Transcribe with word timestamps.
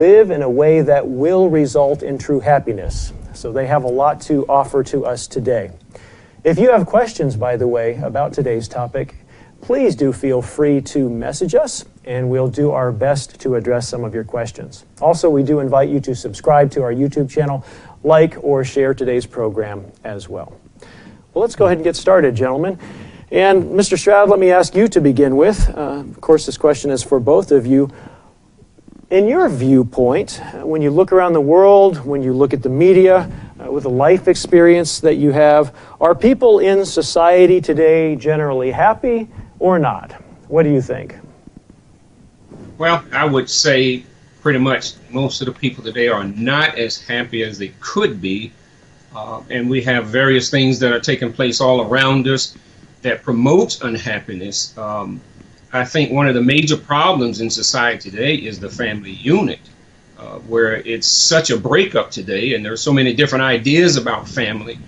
live 0.00 0.30
in 0.30 0.40
a 0.40 0.48
way 0.48 0.80
that 0.80 1.06
will 1.06 1.50
result 1.50 2.02
in 2.02 2.16
true 2.16 2.40
happiness. 2.40 3.12
So 3.34 3.52
they 3.52 3.66
have 3.66 3.84
a 3.84 3.88
lot 3.88 4.18
to 4.22 4.46
offer 4.48 4.82
to 4.84 5.04
us 5.04 5.26
today. 5.26 5.72
If 6.42 6.58
you 6.58 6.70
have 6.70 6.86
questions, 6.86 7.36
by 7.36 7.58
the 7.58 7.68
way, 7.68 7.96
about 7.96 8.32
today's 8.32 8.66
topic, 8.66 9.14
please 9.60 9.94
do 9.94 10.10
feel 10.10 10.40
free 10.40 10.80
to 10.80 11.10
message 11.10 11.54
us 11.54 11.84
and 12.06 12.30
we'll 12.30 12.48
do 12.48 12.70
our 12.70 12.90
best 12.92 13.38
to 13.40 13.56
address 13.56 13.90
some 13.90 14.02
of 14.02 14.14
your 14.14 14.24
questions. 14.24 14.86
Also, 15.02 15.28
we 15.28 15.42
do 15.42 15.60
invite 15.60 15.90
you 15.90 16.00
to 16.00 16.14
subscribe 16.14 16.70
to 16.70 16.82
our 16.82 16.94
YouTube 16.94 17.28
channel, 17.28 17.62
like 18.02 18.42
or 18.42 18.64
share 18.64 18.94
today's 18.94 19.26
program 19.26 19.84
as 20.02 20.30
well. 20.30 20.58
Well, 21.34 21.42
let's 21.42 21.54
go 21.54 21.66
ahead 21.66 21.76
and 21.76 21.84
get 21.84 21.94
started, 21.94 22.34
gentlemen. 22.34 22.78
And 23.30 23.64
Mr. 23.64 23.98
Stroud, 23.98 24.30
let 24.30 24.40
me 24.40 24.50
ask 24.50 24.74
you 24.74 24.88
to 24.88 25.00
begin 25.02 25.36
with. 25.36 25.68
Uh, 25.68 26.00
of 26.00 26.22
course, 26.22 26.46
this 26.46 26.56
question 26.56 26.90
is 26.90 27.02
for 27.02 27.20
both 27.20 27.52
of 27.52 27.66
you. 27.66 27.90
In 29.10 29.26
your 29.26 29.48
viewpoint, 29.48 30.40
when 30.62 30.82
you 30.82 30.92
look 30.92 31.10
around 31.10 31.32
the 31.32 31.40
world, 31.40 32.06
when 32.06 32.22
you 32.22 32.32
look 32.32 32.52
at 32.52 32.62
the 32.62 32.68
media, 32.68 33.28
uh, 33.58 33.68
with 33.68 33.82
the 33.82 33.90
life 33.90 34.28
experience 34.28 35.00
that 35.00 35.16
you 35.16 35.32
have, 35.32 35.74
are 36.00 36.14
people 36.14 36.60
in 36.60 36.86
society 36.86 37.60
today 37.60 38.14
generally 38.14 38.70
happy 38.70 39.26
or 39.58 39.80
not? 39.80 40.12
What 40.46 40.62
do 40.62 40.70
you 40.70 40.80
think? 40.80 41.16
Well, 42.78 43.04
I 43.12 43.24
would 43.24 43.50
say 43.50 44.04
pretty 44.42 44.60
much 44.60 44.92
most 45.10 45.40
of 45.40 45.46
the 45.46 45.54
people 45.54 45.82
today 45.82 46.06
are 46.06 46.22
not 46.22 46.78
as 46.78 47.02
happy 47.02 47.42
as 47.42 47.58
they 47.58 47.72
could 47.80 48.20
be. 48.20 48.52
Uh, 49.12 49.42
and 49.50 49.68
we 49.68 49.82
have 49.82 50.06
various 50.06 50.50
things 50.50 50.78
that 50.78 50.92
are 50.92 51.00
taking 51.00 51.32
place 51.32 51.60
all 51.60 51.80
around 51.80 52.28
us 52.28 52.56
that 53.02 53.24
promotes 53.24 53.80
unhappiness. 53.80 54.78
Um, 54.78 55.20
I 55.72 55.84
think 55.84 56.10
one 56.10 56.26
of 56.26 56.34
the 56.34 56.42
major 56.42 56.76
problems 56.76 57.40
in 57.40 57.48
society 57.48 58.10
today 58.10 58.34
is 58.34 58.58
the 58.58 58.68
family 58.68 59.12
unit, 59.12 59.60
uh, 60.18 60.38
where 60.40 60.76
it's 60.76 61.06
such 61.06 61.50
a 61.50 61.56
breakup 61.56 62.10
today, 62.10 62.54
and 62.54 62.64
there's 62.64 62.82
so 62.82 62.92
many 62.92 63.14
different 63.14 63.44
ideas 63.44 63.96
about 63.96 64.28
family, 64.28 64.78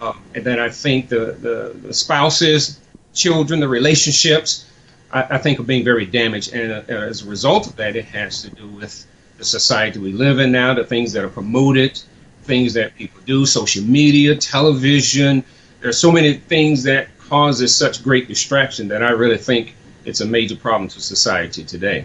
uh, 0.00 0.14
and 0.34 0.44
that 0.44 0.58
I 0.58 0.68
think 0.68 1.08
the, 1.08 1.36
the, 1.40 1.76
the, 1.80 1.94
spouses, 1.94 2.80
children, 3.14 3.60
the 3.60 3.68
relationships, 3.68 4.68
I, 5.12 5.36
I, 5.36 5.38
think 5.38 5.60
are 5.60 5.64
being 5.64 5.84
very 5.84 6.06
damaged. 6.06 6.52
And 6.52 6.72
uh, 6.72 6.92
as 6.92 7.22
a 7.22 7.30
result 7.30 7.68
of 7.68 7.76
that, 7.76 7.94
it 7.94 8.06
has 8.06 8.42
to 8.42 8.50
do 8.50 8.66
with 8.66 9.06
the 9.38 9.44
society 9.44 10.00
we 10.00 10.12
live 10.12 10.40
in 10.40 10.50
now, 10.50 10.74
the 10.74 10.84
things 10.84 11.12
that 11.12 11.24
are 11.24 11.28
promoted, 11.28 12.02
things 12.42 12.74
that 12.74 12.96
people 12.96 13.20
do, 13.26 13.46
social 13.46 13.84
media, 13.84 14.34
television. 14.34 15.44
There's 15.80 15.98
so 15.98 16.10
many 16.10 16.34
things 16.34 16.82
that 16.82 17.16
causes 17.20 17.76
such 17.76 18.02
great 18.02 18.26
distraction 18.26 18.88
that 18.88 19.04
I 19.04 19.10
really 19.10 19.38
think 19.38 19.76
it's 20.04 20.20
a 20.20 20.26
major 20.26 20.56
problem 20.56 20.88
to 20.88 21.00
society 21.00 21.64
today. 21.64 22.04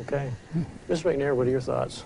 Okay. 0.00 0.30
Mr. 0.88 1.14
McNair, 1.14 1.34
what 1.34 1.46
are 1.46 1.50
your 1.50 1.60
thoughts? 1.60 2.04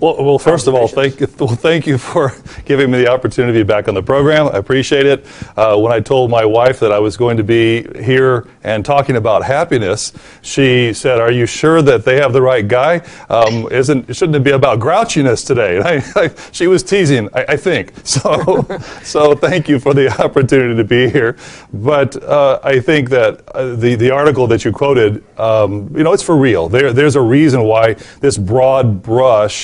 Well, 0.00 0.24
well, 0.24 0.38
first 0.38 0.66
of 0.66 0.74
all, 0.74 0.88
thank 0.88 1.20
you, 1.20 1.28
well, 1.38 1.54
thank 1.54 1.86
you 1.86 1.96
for 1.96 2.34
giving 2.64 2.90
me 2.90 2.98
the 2.98 3.08
opportunity 3.08 3.58
to 3.58 3.64
be 3.64 3.68
back 3.68 3.86
on 3.86 3.94
the 3.94 4.02
program. 4.02 4.48
I 4.48 4.58
appreciate 4.58 5.06
it. 5.06 5.24
Uh, 5.56 5.76
when 5.76 5.92
I 5.92 6.00
told 6.00 6.28
my 6.28 6.44
wife 6.44 6.80
that 6.80 6.90
I 6.90 6.98
was 6.98 7.16
going 7.16 7.36
to 7.36 7.44
be 7.44 7.86
here 8.02 8.48
and 8.64 8.84
talking 8.84 9.16
about 9.16 9.44
happiness, 9.44 10.12
she 10.42 10.92
said, 10.92 11.20
"Are 11.20 11.30
you 11.30 11.46
sure 11.46 11.82
that 11.82 12.04
they 12.04 12.16
have 12.16 12.32
the 12.32 12.42
right 12.42 12.66
guy? 12.66 13.02
Um, 13.28 13.68
isn't 13.70 14.14
shouldn't 14.14 14.34
it 14.34 14.42
be 14.42 14.50
about 14.50 14.80
grouchiness 14.80 15.46
today?" 15.46 15.76
And 15.76 15.84
I, 15.84 16.02
I, 16.16 16.30
she 16.50 16.66
was 16.66 16.82
teasing, 16.82 17.28
I, 17.32 17.44
I, 17.50 17.56
think. 17.56 17.92
So, 18.12 18.66
so 19.02 19.34
thank 19.34 19.68
you 19.68 19.78
for 19.78 19.94
the 19.94 20.08
opportunity 20.22 20.76
to 20.76 20.84
be 20.84 21.08
here. 21.08 21.36
But 21.72 22.22
uh, 22.22 22.58
I 22.62 22.78
think 22.80 23.08
that 23.10 23.48
uh, 23.54 23.74
the 23.76 23.94
the 23.94 24.10
article 24.10 24.46
that 24.48 24.64
you 24.64 24.72
quoted, 24.72 25.24
um, 25.38 25.90
you 25.96 26.02
know, 26.02 26.12
it's 26.12 26.22
for 26.22 26.36
real. 26.36 26.68
There, 26.68 26.92
there's 26.92 27.16
a 27.16 27.20
reason 27.20 27.62
why 27.62 27.94
this 28.20 28.36
broad 28.36 29.02
brush 29.02 29.61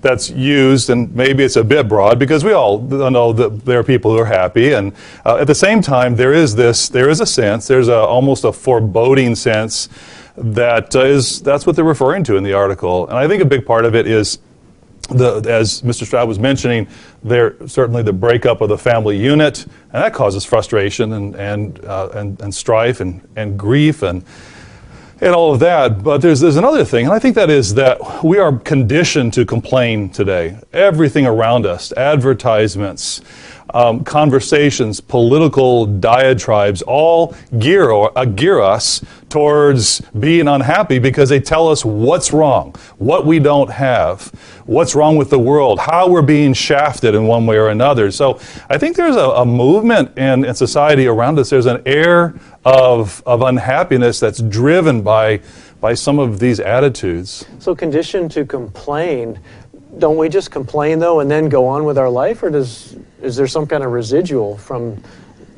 that's 0.00 0.30
used, 0.30 0.90
and 0.90 1.14
maybe 1.14 1.42
it's 1.42 1.56
a 1.56 1.64
bit 1.64 1.88
broad 1.88 2.18
because 2.18 2.44
we 2.44 2.52
all 2.52 2.80
know 2.80 3.32
that 3.32 3.64
there 3.64 3.80
are 3.80 3.84
people 3.84 4.12
who 4.12 4.18
are 4.18 4.26
happy, 4.26 4.72
and 4.72 4.92
uh, 5.24 5.36
at 5.36 5.46
the 5.46 5.54
same 5.54 5.80
time, 5.82 6.16
there 6.16 6.32
is 6.32 6.54
this, 6.54 6.88
there 6.88 7.08
is 7.08 7.20
a 7.20 7.26
sense, 7.26 7.66
there's 7.66 7.88
a, 7.88 7.96
almost 7.96 8.44
a 8.44 8.52
foreboding 8.52 9.34
sense 9.34 9.88
that 10.36 10.94
uh, 10.94 11.04
is 11.04 11.40
that's 11.42 11.66
what 11.66 11.76
they're 11.76 11.84
referring 11.84 12.22
to 12.24 12.36
in 12.36 12.44
the 12.44 12.52
article, 12.52 13.08
and 13.08 13.18
I 13.18 13.26
think 13.26 13.42
a 13.42 13.46
big 13.46 13.66
part 13.66 13.84
of 13.84 13.94
it 13.94 14.06
is. 14.06 14.38
The, 15.08 15.40
as 15.48 15.82
Mr. 15.82 16.04
Stroud 16.04 16.26
was 16.26 16.40
mentioning, 16.40 16.88
there 17.22 17.54
certainly 17.68 18.02
the 18.02 18.12
breakup 18.12 18.60
of 18.60 18.68
the 18.68 18.76
family 18.76 19.16
unit, 19.16 19.62
and 19.62 20.02
that 20.02 20.12
causes 20.12 20.44
frustration 20.44 21.12
and 21.12 21.36
and 21.36 21.84
uh, 21.84 22.08
and, 22.12 22.40
and 22.40 22.52
strife 22.52 23.00
and, 23.00 23.20
and 23.36 23.56
grief 23.56 24.02
and 24.02 24.24
and 25.20 25.34
all 25.34 25.52
of 25.52 25.60
that. 25.60 26.02
But 26.02 26.22
there's, 26.22 26.40
there's 26.40 26.56
another 26.56 26.84
thing, 26.84 27.06
and 27.06 27.14
I 27.14 27.18
think 27.18 27.34
that 27.34 27.50
is 27.50 27.74
that 27.74 28.22
we 28.24 28.38
are 28.38 28.58
conditioned 28.58 29.32
to 29.34 29.44
complain 29.44 30.10
today. 30.10 30.58
Everything 30.72 31.26
around 31.26 31.66
us, 31.66 31.92
advertisements, 31.92 33.20
um, 33.74 34.04
conversations, 34.04 35.00
political 35.00 35.86
diatribes, 35.86 36.82
all 36.82 37.34
gear, 37.58 37.90
or, 37.90 38.16
uh, 38.16 38.24
gear 38.24 38.60
us 38.60 39.04
towards 39.28 40.00
being 40.18 40.48
unhappy 40.48 40.98
because 40.98 41.28
they 41.28 41.40
tell 41.40 41.68
us 41.68 41.84
what's 41.84 42.32
wrong, 42.32 42.74
what 42.98 43.26
we 43.26 43.38
don't 43.38 43.70
have, 43.70 44.28
what's 44.66 44.94
wrong 44.94 45.16
with 45.16 45.30
the 45.30 45.38
world, 45.38 45.80
how 45.80 46.08
we're 46.08 46.22
being 46.22 46.52
shafted 46.52 47.14
in 47.14 47.26
one 47.26 47.44
way 47.46 47.56
or 47.56 47.68
another. 47.68 48.10
So 48.10 48.38
I 48.70 48.78
think 48.78 48.96
there's 48.96 49.16
a, 49.16 49.28
a 49.30 49.44
movement 49.44 50.16
in, 50.16 50.44
in 50.44 50.54
society 50.54 51.06
around 51.06 51.38
us. 51.38 51.50
There's 51.50 51.66
an 51.66 51.82
air 51.86 52.34
of, 52.64 53.22
of 53.26 53.42
unhappiness 53.42 54.20
that's 54.20 54.40
driven 54.40 55.02
by, 55.02 55.40
by 55.80 55.94
some 55.94 56.18
of 56.18 56.38
these 56.38 56.60
attitudes. 56.60 57.44
So, 57.58 57.74
conditioned 57.74 58.30
to 58.32 58.44
complain, 58.44 59.38
don't 59.98 60.16
we 60.16 60.28
just 60.28 60.50
complain 60.50 60.98
though 60.98 61.20
and 61.20 61.30
then 61.30 61.48
go 61.48 61.66
on 61.66 61.84
with 61.84 61.98
our 61.98 62.10
life, 62.10 62.42
or 62.42 62.50
does 62.50 62.96
is 63.22 63.36
there 63.36 63.46
some 63.46 63.66
kind 63.66 63.82
of 63.82 63.92
residual 63.92 64.56
from 64.58 65.02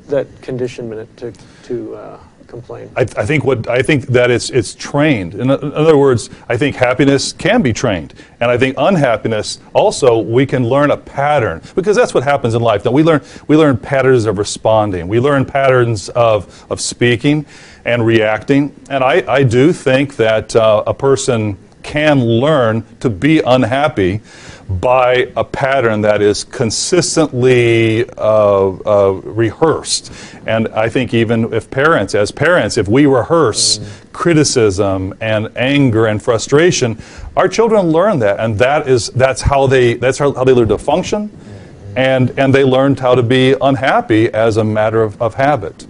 that 0.09 0.27
conditionment 0.43 1.15
to 1.17 1.33
to 1.65 1.95
uh, 1.95 2.21
complain? 2.47 2.91
I, 2.97 3.03
I, 3.03 3.27
think 3.27 3.45
what 3.45 3.69
I 3.69 3.83
think 3.83 4.07
that 4.07 4.31
it's 4.31 4.51
it's 4.51 4.75
trained. 4.75 5.35
In, 5.35 5.51
in, 5.51 5.73
other 5.73 5.97
words, 5.97 6.31
I 6.49 6.57
think 6.57 6.77
happiness 6.77 7.33
can 7.33 7.63
be 7.63 7.73
trained, 7.73 8.15
and 8.41 8.51
I 8.51 8.57
think 8.57 8.77
unhappiness 8.79 9.59
also 9.75 10.19
we 10.19 10.47
can 10.47 10.69
learn 10.69 10.91
a 10.91 10.97
pattern 10.97 11.61
because 11.75 11.97
that's 11.97 12.15
what 12.15 12.23
happens 12.23 12.55
in 12.55 12.63
life. 12.63 12.85
Now 12.85 12.93
we 12.93 13.03
learn 13.03 13.23
we 13.49 13.57
learn 13.57 13.77
patterns 13.77 14.25
of 14.25 14.39
responding, 14.39 15.09
we 15.09 15.21
learn 15.21 15.45
patterns 15.45 16.09
of 16.11 16.67
of 16.71 16.81
speaking 16.81 17.45
and 17.85 18.07
reacting, 18.07 18.75
and 18.89 19.03
I 19.03 19.25
I 19.29 19.43
do 19.43 19.73
think 19.73 20.17
that 20.17 20.55
uh, 20.55 20.85
a 20.87 20.95
person 20.95 21.59
can 21.89 22.23
learn 22.23 22.85
to 23.01 23.09
be 23.09 23.41
unhappy 23.41 24.21
by 24.69 25.33
a 25.35 25.43
pattern 25.43 26.03
that 26.03 26.21
is 26.21 26.45
consistently 26.45 28.07
uh, 28.11 28.69
uh, 28.69 29.13
rehearsed. 29.25 30.13
And 30.47 30.69
I 30.69 30.91
think 30.91 31.15
even 31.15 31.51
if 31.55 31.71
parents, 31.71 32.15
as 32.15 32.31
parents, 32.31 32.77
if 32.77 32.89
we 32.89 33.07
rehearse 33.07 33.79
mm. 33.79 34.13
criticism 34.13 35.15
and 35.23 35.49
anger 35.57 36.05
and 36.05 36.23
frustration, 36.23 37.01
our 37.35 37.49
children 37.49 37.89
learn 37.89 38.19
that, 38.19 38.39
and 38.39 38.59
that 38.59 38.87
is 38.87 39.09
that's 39.09 39.41
how 39.41 39.67
they 39.67 39.95
that's 39.95 40.19
how, 40.19 40.35
how 40.35 40.45
they 40.45 40.53
learn 40.53 40.69
to 40.69 40.77
function, 40.77 41.31
mm-hmm. 41.31 41.99
and 41.99 42.39
and 42.39 42.55
they 42.55 42.65
learned 42.65 43.01
how 43.01 43.15
to 43.15 43.23
be 43.23 43.55
unhappy 43.63 44.29
as 44.35 44.59
a 44.59 44.65
matter 44.65 45.03
of, 45.03 45.21
of 45.23 45.33
habit. 45.33 45.87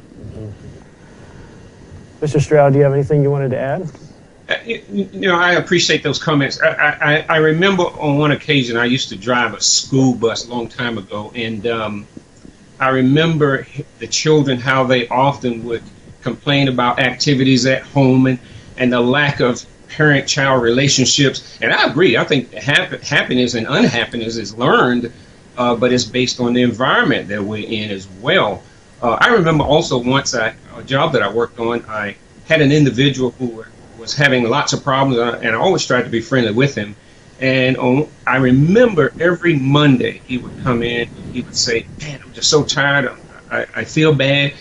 Mr. 2.21 2.23
Mm-hmm. 2.23 2.39
Stroud, 2.39 2.73
do 2.73 2.79
you 2.79 2.85
have 2.85 2.95
anything 2.95 3.25
you 3.25 3.33
wanted 3.33 3.51
to 3.51 3.59
add? 3.59 3.91
You 4.65 5.09
know, 5.13 5.37
I 5.37 5.53
appreciate 5.53 6.03
those 6.03 6.23
comments. 6.23 6.61
I, 6.63 6.69
I, 6.69 7.27
I, 7.29 7.37
remember 7.37 7.83
on 7.83 8.17
one 8.17 8.33
occasion 8.33 8.79
I 8.79 8.87
used 8.87 9.11
to 9.11 9.17
drive 9.17 9.53
a 9.53 9.61
school 9.61 10.15
bus 10.15 10.47
a 10.47 10.51
long 10.51 10.69
time 10.69 10.97
ago, 10.97 11.31
and 11.35 11.67
um, 11.67 12.07
I 12.81 12.89
remember 12.89 13.67
the 13.99 14.07
children 14.07 14.59
how 14.59 14.85
they 14.85 15.07
often 15.09 15.65
would 15.65 15.83
complain 16.23 16.69
about 16.69 16.99
activities 16.99 17.67
at 17.67 17.83
home 17.83 18.27
and, 18.27 18.39
and 18.79 18.91
the 18.91 19.01
lack 19.01 19.41
of 19.41 19.67
parent-child 19.89 20.63
relationships. 20.63 21.59
And 21.61 21.73
I 21.73 21.91
agree. 21.91 22.17
I 22.17 22.25
think 22.25 22.53
happiness 22.53 23.53
and 23.53 23.67
unhappiness 23.69 24.37
is 24.37 24.57
learned, 24.57 25.13
uh, 25.59 25.75
but 25.75 25.93
it's 25.93 26.05
based 26.05 26.41
on 26.41 26.55
the 26.55 26.63
environment 26.63 27.29
that 27.29 27.43
we're 27.43 27.67
in 27.69 27.91
as 27.91 28.09
well. 28.23 28.63
Uh, 29.03 29.19
I 29.21 29.29
remember 29.29 29.65
also 29.65 29.99
once 29.99 30.35
I, 30.35 30.55
a 30.75 30.83
job 30.83 31.13
that 31.13 31.23
I 31.23 31.31
worked 31.31 31.59
on, 31.59 31.85
I 31.87 32.17
had 32.47 32.63
an 32.63 32.73
individual 32.73 33.33
who 33.33 33.49
were 33.49 33.69
was 33.99 34.15
having 34.15 34.49
lots 34.49 34.73
of 34.73 34.83
problems, 34.83 35.19
and 35.19 35.55
I 35.55 35.59
always 35.59 35.85
tried 35.85 36.03
to 36.03 36.09
be 36.09 36.21
friendly 36.21 36.53
with 36.53 36.75
him. 36.75 36.95
And 37.41 37.77
on, 37.77 38.09
I 38.27 38.37
remember 38.37 39.13
every 39.21 39.57
Monday 39.57 40.23
he 40.27 40.39
would 40.39 40.57
come 40.63 40.83
in. 40.83 41.09
He 41.33 41.43
would 41.43 41.55
say, 41.55 41.87
"Man, 42.01 42.21
I'm 42.25 42.33
just 42.33 42.49
so 42.51 42.65
tired. 42.65 43.13
I, 43.51 43.67
I 43.75 43.85
feel 43.85 44.15
bad." 44.15 44.55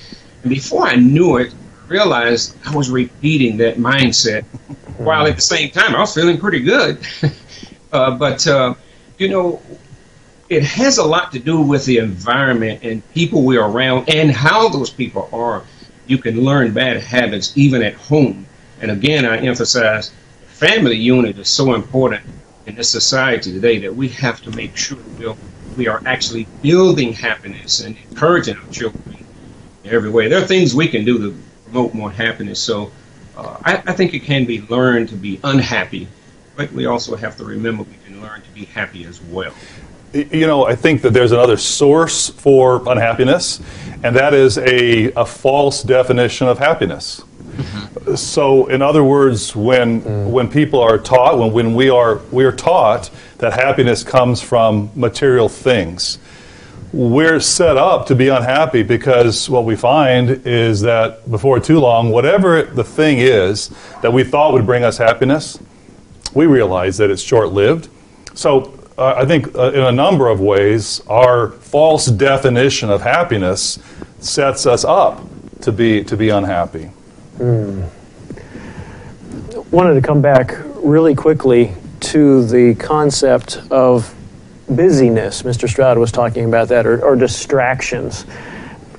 And 0.43 0.49
before 0.49 0.87
I 0.87 0.95
knew 0.95 1.37
it, 1.37 1.53
I 1.53 1.87
realized 1.87 2.55
I 2.65 2.75
was 2.75 2.89
repeating 2.89 3.57
that 3.57 3.77
mindset, 3.77 4.43
while 4.97 5.25
at 5.27 5.35
the 5.35 5.41
same 5.41 5.71
time 5.71 5.95
I 5.95 5.99
was 5.99 6.13
feeling 6.13 6.39
pretty 6.39 6.59
good. 6.59 6.99
uh, 7.91 8.17
but 8.17 8.45
uh, 8.47 8.75
you 9.17 9.29
know, 9.29 9.61
it 10.49 10.63
has 10.63 10.97
a 10.97 11.05
lot 11.05 11.31
to 11.31 11.39
do 11.39 11.61
with 11.61 11.85
the 11.85 11.97
environment 11.97 12.83
and 12.83 13.07
people 13.13 13.43
we're 13.43 13.63
around, 13.63 14.09
and 14.09 14.31
how 14.31 14.69
those 14.69 14.89
people 14.89 15.29
are. 15.31 15.63
You 16.05 16.17
can 16.17 16.39
learn 16.39 16.73
bad 16.73 17.01
habits 17.01 17.57
even 17.57 17.83
at 17.83 17.93
home 17.95 18.47
and 18.81 18.91
again, 18.91 19.25
I 19.25 19.37
emphasize 19.37 20.11
family 20.47 20.95
unit 20.95 21.37
is 21.37 21.49
so 21.49 21.73
important 21.73 22.23
in 22.65 22.75
this 22.75 22.89
society 22.89 23.51
today 23.51 23.79
that 23.79 23.95
we 23.95 24.09
have 24.09 24.41
to 24.41 24.51
make 24.51 24.75
sure 24.75 24.97
we 25.19 25.33
we 25.77 25.87
are 25.87 26.01
actually 26.05 26.47
building 26.63 27.13
happiness 27.13 27.81
and 27.81 27.95
encouraging 28.09 28.57
our 28.57 28.69
children 28.71 29.25
in 29.83 29.91
every 29.91 30.09
way. 30.09 30.27
There 30.27 30.41
are 30.41 30.47
things 30.47 30.73
we 30.73 30.87
can 30.87 31.05
do 31.05 31.19
to 31.19 31.37
promote 31.65 31.93
more 31.93 32.09
happiness. 32.09 32.59
So 32.59 32.91
uh, 33.37 33.57
I, 33.63 33.83
I 33.85 33.93
think 33.93 34.15
it 34.15 34.21
can 34.21 34.45
be 34.45 34.61
learned 34.61 35.09
to 35.09 35.15
be 35.15 35.39
unhappy, 35.43 36.07
but 36.55 36.71
we 36.71 36.87
also 36.87 37.15
have 37.15 37.37
to 37.37 37.45
remember 37.45 37.83
we 37.83 37.95
can 38.05 38.19
learn 38.21 38.41
to 38.41 38.49
be 38.49 38.65
happy 38.65 39.05
as 39.05 39.21
well. 39.21 39.53
You 40.13 40.47
know, 40.47 40.65
I 40.65 40.75
think 40.75 41.01
that 41.03 41.13
there's 41.13 41.31
another 41.31 41.57
source 41.57 42.29
for 42.29 42.81
unhappiness, 42.89 43.61
and 44.03 44.15
that 44.15 44.33
is 44.33 44.57
a, 44.57 45.11
a 45.11 45.25
false 45.25 45.83
definition 45.83 46.47
of 46.47 46.57
happiness. 46.57 47.23
Mm-hmm. 47.57 48.15
So, 48.15 48.67
in 48.67 48.81
other 48.81 49.03
words, 49.03 49.55
when 49.55 50.01
mm. 50.01 50.29
when 50.29 50.49
people 50.49 50.79
are 50.79 50.97
taught, 50.97 51.37
when, 51.37 51.51
when 51.51 51.73
we 51.73 51.89
are 51.89 52.21
we 52.31 52.45
are 52.45 52.51
taught 52.51 53.09
that 53.39 53.53
happiness 53.53 54.03
comes 54.03 54.41
from 54.41 54.91
material 54.95 55.49
things, 55.49 56.19
we're 56.93 57.39
set 57.39 57.77
up 57.77 58.05
to 58.07 58.15
be 58.15 58.29
unhappy 58.29 58.83
because 58.83 59.49
what 59.49 59.65
we 59.65 59.75
find 59.75 60.45
is 60.45 60.81
that 60.81 61.29
before 61.29 61.59
too 61.59 61.79
long, 61.79 62.11
whatever 62.11 62.63
the 62.63 62.83
thing 62.83 63.17
is 63.17 63.69
that 64.01 64.13
we 64.13 64.23
thought 64.23 64.53
would 64.53 64.65
bring 64.65 64.83
us 64.83 64.97
happiness, 64.97 65.59
we 66.33 66.45
realize 66.45 66.97
that 66.97 67.09
it's 67.09 67.21
short 67.21 67.51
lived. 67.51 67.89
So, 68.35 68.73
uh, 68.97 69.13
I 69.17 69.25
think 69.25 69.55
uh, 69.55 69.71
in 69.73 69.83
a 69.83 69.91
number 69.91 70.27
of 70.27 70.39
ways, 70.39 71.01
our 71.07 71.49
false 71.49 72.07
definition 72.07 72.89
of 72.89 73.01
happiness 73.01 73.77
sets 74.19 74.65
us 74.65 74.83
up 74.83 75.21
to 75.61 75.71
be, 75.71 76.03
to 76.05 76.17
be 76.17 76.29
unhappy. 76.29 76.89
Mm. 77.37 77.89
Wanted 79.71 79.95
to 79.95 80.01
come 80.01 80.21
back 80.21 80.55
really 80.75 81.15
quickly 81.15 81.73
to 81.99 82.45
the 82.45 82.75
concept 82.75 83.57
of 83.69 84.13
busyness. 84.69 85.43
Mr. 85.43 85.67
Stroud 85.67 85.97
was 85.97 86.11
talking 86.11 86.45
about 86.45 86.67
that, 86.69 86.85
or, 86.85 87.03
or 87.03 87.15
distractions. 87.15 88.25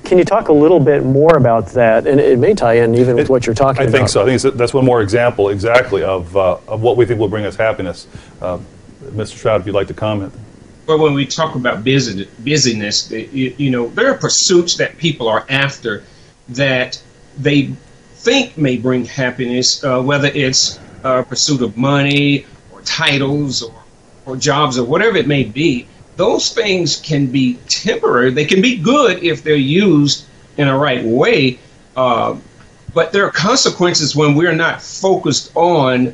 Can 0.03 0.17
you 0.17 0.23
talk 0.23 0.47
a 0.47 0.53
little 0.53 0.79
bit 0.79 1.03
more 1.03 1.37
about 1.37 1.67
that? 1.67 2.07
And 2.07 2.19
it 2.19 2.39
may 2.39 2.55
tie 2.55 2.75
in 2.75 2.95
even 2.95 3.15
with 3.15 3.25
it, 3.25 3.29
what 3.29 3.45
you're 3.45 3.53
talking 3.53 3.81
I 3.81 3.85
about. 3.85 3.95
I 3.95 3.97
think 3.99 4.09
so. 4.09 4.25
I 4.25 4.37
think 4.37 4.55
that's 4.55 4.73
one 4.73 4.85
more 4.85 5.01
example 5.01 5.49
exactly 5.49 6.01
of, 6.01 6.35
uh, 6.35 6.57
of 6.67 6.81
what 6.81 6.97
we 6.97 7.05
think 7.05 7.19
will 7.19 7.27
bring 7.27 7.45
us 7.45 7.55
happiness. 7.55 8.07
Uh, 8.41 8.59
Mr. 9.03 9.37
Stroud, 9.37 9.61
if 9.61 9.67
you'd 9.67 9.75
like 9.75 9.87
to 9.87 9.93
comment. 9.93 10.33
Well, 10.87 10.97
when 10.97 11.13
we 11.13 11.27
talk 11.27 11.53
about 11.53 11.83
busy, 11.83 12.27
busyness, 12.43 13.11
you, 13.11 13.53
you 13.57 13.69
know, 13.69 13.89
there 13.89 14.09
are 14.11 14.17
pursuits 14.17 14.77
that 14.77 14.97
people 14.97 15.27
are 15.27 15.45
after 15.47 16.03
that 16.49 16.99
they 17.37 17.73
think 18.19 18.57
may 18.57 18.77
bring 18.77 19.05
happiness, 19.05 19.83
uh, 19.83 20.01
whether 20.01 20.27
it's 20.27 20.79
a 21.03 21.23
pursuit 21.23 21.61
of 21.61 21.77
money 21.77 22.45
or 22.71 22.81
titles 22.81 23.63
or, 23.63 23.83
or 24.25 24.35
jobs 24.35 24.77
or 24.77 24.85
whatever 24.85 25.17
it 25.17 25.27
may 25.27 25.43
be. 25.43 25.87
Those 26.17 26.53
things 26.53 26.97
can 26.97 27.27
be 27.27 27.55
temporary. 27.69 28.31
They 28.31 28.45
can 28.45 28.61
be 28.61 28.77
good 28.77 29.23
if 29.23 29.41
they're 29.41 29.55
used 29.55 30.25
in 30.57 30.67
a 30.67 30.77
right 30.77 31.03
way. 31.03 31.59
Uh, 31.95 32.35
but 32.93 33.13
there 33.13 33.25
are 33.25 33.31
consequences 33.31 34.15
when 34.15 34.35
we're 34.35 34.55
not 34.55 34.81
focused 34.81 35.55
on 35.55 36.13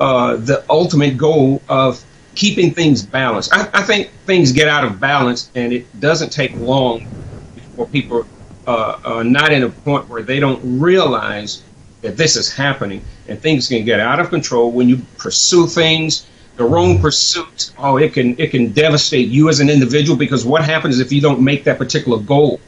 uh, 0.00 0.36
the 0.36 0.64
ultimate 0.68 1.16
goal 1.16 1.62
of 1.68 2.04
keeping 2.34 2.74
things 2.74 3.02
balanced. 3.02 3.54
I, 3.54 3.68
I, 3.72 3.82
think 3.82 4.10
things 4.26 4.50
get 4.50 4.66
out 4.66 4.84
of 4.84 4.98
balance, 4.98 5.50
and 5.54 5.72
it 5.72 6.00
doesn't 6.00 6.30
take 6.30 6.52
long 6.56 7.06
before 7.54 7.86
people 7.86 8.26
uh, 8.66 8.98
are 9.04 9.24
not 9.24 9.52
in 9.52 9.62
a 9.62 9.68
point 9.68 10.08
where 10.08 10.22
they 10.22 10.40
don't 10.40 10.60
realize 10.80 11.62
that 12.02 12.16
this 12.16 12.36
is 12.36 12.52
happening, 12.52 13.02
and 13.28 13.40
things 13.40 13.68
can 13.68 13.84
get 13.84 14.00
out 14.00 14.20
of 14.20 14.30
control 14.30 14.70
when 14.70 14.88
you 14.88 14.98
pursue 15.16 15.66
things. 15.66 16.26
The 16.56 16.64
wrong 16.64 17.00
pursuit, 17.00 17.72
oh, 17.78 17.96
it 17.96 18.12
can 18.12 18.38
it 18.38 18.50
can 18.50 18.72
devastate 18.72 19.28
you 19.28 19.48
as 19.48 19.58
an 19.58 19.68
individual 19.68 20.16
because 20.16 20.44
what 20.46 20.64
happens 20.64 21.00
if 21.00 21.12
you 21.12 21.20
don't 21.20 21.40
make 21.40 21.64
that 21.64 21.78
particular 21.78 22.18
goal? 22.20 22.60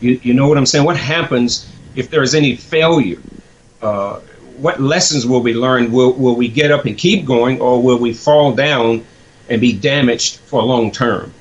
You, 0.00 0.20
you 0.22 0.34
know 0.34 0.46
what 0.46 0.58
I'm 0.58 0.66
saying? 0.66 0.84
What 0.84 0.96
happens 0.96 1.72
if 1.96 2.10
there 2.10 2.22
is 2.22 2.34
any 2.34 2.54
failure? 2.56 3.18
Uh, 3.80 4.20
what 4.58 4.80
lessons 4.80 5.24
will 5.26 5.40
we 5.40 5.54
learn? 5.54 5.90
Will, 5.90 6.12
will 6.12 6.34
we 6.36 6.48
get 6.48 6.70
up 6.70 6.84
and 6.84 6.98
keep 6.98 7.24
going, 7.24 7.60
or 7.60 7.82
will 7.82 7.98
we 7.98 8.12
fall 8.12 8.52
down 8.52 9.04
and 9.48 9.60
be 9.60 9.72
damaged 9.72 10.36
for 10.40 10.62
long 10.62 10.90
term? 10.90 11.32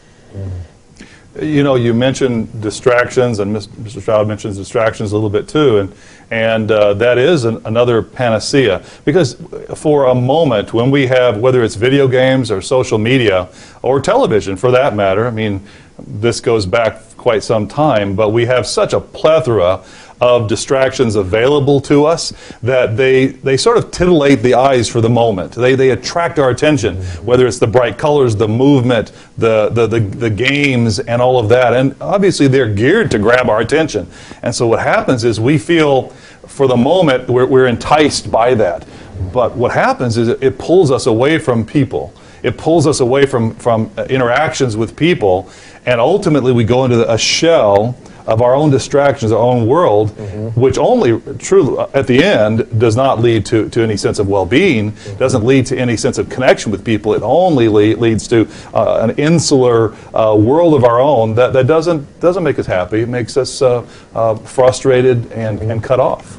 You 1.42 1.64
know, 1.64 1.76
you 1.76 1.94
mentioned 1.94 2.62
distractions, 2.62 3.40
and 3.40 3.56
Mr. 3.56 4.02
Stroud 4.02 4.28
mentions 4.28 4.58
distractions 4.58 5.12
a 5.12 5.16
little 5.16 5.30
bit 5.30 5.48
too, 5.48 5.80
and 5.80 5.94
and 6.32 6.72
uh, 6.72 6.94
that 6.96 7.18
is 7.18 7.46
an, 7.46 7.62
another 7.66 8.02
panacea 8.02 8.84
because 9.06 9.36
for 9.76 10.06
a 10.06 10.16
moment 10.16 10.74
when 10.74 10.92
we 10.92 11.08
have 11.08 11.38
whether 11.38 11.64
it's 11.64 11.76
video 11.76 12.08
games 12.08 12.52
or 12.52 12.62
social 12.62 12.98
media 12.98 13.48
or 13.82 14.02
television 14.02 14.58
for 14.58 14.72
that 14.72 14.96
matter, 14.96 15.28
I 15.28 15.32
mean, 15.32 15.62
this 16.00 16.42
goes 16.42 16.66
back 16.66 17.02
quite 17.18 17.44
some 17.44 17.68
time, 17.68 18.16
but 18.16 18.30
we 18.30 18.46
have 18.46 18.68
such 18.68 18.94
a 18.94 19.00
plethora 19.00 19.84
of 20.20 20.48
distractions 20.48 21.16
available 21.16 21.80
to 21.82 22.06
us 22.06 22.34
that 22.64 22.98
they, 22.98 23.28
they 23.28 23.58
sort 23.58 23.78
of 23.78 23.92
titillate 23.92 24.42
the 24.42 24.56
eyes 24.56 24.90
for 24.90 25.02
the 25.02 25.10
moment. 25.10 25.52
They, 25.54 25.76
they 25.76 25.92
attract 25.92 26.40
our 26.40 26.50
attention, 26.50 26.98
whether 27.24 27.46
it's 27.46 27.60
the 27.60 27.68
bright 27.68 27.98
colors, 27.98 28.36
the 28.36 28.48
movement, 28.48 29.12
the, 29.38 29.70
the, 29.70 29.88
the, 29.88 30.00
the 30.00 30.30
games, 30.30 31.00
and 31.00 31.22
all 31.22 31.40
of 31.40 31.50
that. 31.50 31.74
And 31.74 31.96
obviously, 32.02 32.48
they're 32.48 32.74
geared 32.74 33.12
to 33.12 33.20
grab 33.20 33.50
our 33.50 33.62
attention. 33.62 34.08
And 34.42 34.54
so, 34.54 34.68
what 34.68 34.80
happens 34.80 35.24
is 35.24 35.40
we 35.40 35.58
feel, 35.58 36.10
for 36.48 36.68
the 36.68 36.78
moment, 36.78 37.30
we're, 37.30 37.46
we're 37.46 37.68
enticed 37.68 38.32
by 38.32 38.56
that. 38.56 38.88
But 39.32 39.56
what 39.56 39.72
happens 39.72 40.18
is 40.18 40.30
it, 40.30 40.44
it 40.44 40.58
pulls 40.58 40.92
us 40.92 41.06
away 41.06 41.38
from 41.38 41.66
people. 41.66 42.14
It 42.44 42.58
pulls 42.58 42.88
us 42.88 43.00
away 43.00 43.26
from, 43.26 43.56
from 43.56 43.92
interactions 44.10 44.78
with 44.78 44.96
people, 44.96 45.50
and 45.86 46.00
ultimately 46.00 46.52
we 46.52 46.64
go 46.64 46.86
into 46.86 47.12
a 47.12 47.18
shell 47.18 47.98
of 48.28 48.42
our 48.42 48.54
own 48.54 48.70
distractions, 48.70 49.32
our 49.32 49.40
own 49.40 49.66
world, 49.66 50.10
mm-hmm. 50.10 50.60
which 50.60 50.78
only 50.78 51.20
truly 51.38 51.80
at 51.94 52.08
the 52.08 52.24
end 52.24 52.80
does 52.80 52.96
not 52.96 53.20
lead 53.20 53.46
to, 53.46 53.70
to 53.70 53.82
any 53.82 53.96
sense 53.96 54.20
of 54.20 54.28
well-being, 54.28 54.92
mm-hmm. 54.92 55.18
doesn't 55.18 55.46
lead 55.46 55.66
to 55.66 55.78
any 55.78 55.96
sense 55.96 56.18
of 56.18 56.30
connection 56.30 56.72
with 56.72 56.84
people. 56.84 57.14
It 57.14 57.24
only 57.24 57.70
le- 57.70 57.98
leads 57.98 58.28
to 58.28 58.48
uh, 58.74 59.00
an 59.02 59.12
insular 59.18 59.96
uh, 60.14 60.36
world 60.36 60.74
of 60.74 60.84
our 60.84 61.00
own 61.00 61.36
that, 61.36 61.54
that 61.54 61.68
doesn't 61.68 62.20
doesn't 62.20 62.44
make 62.44 62.60
us 62.60 62.66
happy. 62.66 63.00
It 63.00 63.10
makes 63.10 63.38
us 63.38 63.62
uh, 63.62 63.86
uh 64.14 64.36
frustrated 64.36 65.32
and, 65.32 65.60
mm-hmm. 65.60 65.72
and 65.72 65.84
cut 65.84 66.00
off. 66.00 66.38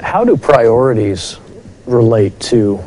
How 0.00 0.24
do 0.24 0.36
priorities 0.36 1.38
relate 1.86 2.38
to 2.40 2.82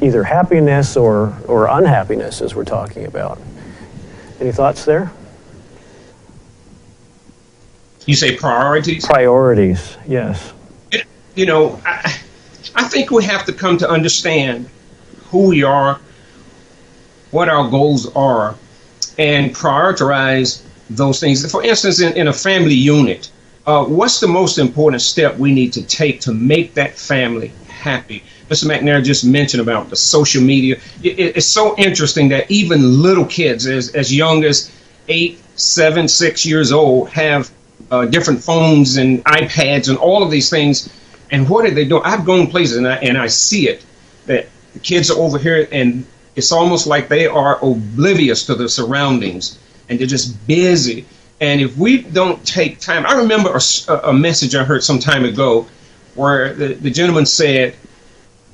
either 0.00 0.22
happiness 0.22 0.96
or, 0.96 1.36
or 1.46 1.66
unhappiness 1.66 2.40
as 2.40 2.54
we're 2.54 2.64
talking 2.64 3.06
about? 3.06 3.40
Any 4.40 4.52
thoughts 4.52 4.84
there? 4.84 5.12
You 8.10 8.16
say 8.16 8.34
priorities? 8.34 9.06
Priorities, 9.06 9.96
yes. 10.04 10.52
It, 10.90 11.06
you 11.36 11.46
know, 11.46 11.80
I, 11.86 12.18
I 12.74 12.82
think 12.88 13.12
we 13.12 13.22
have 13.22 13.44
to 13.44 13.52
come 13.52 13.78
to 13.78 13.88
understand 13.88 14.68
who 15.26 15.50
we 15.50 15.62
are, 15.62 16.00
what 17.30 17.48
our 17.48 17.70
goals 17.70 18.12
are, 18.16 18.56
and 19.16 19.54
prioritize 19.54 20.64
those 20.90 21.20
things. 21.20 21.48
For 21.48 21.62
instance, 21.62 22.00
in, 22.00 22.12
in 22.14 22.26
a 22.26 22.32
family 22.32 22.74
unit, 22.74 23.30
uh, 23.64 23.84
what's 23.84 24.18
the 24.18 24.26
most 24.26 24.58
important 24.58 25.02
step 25.02 25.38
we 25.38 25.54
need 25.54 25.72
to 25.74 25.82
take 25.86 26.20
to 26.22 26.34
make 26.34 26.74
that 26.74 26.98
family 26.98 27.52
happy? 27.68 28.24
Mr. 28.48 28.68
McNair 28.68 29.04
just 29.04 29.24
mentioned 29.24 29.60
about 29.60 29.88
the 29.88 29.94
social 29.94 30.42
media. 30.42 30.80
It, 31.04 31.16
it, 31.16 31.36
it's 31.36 31.46
so 31.46 31.76
interesting 31.78 32.28
that 32.30 32.50
even 32.50 33.02
little 33.02 33.26
kids, 33.26 33.68
as, 33.68 33.94
as 33.94 34.12
young 34.12 34.42
as 34.42 34.68
eight, 35.06 35.40
seven, 35.54 36.08
six 36.08 36.44
years 36.44 36.72
old, 36.72 37.08
have 37.10 37.52
uh, 37.90 38.06
different 38.06 38.42
phones 38.42 38.96
and 38.96 39.24
iPads 39.24 39.88
and 39.88 39.98
all 39.98 40.22
of 40.22 40.30
these 40.30 40.50
things. 40.50 40.88
And 41.30 41.48
what 41.48 41.64
are 41.64 41.70
they 41.70 41.84
doing? 41.84 42.02
I've 42.04 42.24
gone 42.24 42.46
places 42.48 42.76
and 42.76 42.88
I, 42.88 42.96
and 42.96 43.18
I 43.18 43.26
see 43.26 43.68
it 43.68 43.84
that 44.26 44.48
the 44.72 44.80
kids 44.80 45.10
are 45.10 45.18
over 45.18 45.38
here 45.38 45.68
and 45.70 46.06
it's 46.36 46.52
almost 46.52 46.86
like 46.86 47.08
they 47.08 47.26
are 47.26 47.58
oblivious 47.64 48.46
to 48.46 48.54
the 48.54 48.68
surroundings 48.68 49.58
and 49.88 49.98
they're 49.98 50.06
just 50.06 50.46
busy. 50.46 51.04
And 51.40 51.60
if 51.60 51.76
we 51.76 52.02
don't 52.02 52.44
take 52.46 52.80
time, 52.80 53.06
I 53.06 53.14
remember 53.14 53.56
a, 53.56 53.92
a 54.08 54.12
message 54.12 54.54
I 54.54 54.64
heard 54.64 54.84
some 54.84 54.98
time 54.98 55.24
ago 55.24 55.66
where 56.14 56.54
the, 56.54 56.74
the 56.74 56.90
gentleman 56.90 57.26
said, 57.26 57.74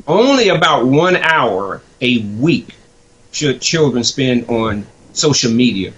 only 0.07 0.49
about 0.49 0.87
one 0.87 1.17
hour 1.17 1.83
a 2.01 2.19
week 2.19 2.77
should 3.33 3.61
children 3.61 4.05
spend 4.05 4.49
on 4.49 4.87
social 5.13 5.51
media. 5.51 5.93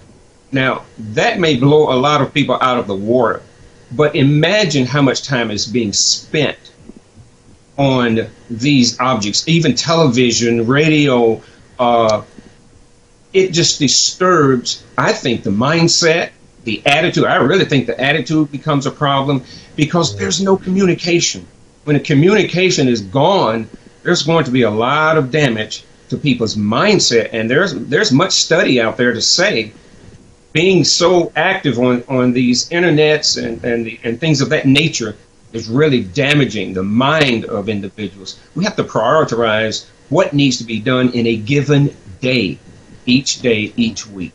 Now, 0.51 0.85
that 0.97 1.39
may 1.39 1.57
blow 1.57 1.93
a 1.93 1.97
lot 1.97 2.21
of 2.21 2.33
people 2.33 2.57
out 2.59 2.79
of 2.79 2.87
the 2.87 2.95
water, 2.95 3.41
but 3.91 4.15
imagine 4.15 4.85
how 4.85 5.01
much 5.01 5.23
time 5.23 5.51
is 5.51 5.65
being 5.65 5.93
spent 5.93 6.57
on 7.77 8.27
these 8.49 8.99
objects, 8.99 9.47
even 9.47 9.75
television, 9.75 10.67
radio. 10.67 11.41
Uh, 11.77 12.23
it 13.31 13.51
just 13.51 13.79
disturbs, 13.79 14.83
I 14.97 15.13
think, 15.13 15.43
the 15.43 15.51
mindset, 15.51 16.31
the 16.63 16.81
attitude. 16.85 17.25
I 17.25 17.35
really 17.35 17.65
think 17.65 17.85
the 17.85 17.99
attitude 17.99 18.51
becomes 18.51 18.85
a 18.85 18.91
problem 18.91 19.43
because 19.75 20.17
there's 20.17 20.41
no 20.41 20.57
communication. 20.57 21.47
When 21.83 21.95
the 21.95 22.01
communication 22.01 22.87
is 22.87 23.01
gone, 23.01 23.69
there's 24.03 24.23
going 24.23 24.45
to 24.45 24.51
be 24.51 24.63
a 24.63 24.71
lot 24.71 25.17
of 25.17 25.31
damage 25.31 25.83
to 26.09 26.17
people's 26.17 26.55
mindset. 26.55 27.29
And 27.33 27.49
there's 27.49 27.73
there's 27.73 28.11
much 28.11 28.31
study 28.31 28.81
out 28.81 28.97
there 28.97 29.13
to 29.13 29.21
say 29.21 29.71
being 30.51 30.83
so 30.83 31.31
active 31.35 31.77
on, 31.79 32.03
on 32.07 32.33
these 32.33 32.69
internets 32.69 33.41
and, 33.41 33.63
and, 33.63 33.85
the, 33.85 33.99
and 34.03 34.19
things 34.19 34.41
of 34.41 34.49
that 34.49 34.65
nature 34.65 35.15
is 35.53 35.67
really 35.67 36.03
damaging 36.03 36.73
the 36.73 36.83
mind 36.83 37.45
of 37.45 37.69
individuals. 37.69 38.39
We 38.55 38.63
have 38.65 38.75
to 38.75 38.83
prioritize 38.83 39.87
what 40.09 40.33
needs 40.33 40.57
to 40.57 40.63
be 40.63 40.79
done 40.79 41.09
in 41.09 41.27
a 41.27 41.37
given 41.37 41.95
day, 42.21 42.59
each 43.05 43.41
day, 43.41 43.73
each 43.75 44.07
week. 44.07 44.31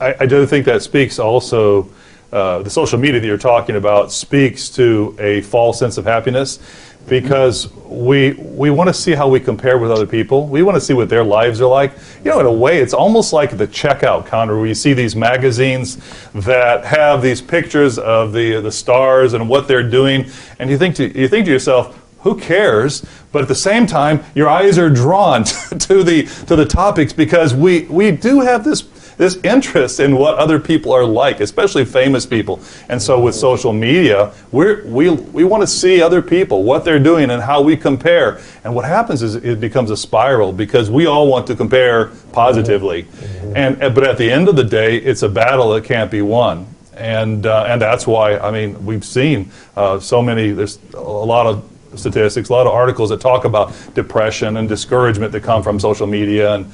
I, 0.00 0.14
I 0.20 0.26
do 0.26 0.46
think 0.46 0.66
that 0.66 0.82
speaks 0.82 1.18
also, 1.18 1.90
uh, 2.32 2.62
the 2.62 2.70
social 2.70 2.98
media 2.98 3.20
that 3.20 3.26
you're 3.26 3.36
talking 3.38 3.76
about 3.76 4.12
speaks 4.12 4.68
to 4.70 5.16
a 5.18 5.40
false 5.42 5.78
sense 5.78 5.98
of 5.98 6.04
happiness 6.04 6.58
because 7.06 7.72
we 7.72 8.32
we 8.32 8.70
want 8.70 8.88
to 8.88 8.94
see 8.94 9.12
how 9.12 9.28
we 9.28 9.40
compare 9.40 9.78
with 9.78 9.90
other 9.90 10.06
people. 10.06 10.46
We 10.46 10.62
want 10.62 10.76
to 10.76 10.80
see 10.80 10.94
what 10.94 11.08
their 11.08 11.24
lives 11.24 11.60
are 11.60 11.68
like. 11.68 11.92
You 12.24 12.30
know, 12.30 12.40
in 12.40 12.46
a 12.46 12.52
way, 12.52 12.78
it's 12.78 12.94
almost 12.94 13.32
like 13.32 13.56
the 13.56 13.66
checkout 13.66 14.26
counter 14.26 14.56
where 14.56 14.66
you 14.66 14.74
see 14.74 14.94
these 14.94 15.14
magazines 15.14 15.98
that 16.32 16.84
have 16.84 17.22
these 17.22 17.40
pictures 17.40 17.98
of 17.98 18.32
the 18.32 18.60
the 18.60 18.72
stars 18.72 19.34
and 19.34 19.48
what 19.48 19.68
they're 19.68 19.88
doing, 19.88 20.26
and 20.58 20.70
you 20.70 20.78
think 20.78 20.96
to 20.96 21.18
you 21.18 21.28
think 21.28 21.46
to 21.46 21.52
yourself, 21.52 22.00
who 22.20 22.38
cares? 22.38 23.04
But 23.32 23.42
at 23.42 23.48
the 23.48 23.54
same 23.54 23.86
time, 23.86 24.24
your 24.34 24.48
eyes 24.48 24.78
are 24.78 24.90
drawn 24.90 25.44
to 25.44 26.02
the 26.02 26.26
to 26.46 26.56
the 26.56 26.64
topics 26.64 27.12
because 27.12 27.54
we 27.54 27.82
we 27.82 28.10
do 28.10 28.40
have 28.40 28.64
this 28.64 28.82
this 29.16 29.36
interest 29.44 30.00
in 30.00 30.16
what 30.16 30.36
other 30.36 30.58
people 30.58 30.92
are 30.92 31.04
like, 31.04 31.40
especially 31.40 31.84
famous 31.84 32.26
people. 32.26 32.60
And 32.88 33.00
so 33.00 33.20
with 33.20 33.34
social 33.34 33.72
media, 33.72 34.32
we're, 34.52 34.84
we, 34.86 35.10
we 35.10 35.44
want 35.44 35.62
to 35.62 35.66
see 35.66 36.02
other 36.02 36.22
people, 36.22 36.62
what 36.62 36.84
they're 36.84 36.98
doing, 36.98 37.30
and 37.30 37.42
how 37.42 37.62
we 37.62 37.76
compare. 37.76 38.40
And 38.64 38.74
what 38.74 38.84
happens 38.84 39.22
is 39.22 39.36
it 39.36 39.60
becomes 39.60 39.90
a 39.90 39.96
spiral 39.96 40.52
because 40.52 40.90
we 40.90 41.06
all 41.06 41.28
want 41.28 41.46
to 41.48 41.56
compare 41.56 42.06
positively. 42.32 43.06
And, 43.54 43.78
but 43.78 44.04
at 44.04 44.18
the 44.18 44.30
end 44.30 44.48
of 44.48 44.56
the 44.56 44.64
day, 44.64 44.96
it's 44.96 45.22
a 45.22 45.28
battle 45.28 45.72
that 45.74 45.84
can't 45.84 46.10
be 46.10 46.22
won. 46.22 46.66
And, 46.96 47.46
uh, 47.46 47.66
and 47.68 47.80
that's 47.80 48.06
why, 48.06 48.38
I 48.38 48.50
mean, 48.50 48.84
we've 48.86 49.04
seen 49.04 49.50
uh, 49.76 49.98
so 49.98 50.22
many, 50.22 50.50
there's 50.50 50.78
a 50.94 51.00
lot 51.00 51.46
of 51.46 51.68
statistics, 51.96 52.48
a 52.48 52.52
lot 52.52 52.66
of 52.66 52.72
articles 52.72 53.10
that 53.10 53.20
talk 53.20 53.44
about 53.44 53.72
depression 53.94 54.56
and 54.56 54.68
discouragement 54.68 55.32
that 55.32 55.42
come 55.42 55.62
from 55.62 55.78
social 55.78 56.06
media 56.06 56.54
and 56.54 56.72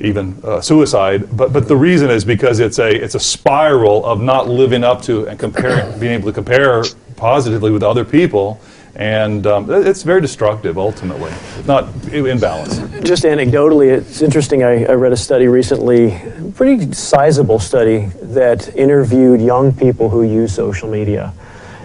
even 0.00 0.38
uh, 0.44 0.60
suicide. 0.60 1.36
But 1.36 1.52
but 1.52 1.68
the 1.68 1.76
reason 1.76 2.10
is 2.10 2.24
because 2.24 2.60
it's 2.60 2.78
a 2.78 2.88
it's 2.88 3.14
a 3.14 3.20
spiral 3.20 4.04
of 4.04 4.20
not 4.20 4.48
living 4.48 4.84
up 4.84 5.02
to 5.02 5.26
and 5.28 5.38
comparing, 5.38 5.98
being 6.00 6.12
able 6.12 6.26
to 6.26 6.32
compare 6.32 6.84
positively 7.16 7.70
with 7.70 7.82
other 7.82 8.04
people. 8.04 8.60
And 8.94 9.46
um, 9.46 9.70
it's 9.70 10.02
very 10.02 10.22
destructive 10.22 10.78
ultimately, 10.78 11.30
not 11.66 11.84
in 12.06 12.40
balance. 12.40 12.78
Just 13.04 13.24
anecdotally, 13.24 13.88
it's 13.94 14.22
interesting. 14.22 14.62
I, 14.62 14.86
I 14.86 14.92
read 14.92 15.12
a 15.12 15.16
study 15.18 15.48
recently, 15.48 16.18
pretty 16.54 16.90
sizable 16.94 17.58
study, 17.58 18.06
that 18.22 18.74
interviewed 18.74 19.42
young 19.42 19.70
people 19.74 20.08
who 20.08 20.22
use 20.22 20.54
social 20.54 20.88
media. 20.90 21.34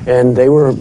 And 0.08 0.34
they 0.34 0.48
were 0.48 0.74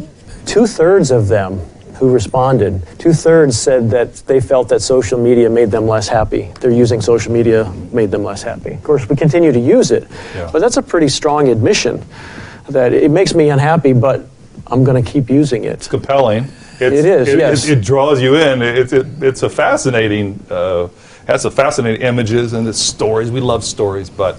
two 0.47 0.69
thirds 0.69 1.11
of 1.11 1.27
them 1.27 1.61
who 2.01 2.11
responded, 2.11 2.83
two 2.99 3.13
thirds 3.13 3.61
said 3.61 3.91
that 3.91 4.15
they 4.27 4.41
felt 4.41 4.71
that 4.71 4.81
social 4.81 5.21
media 5.21 5.51
made 5.51 5.71
them 5.71 5.87
less 5.87 6.09
happy. 6.09 6.51
They're 6.59 6.71
using 6.71 7.03
social 7.03 7.31
media 7.31 7.71
made 7.93 8.11
them 8.11 8.25
less 8.25 8.43
happy. 8.43 8.73
Of 8.73 8.83
course, 8.83 9.07
we 9.07 9.17
continue 9.17 9.53
to 9.53 9.61
use 9.61 9.91
it, 9.91 10.09
Yeah. 10.35 10.49
but 10.51 10.61
that's 10.61 10.79
a 10.79 10.83
pretty 10.83 11.09
strong 11.09 11.49
admission 11.49 12.03
that 12.71 12.95
it 12.95 13.11
makes 13.11 13.35
me 13.35 13.51
unhappy, 13.51 13.93
but 13.93 14.27
I'm 14.69 14.83
going 14.83 15.05
to 15.05 15.09
keep 15.13 15.29
using 15.29 15.65
it. 15.65 15.73
It's 15.75 15.89
compelling. 15.89 16.45
It's, 16.45 16.81
It 16.81 17.05
is, 17.05 17.29
It, 17.29 17.39
yes. 17.39 17.69
it, 17.69 17.79
it 17.79 17.85
draws 17.85 18.23
you 18.23 18.35
in. 18.37 18.63
It, 18.63 18.93
it, 18.95 19.07
it's 19.21 19.43
a 19.43 19.51
fascinating, 19.51 20.43
uh, 20.49 20.89
has 21.27 21.45
a 21.45 21.51
fascinating 21.51 22.01
images 22.01 22.55
and 22.55 22.67
it's 22.67 22.79
stories. 22.79 23.31
We 23.31 23.41
love 23.41 23.63
stories, 23.63 24.09
but 24.09 24.39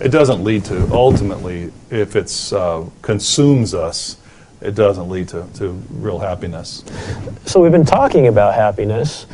it 0.00 0.08
doesn't 0.08 0.42
lead 0.42 0.64
to 0.66 0.88
ultimately, 0.92 1.72
if 1.90 2.16
it's 2.16 2.54
uh, 2.54 2.86
consumes 3.02 3.74
us, 3.74 4.16
it 4.62 4.74
doesn't 4.74 5.08
lead 5.08 5.28
to, 5.28 5.46
to 5.54 5.70
real 5.90 6.18
happiness. 6.18 6.84
So 7.44 7.60
we've 7.60 7.72
been 7.72 7.84
talking 7.84 8.28
about 8.28 8.54
happiness. 8.54 9.26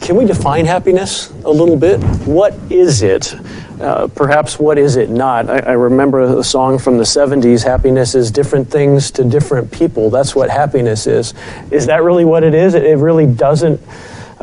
Can 0.00 0.16
we 0.16 0.24
define 0.24 0.66
happiness 0.66 1.30
a 1.44 1.50
little 1.50 1.76
bit? 1.76 2.02
What 2.26 2.54
is 2.70 3.02
it? 3.02 3.34
Uh, 3.80 4.08
perhaps 4.08 4.58
what 4.58 4.76
is 4.76 4.96
it 4.96 5.08
not? 5.08 5.48
I, 5.48 5.58
I 5.60 5.72
remember 5.72 6.38
a 6.38 6.44
song 6.44 6.78
from 6.78 6.98
the 6.98 7.04
70s 7.04 7.64
happiness 7.64 8.14
is 8.14 8.30
different 8.30 8.70
things 8.70 9.10
to 9.12 9.24
different 9.24 9.70
people. 9.72 10.10
That's 10.10 10.34
what 10.34 10.50
happiness 10.50 11.06
is. 11.06 11.34
Is 11.70 11.86
that 11.86 12.02
really 12.02 12.24
what 12.24 12.44
it 12.44 12.54
is? 12.54 12.74
It, 12.74 12.84
it 12.84 12.96
really 12.96 13.26
doesn't 13.26 13.80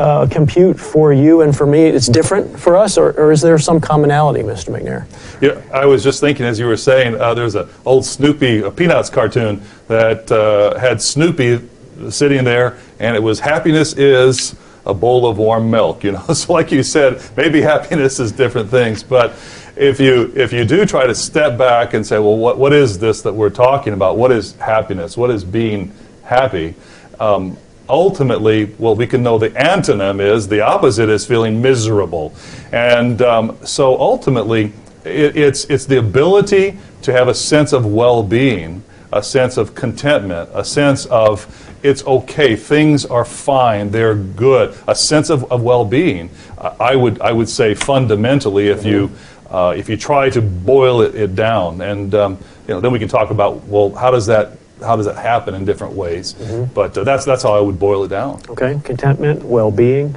uh, 0.01 0.27
compute 0.27 0.79
for 0.79 1.13
you 1.13 1.41
and 1.41 1.55
for 1.55 1.67
me. 1.67 1.83
It's 1.83 2.07
different 2.07 2.59
for 2.59 2.75
us, 2.75 2.97
or, 2.97 3.11
or 3.11 3.31
is 3.31 3.39
there 3.39 3.59
some 3.59 3.79
commonality, 3.79 4.41
Mr. 4.41 4.75
McNair? 4.75 5.05
Yeah, 5.41 5.61
I 5.71 5.85
was 5.85 6.03
just 6.03 6.19
thinking 6.19 6.45
as 6.45 6.57
you 6.57 6.65
were 6.65 6.77
saying, 6.77 7.21
uh, 7.21 7.35
there's 7.35 7.53
an 7.53 7.69
old 7.85 8.03
Snoopy, 8.03 8.61
a 8.61 8.71
Peanuts 8.71 9.11
cartoon 9.11 9.61
that 9.87 10.31
uh, 10.31 10.79
had 10.79 11.01
Snoopy 11.01 11.69
sitting 12.09 12.43
there, 12.43 12.79
and 12.99 13.15
it 13.15 13.21
was 13.21 13.39
happiness 13.39 13.93
is 13.93 14.55
a 14.87 14.93
bowl 14.93 15.27
of 15.27 15.37
warm 15.37 15.69
milk. 15.69 16.03
You 16.03 16.13
know, 16.13 16.27
so 16.33 16.51
like 16.51 16.71
you 16.71 16.81
said, 16.81 17.21
maybe 17.37 17.61
happiness 17.61 18.19
is 18.19 18.31
different 18.31 18.71
things, 18.71 19.03
but 19.03 19.33
if 19.75 19.99
you 19.99 20.33
if 20.35 20.51
you 20.51 20.65
do 20.65 20.83
try 20.85 21.05
to 21.05 21.13
step 21.13 21.59
back 21.59 21.93
and 21.93 22.05
say, 22.05 22.17
well, 22.17 22.37
what 22.37 22.57
what 22.57 22.73
is 22.73 22.97
this 22.97 23.21
that 23.21 23.33
we're 23.33 23.51
talking 23.51 23.93
about? 23.93 24.17
What 24.17 24.31
is 24.31 24.53
happiness? 24.53 25.15
What 25.15 25.29
is 25.29 25.43
being 25.43 25.91
happy? 26.23 26.73
Um, 27.19 27.55
ultimately, 27.91 28.65
what 28.65 28.97
we 28.97 29.05
can 29.05 29.21
know 29.21 29.37
the 29.37 29.49
antonym 29.51 30.19
is 30.19 30.47
the 30.47 30.61
opposite 30.61 31.09
is 31.09 31.25
feeling 31.25 31.61
miserable, 31.61 32.33
and 32.71 33.21
um, 33.21 33.57
so 33.63 33.99
ultimately, 33.99 34.73
it, 35.03 35.35
it's 35.35 35.65
it's 35.65 35.85
the 35.85 35.99
ability 35.99 36.77
to 37.03 37.11
have 37.11 37.27
a 37.27 37.33
sense 37.33 37.73
of 37.73 37.85
well-being, 37.85 38.83
a 39.11 39.21
sense 39.21 39.57
of 39.57 39.75
contentment, 39.75 40.49
a 40.53 40.63
sense 40.63 41.05
of 41.07 41.45
it's 41.83 42.05
okay, 42.05 42.55
things 42.55 43.05
are 43.05 43.25
fine, 43.25 43.89
they're 43.89 44.15
good, 44.15 44.77
a 44.87 44.95
sense 44.95 45.29
of, 45.29 45.51
of 45.51 45.63
well-being. 45.63 46.29
Uh, 46.57 46.75
I 46.79 46.95
would 46.95 47.19
I 47.21 47.31
would 47.31 47.49
say 47.49 47.73
fundamentally, 47.73 48.69
if 48.69 48.85
you 48.85 49.11
uh, 49.49 49.73
if 49.75 49.89
you 49.89 49.97
try 49.97 50.29
to 50.29 50.41
boil 50.41 51.01
it, 51.01 51.13
it 51.15 51.35
down, 51.35 51.81
and 51.81 52.15
um, 52.15 52.37
you 52.67 52.73
know, 52.73 52.79
then 52.79 52.91
we 52.91 52.99
can 52.99 53.09
talk 53.09 53.31
about 53.31 53.65
well, 53.65 53.93
how 53.93 54.11
does 54.11 54.27
that 54.27 54.57
how 54.81 54.95
does 54.95 55.05
that 55.05 55.15
happen 55.17 55.53
in 55.53 55.65
different 55.65 55.93
ways? 55.93 56.33
But 56.73 56.97
uh, 56.97 57.03
that's 57.03 57.25
that's 57.25 57.43
how 57.43 57.53
I 57.53 57.59
would 57.59 57.79
boil 57.79 58.03
it 58.03 58.09
down. 58.09 58.41
Okay, 58.49 58.79
contentment, 58.83 59.43
well 59.43 59.71
being. 59.71 60.15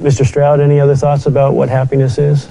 Mr. 0.00 0.26
Stroud, 0.26 0.60
any 0.60 0.78
other 0.78 0.94
thoughts 0.94 1.26
about 1.26 1.54
what 1.54 1.68
happiness 1.68 2.18
is? 2.18 2.48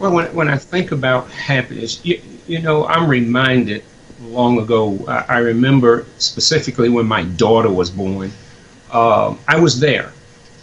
Well, 0.00 0.12
when, 0.12 0.34
when 0.34 0.48
I 0.48 0.56
think 0.56 0.90
about 0.90 1.30
happiness, 1.30 2.04
you, 2.04 2.20
you 2.48 2.60
know, 2.60 2.86
I'm 2.86 3.08
reminded 3.08 3.84
long 4.20 4.58
ago, 4.58 4.98
I, 5.06 5.24
I 5.28 5.38
remember 5.38 6.06
specifically 6.18 6.88
when 6.88 7.06
my 7.06 7.22
daughter 7.22 7.70
was 7.70 7.90
born, 7.90 8.32
um, 8.92 9.38
I 9.46 9.58
was 9.58 9.78
there. 9.78 10.12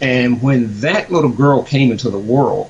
And 0.02 0.42
when 0.42 0.80
that 0.82 1.12
little 1.12 1.30
girl 1.30 1.64
came 1.64 1.92
into 1.92 2.10
the 2.10 2.20
world, 2.20 2.70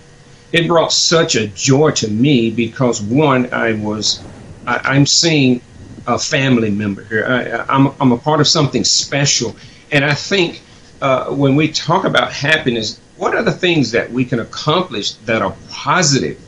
it 0.51 0.67
brought 0.67 0.91
such 0.91 1.35
a 1.35 1.47
joy 1.47 1.91
to 1.91 2.07
me 2.07 2.51
because 2.51 3.01
one, 3.01 3.51
I 3.51 3.73
was, 3.73 4.23
I, 4.67 4.79
I'm 4.83 5.05
seeing 5.05 5.61
a 6.07 6.19
family 6.19 6.69
member 6.69 7.03
here. 7.05 7.25
I, 7.25 7.73
I'm, 7.73 7.93
I'm 7.99 8.11
a 8.11 8.17
part 8.17 8.39
of 8.39 8.47
something 8.47 8.83
special. 8.83 9.55
And 9.91 10.05
I 10.05 10.13
think 10.13 10.61
uh, 11.01 11.25
when 11.31 11.55
we 11.55 11.71
talk 11.71 12.05
about 12.05 12.31
happiness, 12.31 12.99
what 13.17 13.33
are 13.33 13.43
the 13.43 13.51
things 13.51 13.91
that 13.91 14.11
we 14.11 14.25
can 14.25 14.39
accomplish 14.39 15.13
that 15.25 15.41
are 15.41 15.55
positive, 15.69 16.39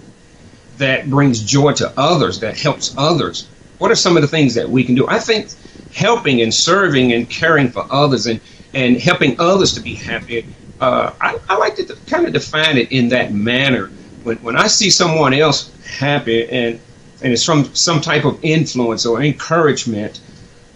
that 0.78 1.10
brings 1.10 1.42
joy 1.42 1.74
to 1.74 1.94
others, 1.98 2.40
that 2.42 2.58
helps 2.58 2.96
others? 2.98 3.48
What 3.78 3.92
are 3.92 3.96
some 3.96 4.16
of 4.18 4.22
the 4.22 4.28
things 4.28 4.54
that 4.56 4.70
we 4.70 4.84
can 4.84 4.96
do? 4.96 5.08
I 5.08 5.20
think 5.20 5.50
helping 5.94 6.42
and 6.42 6.54
serving 6.54 7.14
and 7.14 7.30
caring 7.30 7.70
for 7.70 7.86
others 7.92 8.28
and, 8.28 8.40
and 8.74 8.98
helping 8.98 9.40
others 9.40 9.74
to 9.74 9.80
be 9.80 9.96
happy, 9.96 10.46
uh, 10.82 11.14
I, 11.22 11.40
I 11.50 11.58
like 11.58 11.76
to 11.78 11.98
kind 12.08 12.26
of 12.26 12.34
define 12.34 12.78
it 12.78 12.92
in 12.92 13.10
that 13.10 13.34
manner. 13.34 13.88
When, 14.24 14.38
when 14.38 14.56
I 14.56 14.68
see 14.68 14.90
someone 14.90 15.34
else 15.34 15.72
happy 15.86 16.50
and, 16.50 16.80
and 17.22 17.34
it's 17.34 17.44
from 17.44 17.74
some 17.76 18.02
type 18.02 18.26
of 18.26 18.40
influence 18.44 19.06
or 19.06 19.22
encouragement, 19.22 20.20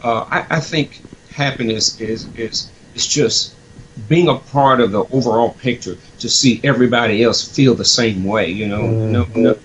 uh, 0.03 0.25
I, 0.29 0.57
I 0.57 0.59
think 0.59 1.01
happiness 1.31 1.99
is, 2.01 2.27
is, 2.35 2.71
is 2.95 3.07
just 3.07 3.55
being 4.07 4.27
a 4.27 4.35
part 4.35 4.79
of 4.79 4.91
the 4.91 5.03
overall 5.11 5.51
picture 5.51 5.97
to 6.19 6.29
see 6.29 6.59
everybody 6.63 7.23
else 7.23 7.47
feel 7.47 7.75
the 7.75 7.85
same 7.85 8.23
way. 8.23 8.49
You 8.49 8.67
know, 8.67 8.87
no, 8.87 9.27
no, 9.35 9.57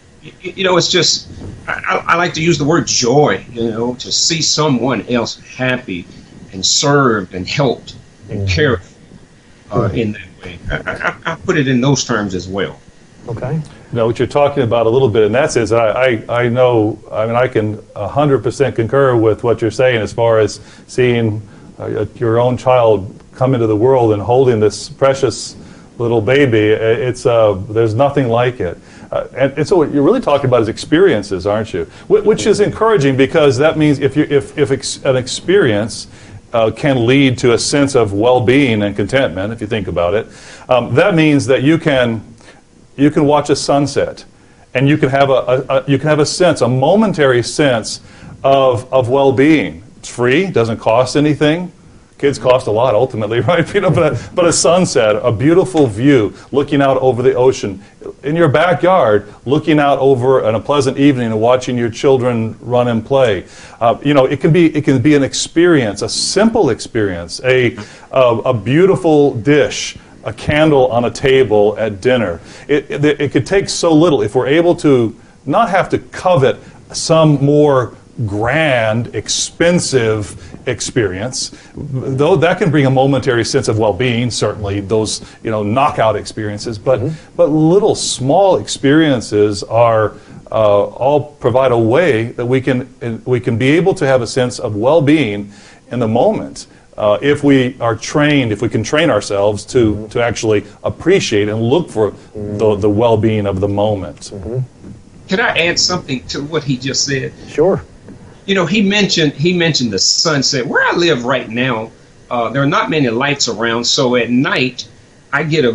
you, 0.43 0.65
know, 0.65 0.77
it's 0.77 0.91
just 0.91 1.29
I, 1.67 2.05
I 2.07 2.17
like 2.17 2.35
to 2.35 2.43
use 2.43 2.59
the 2.59 2.65
word 2.65 2.87
joy. 2.87 3.45
You 3.51 3.71
know, 3.71 3.95
to 3.97 4.13
see 4.13 4.43
someone 4.43 5.07
else 5.09 5.39
happy 5.41 6.07
and 6.53 6.65
served 6.65 7.35
and 7.35 7.47
helped 7.47 7.95
and 8.29 8.49
cared 8.49 8.83
for, 8.83 9.87
uh, 9.87 9.89
in 9.91 10.13
that 10.13 10.29
way. 10.43 10.59
I, 10.71 10.77
I, 10.77 11.33
I 11.33 11.35
put 11.37 11.57
it 11.57 11.69
in 11.69 11.81
those 11.81 12.05
terms 12.05 12.35
as 12.35 12.49
well. 12.49 12.81
Okay. 13.29 13.61
Now, 13.91 14.07
what 14.07 14.19
you're 14.19 14.29
talking 14.29 14.63
about 14.63 14.87
a 14.87 14.91
little 14.91 15.09
bit, 15.09 15.25
and 15.25 15.35
that's 15.35 15.57
is 15.57 15.73
I, 15.73 15.89
I, 15.89 16.43
I 16.45 16.49
know, 16.49 16.99
I 17.11 17.27
mean, 17.27 17.35
I 17.35 17.49
can 17.49 17.77
100% 17.79 18.77
concur 18.77 19.17
with 19.17 19.43
what 19.43 19.61
you're 19.61 19.71
saying 19.71 20.01
as 20.01 20.13
far 20.13 20.39
as 20.39 20.61
seeing 20.87 21.43
uh, 21.79 22.07
your 22.15 22.39
own 22.39 22.57
child 22.57 23.21
come 23.33 23.55
into 23.55 23.67
the 23.67 23.77
world 23.77 24.13
and 24.13 24.23
holding 24.23 24.61
this 24.61 24.89
precious 24.89 25.57
little 25.99 26.21
baby. 26.21 26.59
It's 26.59 27.27
uh, 27.27 27.55
there's 27.69 27.95
nothing 27.95 28.29
like 28.29 28.61
it. 28.61 28.79
Uh, 29.11 29.29
and, 29.37 29.53
and, 29.59 29.67
so 29.69 29.77
what 29.77 29.93
you're 29.93 30.03
really 30.03 30.21
talking 30.21 30.47
about 30.47 30.63
is 30.63 30.69
experiences, 30.69 31.47
aren't 31.47 31.73
you? 31.73 31.85
Wh- 32.07 32.25
which 32.27 32.47
is 32.47 32.61
encouraging 32.61 33.17
because 33.17 33.57
that 33.59 33.79
means 33.79 33.99
if 33.99 34.17
you 34.17 34.25
if 34.25 34.57
if 34.59 34.71
ex- 34.71 35.03
an 35.05 35.17
experience 35.17 36.09
uh, 36.53 36.71
can 36.71 37.07
lead 37.07 37.39
to 37.39 37.53
a 37.55 37.59
sense 37.59 37.95
of 37.95 38.13
well-being 38.13 38.83
and 38.83 38.95
contentment, 38.97 39.53
if 39.53 39.61
you 39.61 39.67
think 39.67 39.89
about 39.89 40.15
it, 40.15 40.27
um, 40.69 40.95
that 40.95 41.15
means 41.15 41.47
that 41.47 41.63
you 41.63 41.79
can 41.79 42.23
you 42.97 43.11
can 43.11 43.25
watch 43.27 43.51
a 43.51 43.57
sunset, 43.57 44.25
and 44.75 44.89
you 44.89 44.99
can 44.99 45.09
have 45.09 45.31
a, 45.31 45.33
a, 45.33 45.65
a 45.69 45.85
you 45.87 45.99
can 45.99 46.09
have 46.09 46.19
a 46.19 46.27
sense, 46.27 46.61
a 46.61 46.69
momentary 46.69 47.43
sense 47.43 48.01
of 48.43 48.93
of 48.93 49.09
well-being. 49.09 49.83
It's 49.99 50.09
free, 50.09 50.47
doesn't 50.51 50.79
cost 50.79 51.17
anything. 51.17 51.73
Kids 52.19 52.39
cost 52.39 52.67
a 52.67 52.71
lot 52.71 52.95
ultimately, 52.95 53.41
right? 53.51 53.75
You 53.75 53.83
know, 53.83 53.91
but 53.91 54.15
a, 54.15 54.31
but 54.35 54.47
a 54.47 54.53
sunset, 54.53 55.17
a 55.17 55.31
beautiful 55.31 55.87
view, 55.87 56.35
looking 56.51 56.81
out 56.81 56.97
over 56.99 57.23
the 57.23 57.35
ocean, 57.35 57.83
in 58.23 58.37
your 58.37 58.49
backyard, 58.49 59.33
looking 59.45 59.79
out 59.79 59.99
over 59.99 60.45
on 60.45 60.55
a 60.55 60.61
pleasant 60.61 60.97
evening 60.97 61.27
and 61.27 61.41
watching 61.41 61.77
your 61.77 61.91
children 61.91 62.57
run 62.61 62.89
and 62.89 63.05
play. 63.05 63.45
Uh, 63.81 63.99
you 64.03 64.15
know, 64.15 64.25
it 64.25 64.41
can 64.41 64.53
be 64.53 64.75
it 64.75 64.85
can 64.85 65.03
be 65.03 65.15
an 65.15 65.23
experience, 65.23 66.01
a 66.01 66.09
simple 66.09 66.71
experience, 66.71 67.41
a 67.45 67.77
a, 68.13 68.37
a 68.47 68.55
beautiful 68.55 69.35
dish, 69.35 69.99
a 70.27 70.33
candle 70.33 70.89
on 70.89 71.05
a 71.05 71.11
table 71.11 71.77
at 71.79 72.01
dinner. 72.03 72.41
It, 72.69 72.91
it 72.91 73.05
it 73.21 73.33
could 73.33 73.47
take 73.47 73.69
so 73.69 73.95
little 73.95 74.21
if 74.23 74.35
we're 74.35 74.49
able 74.49 74.75
to 74.77 75.17
not 75.47 75.71
have 75.71 75.89
to 75.91 75.99
covet 75.99 76.59
some 76.93 77.45
more 77.45 77.97
grand, 78.27 79.15
expensive 79.15 80.53
experience, 80.67 81.57
though 81.75 82.35
that 82.37 82.59
can 82.59 82.71
bring 82.71 82.87
a 82.87 82.91
momentary 82.91 83.45
sense 83.45 83.69
of 83.69 83.79
well-being. 83.79 84.31
Certainly, 84.31 84.81
those 84.81 85.23
you 85.43 85.51
know 85.51 85.63
knockout 85.63 86.17
experiences, 86.17 86.79
but 86.79 87.01
mm-hmm. 87.01 87.37
but 87.37 87.47
little 87.47 87.95
small 87.95 88.57
experiences 88.57 89.63
are 89.63 90.15
uh, 90.51 90.85
all 90.85 91.35
provide 91.35 91.73
a 91.73 91.79
way 91.79 92.25
that 92.33 92.47
we 92.47 92.61
can 92.61 93.23
we 93.25 93.39
can 93.39 93.57
be 93.57 93.71
able 93.71 93.95
to 93.95 94.07
have 94.07 94.23
a 94.23 94.27
sense 94.27 94.59
of 94.59 94.75
well-being 94.75 95.53
in 95.91 96.01
the 96.01 96.09
moment. 96.09 96.67
Uh, 96.97 97.19
if 97.21 97.45
we 97.45 97.77
are 97.81 97.95
trained, 97.95 98.53
if 98.53 98.63
we 98.63 98.69
can 98.69 98.83
train 98.83 99.11
ourselves 99.11 99.65
to, 99.67 99.95
mm-hmm. 99.95 100.07
to 100.09 100.23
actually 100.23 100.65
appreciate 100.83 101.49
and 101.49 101.63
look 101.63 101.91
for 101.91 102.13
mm-hmm. 102.13 102.57
the, 102.59 102.77
the 102.77 102.91
well 102.91 103.17
being 103.17 103.47
of 103.47 103.61
the 103.61 103.69
moment. 103.69 104.31
Mm-hmm. 104.33 104.61
Can 105.29 105.41
I 105.41 105.67
add 105.67 105.79
something 105.79 106.25
to 106.29 106.43
what 106.43 106.65
he 106.65 106.77
just 106.77 107.05
said? 107.05 107.33
Sure 107.49 107.83
you 108.47 108.55
know, 108.55 108.65
he 108.65 108.81
mentioned 108.81 109.33
he 109.33 109.53
mentioned 109.53 109.93
the 109.93 109.99
sunset. 109.99 110.67
Where 110.67 110.87
I 110.87 110.97
live 110.97 111.25
right 111.25 111.49
now, 111.49 111.91
uh, 112.31 112.49
there 112.49 112.63
are 112.63 112.67
not 112.67 112.89
many 112.89 113.11
lights 113.11 113.49
around, 113.49 113.85
so 113.85 114.17
at 114.17 114.31
night 114.31 114.89
I 115.33 115.43
get 115.43 115.65
a 115.65 115.73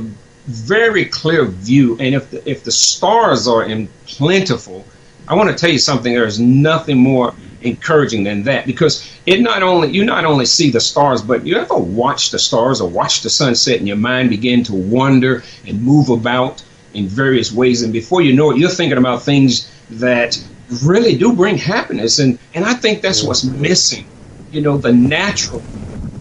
very 0.48 1.06
clear 1.06 1.46
view. 1.46 1.98
And 2.00 2.16
if 2.16 2.32
the, 2.32 2.50
if 2.50 2.64
the 2.64 2.72
stars 2.72 3.48
are 3.48 3.66
in 3.66 3.88
plentiful, 4.08 4.86
I 5.28 5.36
want 5.36 5.50
to 5.50 5.56
tell 5.56 5.70
you 5.70 5.80
something. 5.80 6.14
There 6.14 6.26
is 6.26 6.40
nothing 6.40 6.98
more 6.98 7.36
encouraging 7.62 8.24
than 8.24 8.44
that 8.44 8.66
because 8.66 9.08
it 9.26 9.42
not 9.42 9.64
only 9.64 9.90
you 9.90 10.04
not 10.04 10.26
only 10.26 10.46
see 10.46 10.72
the 10.72 10.80
stars, 10.80 11.22
but 11.22 11.46
you 11.46 11.56
ever 11.58 11.78
watch 11.78 12.32
the 12.32 12.40
stars 12.40 12.82
or 12.82 12.90
watch 12.90 13.22
the 13.22 13.30
sunset, 13.30 13.78
and 13.78 13.88
your 13.88 13.98
mind 13.98 14.30
begin 14.30 14.64
to 14.64 14.74
wander 14.74 15.44
and 15.68 15.82
move 15.82 16.10
about 16.10 16.64
in 16.94 17.08
various 17.08 17.52
ways, 17.52 17.84
and 17.84 17.94
before 17.94 18.22
you 18.22 18.34
know 18.34 18.52
it, 18.52 18.58
you're 18.58 18.70
thinking 18.70 18.98
about 18.98 19.24
things 19.24 19.72
that 19.90 20.38
really 20.84 21.18
do 21.18 21.34
bring 21.34 21.58
happiness. 21.58 22.20
And, 22.20 22.40
and 22.54 22.66
I 22.66 22.74
think 22.74 23.02
that's 23.02 23.24
what's 23.24 23.44
mm-hmm. 23.44 23.62
missing. 23.62 24.08
You 24.52 24.62
know, 24.62 24.78
the 24.78 24.92
natural 24.92 25.62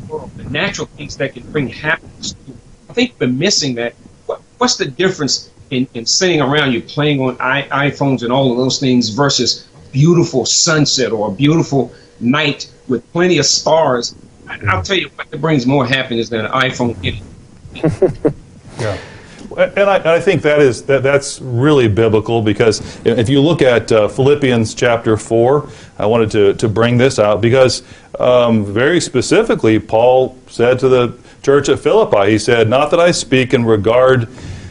world, 0.09 0.31
the 0.37 0.45
natural 0.45 0.87
things 0.89 1.17
that 1.17 1.35
can 1.35 1.51
bring 1.51 1.69
happiness. 1.69 2.35
I 2.89 2.93
think 2.93 3.15
we're 3.19 3.29
missing 3.29 3.75
that. 3.77 3.95
What, 4.27 4.41
what's 4.59 4.77
the 4.77 4.87
difference 4.87 5.51
in, 5.71 5.89
in 5.95 6.07
sitting 6.07 6.41
around 6.41 6.73
you 6.73 6.83
playing 6.83 7.21
on 7.21 7.37
I, 7.41 7.91
iPhones 7.91 8.23
and 8.23 8.33
all 8.33 8.51
of 8.51 8.59
those 8.59 8.79
things 8.79 9.09
versus 9.09 9.67
beautiful 9.93 10.47
sunset 10.47 11.13
or 11.13 11.29
a 11.29 11.33
beautiful 11.33 11.93
night 12.21 12.71
with 12.89 13.11
plenty 13.13 13.39
of 13.39 13.47
stars? 13.47 14.15
I, 14.49 14.59
I'll 14.69 14.83
tell 14.83 14.97
you 14.97 15.09
what 15.15 15.29
it 15.33 15.41
brings 15.41 15.67
more 15.67 15.87
happiness 15.87 16.29
than 16.29 16.45
an 16.45 16.51
iPhone 16.53 17.01
getting. 17.03 17.25
yeah. 18.79 18.99
And 19.57 19.91
I, 19.91 19.97
and 19.97 20.09
I, 20.09 20.21
think 20.21 20.43
that 20.43 20.61
is 20.61 20.85
that 20.85 21.03
that's 21.03 21.41
really 21.41 21.89
biblical 21.89 22.41
because 22.41 22.81
if 23.05 23.29
you 23.29 23.41
look 23.41 23.63
at 23.63 23.91
uh, 23.91 24.07
Philippians 24.07 24.75
chapter 24.75 25.17
four, 25.17 25.69
I 25.99 26.07
wanted 26.07 26.31
to 26.33 26.55
to 26.55 26.69
bring 26.69 26.99
this 26.99 27.19
out 27.19 27.41
because 27.41 27.83
um, 28.21 28.65
very 28.65 29.01
specifically, 29.01 29.81
Paul 29.81 30.39
said 30.47 30.79
to 30.81 30.89
the 30.89 31.19
church 31.43 31.69
at 31.69 31.81
Philippi, 31.81 32.31
he 32.31 32.39
said, 32.39 32.69
"Not 32.69 32.93
that 32.93 33.01
I 33.01 33.11
speak 33.11 33.53
in 33.53 33.65
regard 33.65 34.29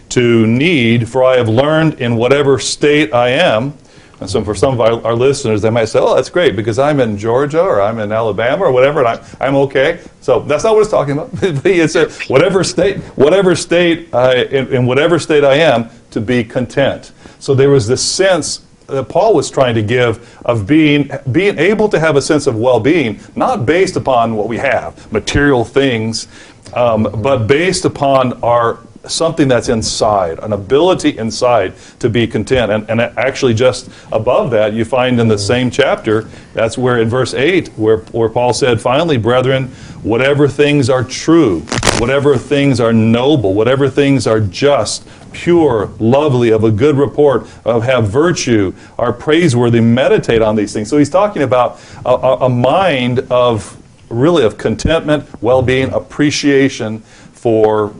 to 0.10 0.47
need, 0.47 1.10
for 1.10 1.25
I 1.25 1.36
have 1.36 1.49
learned 1.49 1.95
in 1.95 2.15
whatever 2.15 2.58
state 2.58 3.13
I 3.13 3.29
am." 3.29 3.73
And 4.19 4.29
so 4.29 4.43
for 4.43 4.53
some 4.53 4.73
of 4.73 4.82
our, 4.82 5.05
our, 5.05 5.15
listeners, 5.15 5.62
they 5.62 5.69
might 5.69 5.86
say, 5.86 5.99
oh, 5.99 6.15
that's 6.15 6.29
great 6.29 6.55
because 6.55 6.77
I'm 6.77 6.99
in 6.99 7.17
Georgia 7.17 7.62
or 7.62 7.82
I'm 7.82 7.99
in 7.99 8.12
Alabama 8.12 8.65
or 8.65 8.71
whatever, 8.71 8.99
and 8.99 9.08
I'm, 9.08 9.25
I'm 9.39 9.55
okay. 9.55 10.01
So 10.19 10.41
that's 10.41 10.63
not 10.65 10.73
what 10.73 10.82
it's 10.82 10.91
talking 10.91 11.17
about. 11.17 11.29
it's 11.41 11.93
said, 11.93 12.12
whatever 12.29 12.63
state, 12.63 12.97
whatever 13.15 13.55
state, 13.55 14.13
I, 14.13 14.43
in, 14.43 14.73
in 14.73 14.86
whatever 14.86 15.19
state 15.19 15.45
I 15.45 15.55
am, 15.55 15.89
to 16.12 16.19
be 16.19 16.43
content. 16.43 17.13
So 17.39 17.55
there 17.55 17.69
was 17.69 17.88
this 17.88 18.03
sense 18.03 18.65
that 18.88 19.08
Paul 19.08 19.36
was 19.36 19.49
trying 19.49 19.75
to 19.75 19.84
give 19.84 20.38
of 20.45 20.67
being, 20.67 21.10
being 21.32 21.58
able 21.58 21.88
to 21.89 21.99
have 21.99 22.15
a 22.15 22.21
sense 22.21 22.47
of 22.47 22.55
well-being, 22.55 23.19
not 23.36 23.65
based 23.65 23.95
upon 23.95 24.36
what 24.36 24.47
we 24.47 24.58
have, 24.58 25.12
material 25.13 25.63
things, 25.63 26.27
um, 26.73 27.03
but 27.21 27.47
based 27.47 27.86
upon 27.86 28.34
our 28.43 28.79
something 29.07 29.47
that's 29.47 29.69
inside, 29.69 30.39
an 30.39 30.53
ability 30.53 31.17
inside 31.17 31.73
to 31.99 32.09
be 32.09 32.27
content. 32.27 32.71
And, 32.71 32.89
and 32.89 33.01
actually, 33.01 33.53
just 33.53 33.89
above 34.12 34.51
that, 34.51 34.73
you 34.73 34.85
find 34.85 35.19
in 35.19 35.27
the 35.27 35.35
mm-hmm. 35.35 35.41
same 35.41 35.71
chapter, 35.71 36.23
that's 36.53 36.77
where 36.77 36.99
in 36.99 37.09
verse 37.09 37.33
8, 37.33 37.69
where, 37.69 37.97
where 37.97 38.29
Paul 38.29 38.53
said, 38.53 38.81
Finally, 38.81 39.17
brethren, 39.17 39.67
whatever 40.03 40.47
things 40.47 40.89
are 40.89 41.03
true, 41.03 41.62
whatever 41.99 42.38
things 42.38 42.79
are 42.79 42.93
noble, 42.93 43.53
whatever 43.53 43.89
things 43.89 44.27
are 44.27 44.41
just, 44.41 45.07
pure, 45.31 45.88
lovely, 45.99 46.49
of 46.49 46.63
a 46.63 46.71
good 46.71 46.97
report, 46.97 47.47
of 47.65 47.83
have 47.83 48.09
virtue, 48.09 48.73
are 48.97 49.13
praiseworthy, 49.13 49.79
meditate 49.79 50.41
on 50.41 50.55
these 50.55 50.73
things. 50.73 50.89
So 50.89 50.97
he's 50.97 51.09
talking 51.09 51.43
about 51.43 51.79
a, 52.05 52.13
a 52.45 52.49
mind 52.49 53.19
of 53.31 53.77
really 54.09 54.43
of 54.43 54.57
contentment, 54.57 55.41
well 55.41 55.62
being, 55.62 55.93
appreciation 55.93 56.99
for 56.99 57.93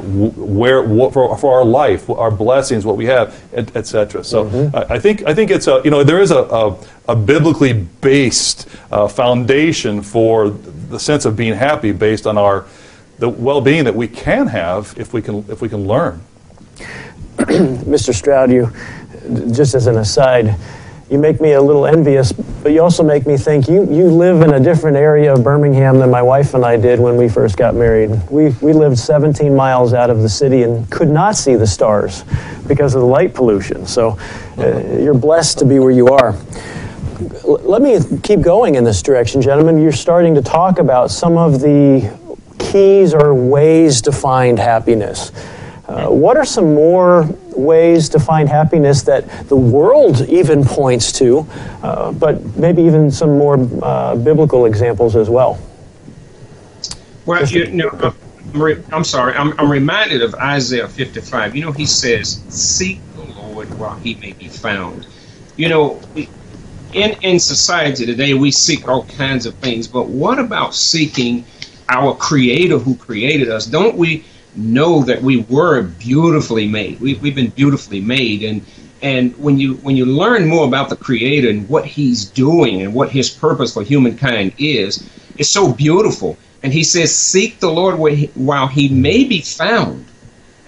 where 0.00 0.82
for, 1.10 1.36
for 1.36 1.58
our 1.58 1.64
life, 1.64 2.08
our 2.10 2.30
blessings, 2.30 2.84
what 2.84 2.96
we 2.96 3.06
have, 3.06 3.38
etc. 3.54 4.20
Et 4.20 4.24
so 4.24 4.44
mm-hmm. 4.44 4.76
I, 4.76 4.94
I, 4.94 4.98
think 4.98 5.26
I 5.26 5.34
think 5.34 5.50
it's 5.50 5.66
a 5.66 5.80
you 5.84 5.90
know 5.90 6.02
there 6.02 6.20
is 6.20 6.30
a, 6.30 6.42
a, 6.42 6.76
a 7.08 7.16
biblically 7.16 7.72
based 7.72 8.68
uh, 8.90 9.08
foundation 9.08 10.02
for 10.02 10.50
the 10.50 10.98
sense 10.98 11.24
of 11.24 11.36
being 11.36 11.54
happy 11.54 11.92
based 11.92 12.26
on 12.26 12.38
our 12.38 12.66
the 13.18 13.28
well-being 13.28 13.84
that 13.84 13.94
we 13.94 14.08
can 14.08 14.46
have 14.46 14.94
if 14.96 15.12
we 15.12 15.22
can 15.22 15.44
if 15.48 15.60
we 15.60 15.68
can 15.68 15.86
learn. 15.86 16.20
Mr. 17.36 18.14
Stroud, 18.14 18.50
you 18.50 18.72
just 19.52 19.74
as 19.74 19.86
an 19.86 19.98
aside 19.98 20.56
you 21.10 21.18
make 21.18 21.40
me 21.40 21.52
a 21.52 21.60
little 21.60 21.86
envious, 21.86 22.30
but 22.30 22.70
you 22.70 22.80
also 22.80 23.02
make 23.02 23.26
me 23.26 23.36
think 23.36 23.68
you, 23.68 23.82
you 23.92 24.04
live 24.04 24.42
in 24.42 24.54
a 24.54 24.60
different 24.60 24.96
area 24.96 25.32
of 25.32 25.42
Birmingham 25.42 25.98
than 25.98 26.08
my 26.08 26.22
wife 26.22 26.54
and 26.54 26.64
I 26.64 26.76
did 26.76 27.00
when 27.00 27.16
we 27.16 27.28
first 27.28 27.56
got 27.56 27.74
married. 27.74 28.10
We, 28.30 28.50
we 28.62 28.72
lived 28.72 28.96
17 28.96 29.54
miles 29.54 29.92
out 29.92 30.08
of 30.08 30.22
the 30.22 30.28
city 30.28 30.62
and 30.62 30.88
could 30.88 31.08
not 31.08 31.34
see 31.34 31.56
the 31.56 31.66
stars 31.66 32.24
because 32.68 32.94
of 32.94 33.00
the 33.00 33.08
light 33.08 33.34
pollution. 33.34 33.86
So 33.86 34.16
uh, 34.56 34.78
you're 35.00 35.12
blessed 35.12 35.58
to 35.58 35.64
be 35.64 35.80
where 35.80 35.90
you 35.90 36.08
are. 36.08 36.36
L- 37.44 37.60
let 37.64 37.82
me 37.82 37.98
keep 38.22 38.40
going 38.40 38.76
in 38.76 38.84
this 38.84 39.02
direction, 39.02 39.42
gentlemen. 39.42 39.82
You're 39.82 39.90
starting 39.90 40.36
to 40.36 40.42
talk 40.42 40.78
about 40.78 41.10
some 41.10 41.36
of 41.36 41.60
the 41.60 42.16
keys 42.60 43.14
or 43.14 43.34
ways 43.34 44.00
to 44.02 44.12
find 44.12 44.60
happiness. 44.60 45.32
Uh, 45.90 46.08
what 46.08 46.36
are 46.36 46.44
some 46.44 46.72
more 46.72 47.28
ways 47.56 48.08
to 48.08 48.20
find 48.20 48.48
happiness 48.48 49.02
that 49.02 49.28
the 49.48 49.56
world 49.56 50.20
even 50.28 50.64
points 50.64 51.10
to, 51.10 51.44
uh, 51.82 52.12
but 52.12 52.40
maybe 52.56 52.80
even 52.80 53.10
some 53.10 53.36
more 53.36 53.58
uh, 53.82 54.14
biblical 54.14 54.66
examples 54.66 55.16
as 55.16 55.28
well? 55.28 55.58
Well, 57.26 57.44
you 57.44 57.66
know, 57.72 58.14
I'm 58.92 59.02
sorry, 59.02 59.34
I'm, 59.34 59.58
I'm 59.58 59.68
reminded 59.68 60.22
of 60.22 60.32
Isaiah 60.36 60.86
55. 60.86 61.56
You 61.56 61.64
know, 61.64 61.72
he 61.72 61.86
says, 61.86 62.40
Seek 62.48 63.00
the 63.16 63.24
Lord 63.24 63.68
while 63.76 63.96
he 63.96 64.14
may 64.14 64.32
be 64.32 64.46
found. 64.46 65.08
You 65.56 65.70
know, 65.70 66.00
in, 66.92 67.16
in 67.22 67.40
society 67.40 68.06
today, 68.06 68.34
we 68.34 68.52
seek 68.52 68.86
all 68.86 69.06
kinds 69.06 69.44
of 69.44 69.54
things, 69.56 69.88
but 69.88 70.06
what 70.06 70.38
about 70.38 70.72
seeking 70.72 71.44
our 71.88 72.14
Creator 72.14 72.78
who 72.78 72.94
created 72.94 73.48
us? 73.48 73.66
Don't 73.66 73.96
we? 73.96 74.24
Know 74.56 75.02
that 75.04 75.22
we 75.22 75.38
were 75.42 75.82
beautifully 75.82 76.66
made. 76.66 77.00
We, 77.00 77.14
we've 77.14 77.34
been 77.34 77.50
beautifully 77.50 78.00
made, 78.00 78.42
and 78.42 78.64
and 79.02 79.36
when 79.38 79.58
you 79.58 79.74
when 79.76 79.96
you 79.96 80.04
learn 80.06 80.46
more 80.46 80.66
about 80.66 80.90
the 80.90 80.96
Creator 80.96 81.48
and 81.48 81.68
what 81.68 81.86
He's 81.86 82.24
doing 82.24 82.82
and 82.82 82.94
what 82.94 83.10
His 83.10 83.30
purpose 83.30 83.74
for 83.74 83.82
humankind 83.82 84.52
is, 84.58 85.08
it's 85.38 85.50
so 85.50 85.72
beautiful. 85.72 86.36
And 86.62 86.72
He 86.72 86.84
says, 86.84 87.14
"Seek 87.14 87.60
the 87.60 87.70
Lord 87.70 87.98
while 88.34 88.66
He 88.66 88.88
may 88.88 89.24
be 89.24 89.40
found." 89.40 90.04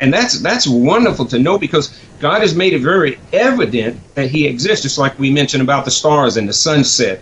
And 0.01 0.13
that's 0.13 0.41
that's 0.41 0.67
wonderful 0.67 1.27
to 1.27 1.39
know 1.39 1.59
because 1.59 1.97
God 2.19 2.41
has 2.41 2.55
made 2.55 2.73
it 2.73 2.81
very 2.81 3.19
evident 3.33 4.01
that 4.15 4.31
He 4.31 4.47
exists, 4.47 4.83
just 4.83 4.99
like 4.99 5.19
we 5.19 5.31
mentioned 5.31 5.63
about 5.63 5.85
the 5.85 5.91
stars 5.91 6.37
and 6.37 6.49
the 6.49 6.53
sunset. 6.53 7.21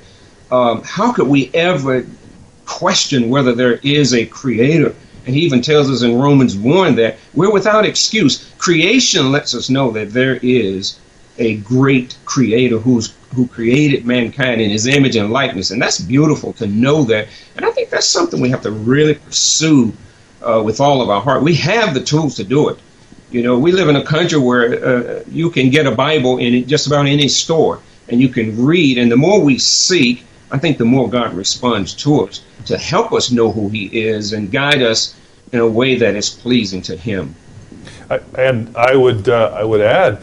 Um, 0.50 0.82
how 0.84 1.12
could 1.12 1.28
we 1.28 1.50
ever 1.54 2.06
question 2.66 3.28
whether 3.30 3.52
there 3.52 3.74
is 3.82 4.14
a 4.14 4.26
creator? 4.26 4.94
And 5.30 5.36
he 5.36 5.44
even 5.44 5.62
tells 5.62 5.88
us 5.88 6.02
in 6.02 6.18
Romans 6.18 6.56
1 6.56 6.96
that 6.96 7.16
we're 7.34 7.52
without 7.52 7.84
excuse. 7.84 8.52
Creation 8.58 9.30
lets 9.30 9.54
us 9.54 9.70
know 9.70 9.92
that 9.92 10.10
there 10.10 10.40
is 10.42 10.98
a 11.38 11.58
great 11.58 12.16
creator 12.24 12.78
who's 12.78 13.14
who 13.32 13.46
created 13.46 14.04
mankind 14.04 14.60
in 14.60 14.70
his 14.70 14.88
image 14.88 15.14
and 15.14 15.30
likeness. 15.30 15.70
And 15.70 15.80
that's 15.80 16.00
beautiful 16.00 16.52
to 16.54 16.66
know 16.66 17.04
that. 17.04 17.28
And 17.54 17.64
I 17.64 17.70
think 17.70 17.90
that's 17.90 18.08
something 18.08 18.40
we 18.40 18.50
have 18.50 18.62
to 18.62 18.72
really 18.72 19.14
pursue 19.14 19.92
uh, 20.42 20.62
with 20.64 20.80
all 20.80 21.00
of 21.00 21.10
our 21.10 21.20
heart. 21.20 21.44
We 21.44 21.54
have 21.54 21.94
the 21.94 22.02
tools 22.02 22.34
to 22.34 22.42
do 22.42 22.68
it. 22.68 22.80
You 23.30 23.44
know, 23.44 23.56
we 23.56 23.70
live 23.70 23.88
in 23.88 23.94
a 23.94 24.04
country 24.04 24.40
where 24.40 24.84
uh, 24.84 25.22
you 25.30 25.48
can 25.48 25.70
get 25.70 25.86
a 25.86 25.92
Bible 25.92 26.38
in 26.38 26.66
just 26.66 26.88
about 26.88 27.06
any 27.06 27.28
store 27.28 27.78
and 28.08 28.20
you 28.20 28.30
can 28.30 28.60
read. 28.60 28.98
And 28.98 29.12
the 29.12 29.16
more 29.16 29.40
we 29.40 29.60
seek, 29.60 30.24
I 30.50 30.58
think 30.58 30.78
the 30.78 30.84
more 30.84 31.08
God 31.08 31.34
responds 31.34 31.94
to 32.02 32.22
us 32.26 32.42
to 32.64 32.76
help 32.76 33.12
us 33.12 33.30
know 33.30 33.52
who 33.52 33.68
He 33.68 33.84
is 33.96 34.32
and 34.32 34.50
guide 34.50 34.82
us 34.82 35.14
in 35.52 35.60
a 35.60 35.66
way 35.66 35.96
that 35.96 36.14
is 36.14 36.30
pleasing 36.30 36.82
to 36.82 36.96
Him. 36.96 37.34
I, 38.08 38.20
and 38.38 38.76
I 38.76 38.94
would, 38.96 39.28
uh, 39.28 39.54
I 39.54 39.64
would 39.64 39.80
add, 39.80 40.22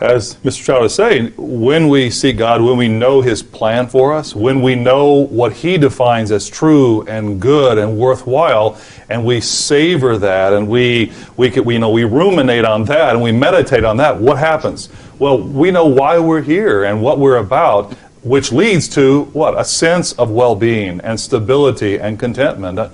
as 0.00 0.34
Mr. 0.36 0.52
Stroud 0.52 0.84
is 0.84 0.94
saying, 0.94 1.32
when 1.36 1.88
we 1.88 2.10
see 2.10 2.32
God, 2.32 2.60
when 2.60 2.76
we 2.76 2.88
know 2.88 3.20
His 3.20 3.42
plan 3.42 3.86
for 3.86 4.12
us, 4.12 4.34
when 4.34 4.60
we 4.60 4.74
know 4.74 5.12
what 5.12 5.52
He 5.52 5.78
defines 5.78 6.32
as 6.32 6.48
true 6.48 7.02
and 7.02 7.40
good 7.40 7.78
and 7.78 7.96
worthwhile, 7.96 8.78
and 9.08 9.24
we 9.24 9.40
savor 9.40 10.18
that, 10.18 10.52
and 10.52 10.66
we 10.66 11.12
we, 11.36 11.50
could, 11.50 11.64
we 11.64 11.74
you 11.74 11.80
know 11.80 11.90
we 11.90 12.04
ruminate 12.04 12.64
on 12.64 12.84
that, 12.84 13.14
and 13.14 13.22
we 13.22 13.32
meditate 13.32 13.84
on 13.84 13.96
that, 13.98 14.18
what 14.18 14.38
happens? 14.38 14.88
Well, 15.18 15.40
we 15.40 15.70
know 15.70 15.86
why 15.86 16.18
we're 16.18 16.42
here 16.42 16.84
and 16.84 17.00
what 17.00 17.18
we're 17.18 17.36
about, 17.36 17.94
which 18.22 18.52
leads 18.52 18.88
to 18.88 19.24
what 19.32 19.58
a 19.58 19.64
sense 19.64 20.12
of 20.12 20.30
well-being 20.30 21.00
and 21.00 21.18
stability 21.18 21.98
and 21.98 22.18
contentment. 22.20 22.78
I, 22.78 22.90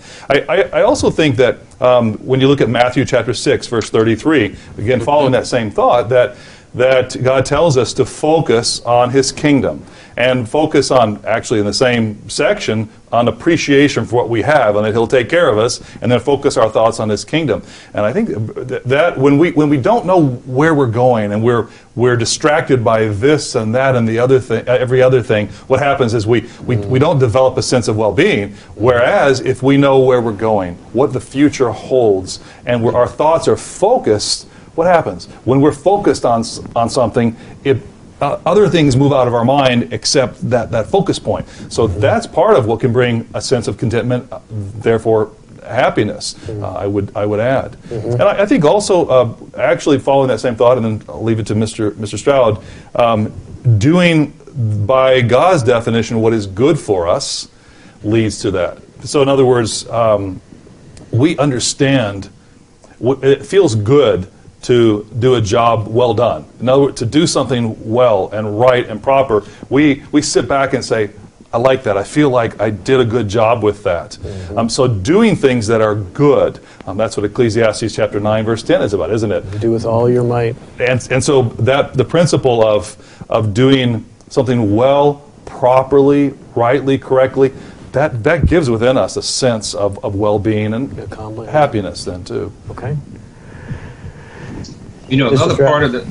I, 0.49 0.63
I 0.63 0.83
also 0.83 1.11
think 1.11 1.37
that 1.37 1.59
um, 1.81 2.15
when 2.15 2.41
you 2.41 2.49
look 2.49 2.61
at 2.61 2.69
Matthew 2.69 3.05
chapter 3.05 3.35
six, 3.35 3.67
verse 3.67 3.91
thirty-three, 3.91 4.57
again 4.79 5.01
following 5.01 5.33
that 5.33 5.47
same 5.47 5.71
thought 5.71 6.09
that 6.09 6.37
that 6.79 7.23
God 7.23 7.45
tells 7.45 7.77
us 7.77 7.93
to 7.95 8.05
focus 8.05 8.81
on 8.81 9.11
His 9.11 9.33
kingdom 9.33 9.85
and 10.17 10.49
focus 10.49 10.91
on, 10.91 11.25
actually, 11.25 11.61
in 11.61 11.67
the 11.67 11.73
same 11.73 12.29
section, 12.29 12.89
on 13.13 13.29
appreciation 13.29 14.05
for 14.05 14.17
what 14.17 14.29
we 14.29 14.43
have 14.43 14.75
and 14.75 14.85
that 14.85 14.93
He'll 14.93 15.07
take 15.07 15.29
care 15.29 15.49
of 15.49 15.59
us, 15.59 15.81
and 16.03 16.11
then 16.11 16.19
focus 16.19 16.57
our 16.57 16.69
thoughts 16.69 16.99
on 16.99 17.09
His 17.09 17.25
kingdom. 17.25 17.63
And 17.95 18.05
I 18.05 18.13
think 18.13 18.29
that 18.85 19.17
when 19.17 19.39
we 19.39 19.53
when 19.53 19.69
we 19.69 19.77
don't 19.77 20.07
know 20.07 20.27
where 20.27 20.75
we're 20.75 20.91
going 20.91 21.33
and 21.33 21.43
we're 21.43 21.69
we're 21.95 22.17
distracted 22.17 22.85
by 22.85 23.07
this 23.07 23.55
and 23.55 23.75
that 23.75 23.95
and 23.95 24.09
the 24.09 24.19
other 24.19 24.41
thing, 24.41 24.69
uh, 24.69 24.73
every 24.73 25.03
other 25.03 25.23
thing, 25.23 25.49
what 25.69 25.81
happens 25.81 26.15
is 26.15 26.27
we 26.27 26.49
we, 26.65 26.77
we 26.77 26.99
don't 26.99 27.19
develop 27.19 27.57
a 27.57 27.63
sense 27.63 27.87
of 27.87 27.97
well-being. 27.97 28.55
Whereas 28.75 29.41
if 29.41 29.63
we 29.63 29.77
know 29.77 30.01
where 30.01 30.21
we're 30.21 30.33
going, 30.33 30.75
what 30.93 31.13
the 31.13 31.21
future 31.21 31.71
holds, 31.71 32.41
and 32.67 32.85
our 32.85 33.09
thoughts 33.09 33.47
are 33.47 33.57
focused 33.57 34.49
what 34.79 34.87
happens? 34.87 35.27
When 35.45 35.61
we're 35.61 35.73
focused 35.73 36.25
on, 36.25 36.45
on 36.77 36.89
something, 36.89 37.37
it, 37.65 37.79
uh, 38.21 38.39
other 38.47 38.69
things 38.69 38.97
move 38.97 39.13
out 39.13 39.27
of 39.27 39.35
our 39.35 39.45
mind 39.45 39.93
except 39.93 40.49
that, 40.49 40.71
that 40.71 40.87
focus 40.87 41.19
point. 41.19 41.49
So 41.69 41.89
that's 41.89 42.29
part 42.29 42.57
of 42.57 42.67
what 42.67 42.79
can 42.79 42.93
bring 42.93 43.29
a 43.35 43.43
sense 43.43 43.67
of 43.67 43.77
contentment, 43.77 44.33
uh, 44.33 44.39
therefore 44.51 45.33
happiness, 45.67 46.37
uh, 46.49 46.75
I, 46.75 46.87
would, 46.87 47.15
I 47.17 47.27
would 47.27 47.41
add. 47.41 47.73
Mm-hmm. 47.73 48.13
And 48.13 48.23
I, 48.23 48.43
I, 48.43 48.47
think 48.47 48.65
also, 48.65 49.07
uh, 49.09 49.37
actually 49.59 49.99
following 49.99 50.29
that 50.29 50.39
same 50.39 50.55
thought, 50.55 50.79
and 50.79 50.87
then 50.87 51.03
I'll 51.09 51.25
leave 51.25 51.41
it 51.41 51.47
to 51.49 51.55
Mr. 51.55 51.91
Mr. 51.91 52.17
Stroud, 52.17 52.63
um, 52.95 53.33
doing 53.79 54.33
by 54.87 55.23
God's 55.23 55.65
definition 55.65 56.21
what 56.21 56.33
is 56.33 56.47
good 56.47 56.79
for 56.79 57.09
us 57.09 57.49
leads 58.05 58.41
to 58.43 58.53
that. 58.53 58.79
So, 59.03 59.23
in 59.23 59.29
other 59.29 59.45
words, 59.45 59.89
um, 59.91 60.41
we 61.11 61.37
understand, 61.37 62.31
it 63.01 63.45
feels 63.45 63.75
good 63.75 64.31
to 64.63 65.07
do 65.19 65.35
a 65.35 65.41
job 65.41 65.87
well 65.89 66.15
done. 66.15 66.45
In 66.61 66.69
other 66.69 66.83
words, 66.83 66.99
to 66.99 67.07
do 67.07 67.27
something 67.27 67.77
well 67.91 68.29
and 68.31 68.59
right 68.59 68.87
and 68.87 69.03
proper, 69.03 69.45
we, 69.69 70.03
we 70.13 70.23
sit 70.23 70.49
back 70.49 70.75
and 70.75 70.85
say, 70.85 71.11
I 71.51 71.57
like 71.57 71.83
that. 71.85 71.97
I 71.97 72.05
feel 72.05 72.29
like 72.29 72.61
I 72.61 72.69
did 72.69 73.01
a 73.01 73.05
good 73.05 73.27
job 73.29 73.63
with 73.63 73.83
that. 73.85 74.13
Mm-hmm. 74.21 74.59
Um, 74.59 74.69
so 74.69 74.87
doing 74.87 75.35
things 75.35 75.67
that 75.69 75.81
are 75.81 75.95
good, 75.95 76.61
um, 76.87 76.99
that's 76.99 77.17
what 77.17 77.25
Ecclesiastes 77.25 77.95
chapter 77.95 78.21
9, 78.21 78.45
verse 78.45 78.63
10 78.63 78.83
is 78.83 78.93
about, 78.93 79.11
isn't 79.11 79.33
it? 79.33 79.61
Do 79.61 79.73
with 79.73 79.87
all 79.87 80.11
your 80.11 80.25
might. 80.25 80.57
And, 80.79 81.07
and 81.11 81.25
so 81.25 81.43
that 81.43 81.95
the 81.95 82.05
principle 82.05 82.63
of, 82.63 82.97
of 83.31 83.55
doing 83.55 84.05
something 84.29 84.77
well, 84.77 85.25
properly, 85.47 86.35
rightly, 86.55 86.99
correctly, 86.99 87.55
that, 87.93 88.23
that 88.25 88.45
gives 88.45 88.69
within 88.69 88.99
us 88.99 89.17
a 89.17 89.23
sense 89.23 89.73
of, 89.75 90.05
of 90.05 90.15
well-being 90.15 90.75
and 90.75 90.93
happiness 91.49 92.05
then 92.05 92.25
too. 92.25 92.53
Okay. 92.71 92.95
You 95.09 95.17
know, 95.17 95.31
another 95.31 95.57
part 95.57 95.85
of 95.85 95.93
the 95.93 96.07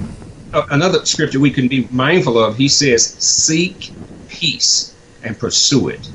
uh, 0.54 0.66
another 0.72 1.06
scripture 1.06 1.40
we 1.40 1.52
can 1.52 1.68
be 1.68 1.88
mindful 1.92 2.38
of. 2.38 2.58
He 2.58 2.68
says, 2.68 3.06
"Seek 3.06 3.92
peace 4.28 4.96
and 5.24 5.38
pursue 5.38 5.90
it." 5.90 6.10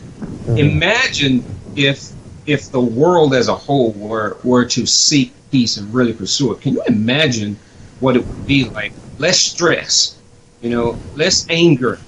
Mm-hmm. 0.47 0.57
Imagine 0.59 1.45
if 1.77 2.12
if 2.47 2.71
the 2.71 2.81
world 2.81 3.35
as 3.35 3.49
a 3.49 3.55
whole 3.55 3.92
were 3.92 4.37
were 4.42 4.64
to 4.64 4.87
seek 4.87 5.33
peace 5.51 5.77
and 5.77 5.92
really 5.95 6.12
pursue 6.12 6.53
it. 6.53 6.61
Can 6.61 6.75
you 6.75 6.83
imagine 6.88 7.57
what 8.01 8.16
it 8.16 8.27
would 8.27 8.47
be 8.47 8.68
like? 8.71 8.92
Less 9.18 9.38
stress, 9.38 10.18
you 10.61 10.71
know, 10.71 10.99
less 11.14 11.47
anger, 11.49 12.01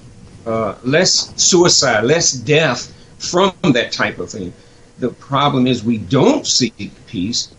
uh, 0.45 0.75
less 0.83 1.31
suicide, 1.41 2.03
less 2.03 2.33
death 2.33 2.91
from 3.17 3.53
that 3.63 3.91
type 3.91 4.19
of 4.19 4.29
thing. 4.29 4.51
The 4.99 5.09
problem 5.09 5.67
is 5.67 5.83
we 5.83 5.97
don't 5.97 6.45
seek 6.45 6.91
peace 7.07 7.53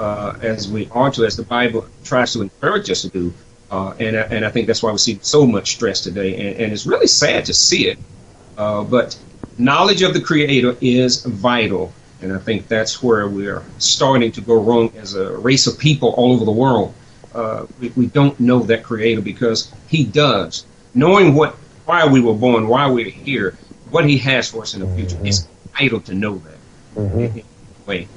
uh, 0.00 0.38
as 0.40 0.70
we 0.72 0.88
are 0.92 1.10
to, 1.10 1.24
as 1.26 1.36
the 1.36 1.42
Bible 1.42 1.86
tries 2.04 2.32
to 2.32 2.40
encourage 2.40 2.90
us 2.90 3.02
to 3.02 3.10
do. 3.10 3.34
Uh, 3.70 3.94
and, 4.00 4.16
and 4.16 4.44
I 4.44 4.50
think 4.50 4.66
that's 4.66 4.82
why 4.82 4.90
we 4.90 4.98
see 4.98 5.18
so 5.20 5.46
much 5.46 5.72
stress 5.72 6.00
today. 6.00 6.34
And, 6.34 6.60
and 6.60 6.72
it's 6.72 6.86
really 6.86 7.06
sad 7.06 7.44
to 7.44 7.54
see 7.54 7.86
it. 7.86 7.98
Uh, 8.56 8.82
but 8.82 9.16
knowledge 9.58 10.02
of 10.02 10.14
the 10.14 10.20
Creator 10.20 10.76
is 10.80 11.22
vital. 11.24 11.92
And 12.22 12.32
I 12.32 12.38
think 12.38 12.66
that's 12.66 13.02
where 13.02 13.28
we're 13.28 13.62
starting 13.78 14.32
to 14.32 14.40
go 14.40 14.60
wrong 14.60 14.92
as 14.96 15.14
a 15.14 15.36
race 15.38 15.66
of 15.66 15.78
people 15.78 16.08
all 16.16 16.32
over 16.32 16.44
the 16.44 16.50
world. 16.50 16.94
Uh, 17.34 17.66
we, 17.78 17.90
we 17.90 18.06
don't 18.06 18.38
know 18.40 18.60
that 18.60 18.82
Creator 18.82 19.20
because 19.20 19.72
He 19.88 20.04
does. 20.04 20.64
Knowing 20.94 21.34
what, 21.34 21.54
why 21.84 22.06
we 22.06 22.20
were 22.20 22.34
born, 22.34 22.68
why 22.68 22.90
we're 22.90 23.10
here, 23.10 23.56
what 23.90 24.08
He 24.08 24.16
has 24.18 24.50
for 24.50 24.62
us 24.62 24.74
in 24.74 24.80
the 24.80 24.88
future, 24.96 25.16
mm-hmm. 25.16 25.26
it's 25.26 25.46
vital 25.78 26.00
to 26.00 26.14
know 26.14 26.38
that. 26.38 26.58
Mm-hmm. 26.96 27.86
Way. 27.86 28.08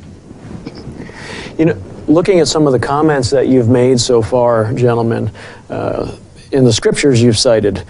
You 1.58 1.66
know, 1.66 1.84
looking 2.08 2.40
at 2.40 2.48
some 2.48 2.66
of 2.66 2.74
the 2.74 2.80
comments 2.80 3.30
that 3.30 3.48
you've 3.48 3.70
made 3.70 4.00
so 4.00 4.22
far, 4.22 4.74
gentlemen, 4.74 5.32
uh, 5.70 6.18
in 6.52 6.64
the 6.64 6.74
scriptures 6.74 7.22
you've 7.22 7.38
cited, 7.38 7.84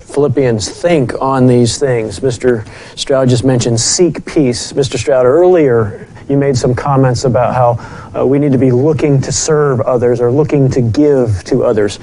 Philippians 0.00 0.68
think 0.68 1.12
on 1.20 1.46
these 1.46 1.78
things. 1.78 2.20
Mr. 2.20 2.66
Stroud 2.96 3.28
just 3.28 3.44
mentioned 3.44 3.80
seek 3.80 4.24
peace. 4.24 4.72
Mr. 4.72 4.98
Stroud, 4.98 5.26
earlier 5.26 6.06
you 6.28 6.36
made 6.36 6.56
some 6.56 6.74
comments 6.74 7.24
about 7.24 7.54
how 7.54 8.20
uh, 8.20 8.24
we 8.24 8.38
need 8.38 8.52
to 8.52 8.58
be 8.58 8.70
looking 8.70 9.20
to 9.20 9.32
serve 9.32 9.80
others 9.80 10.20
or 10.20 10.30
looking 10.30 10.70
to 10.70 10.80
give 10.80 11.42
to 11.44 11.64
others. 11.64 11.98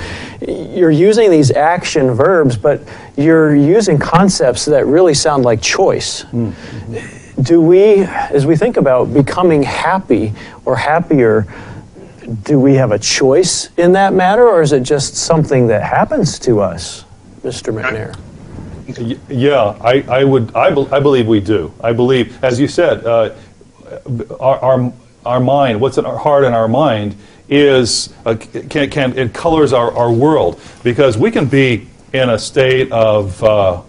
You're 0.45 0.91
using 0.91 1.31
these 1.31 1.51
action 1.51 2.11
verbs, 2.11 2.57
but 2.57 2.81
you're 3.15 3.55
using 3.55 3.97
concepts 3.97 4.65
that 4.65 4.85
really 4.85 5.13
sound 5.13 5.45
like 5.45 5.61
choice. 5.61 6.23
Mm-hmm 6.25 7.18
do 7.41 7.61
we, 7.61 8.03
as 8.03 8.45
we 8.45 8.55
think 8.55 8.77
about 8.77 9.13
becoming 9.13 9.63
happy 9.63 10.33
or 10.65 10.75
happier, 10.75 11.47
do 12.43 12.59
we 12.59 12.75
have 12.75 12.91
a 12.91 12.99
choice 12.99 13.69
in 13.77 13.93
that 13.93 14.13
matter, 14.13 14.47
or 14.47 14.61
is 14.61 14.71
it 14.71 14.83
just 14.83 15.15
something 15.15 15.67
that 15.67 15.83
happens 15.83 16.37
to 16.39 16.59
us, 16.59 17.05
Mr. 17.41 17.73
McNair? 17.73 18.17
Yeah, 19.29 19.77
I, 19.81 20.01
I 20.09 20.23
would. 20.23 20.55
I, 20.55 20.71
be, 20.71 20.87
I 20.91 20.99
believe 20.99 21.27
we 21.27 21.39
do. 21.39 21.71
I 21.81 21.93
believe, 21.93 22.43
as 22.43 22.59
you 22.59 22.67
said, 22.67 23.05
uh, 23.05 23.35
our, 24.39 24.59
our, 24.59 24.93
our 25.25 25.39
mind, 25.39 25.79
what's 25.79 25.97
in 25.97 26.05
our 26.05 26.17
heart 26.17 26.43
and 26.43 26.55
our 26.55 26.67
mind, 26.67 27.15
is 27.49 28.13
uh, 28.25 28.35
can, 28.69 28.89
can 28.89 29.17
it 29.17 29.33
colors 29.33 29.73
our, 29.73 29.91
our 29.95 30.11
world 30.11 30.59
because 30.83 31.17
we 31.17 31.31
can 31.31 31.45
be 31.45 31.87
in 32.13 32.29
a 32.29 32.39
state 32.39 32.91
of 32.91 33.43
uh, 33.43 33.81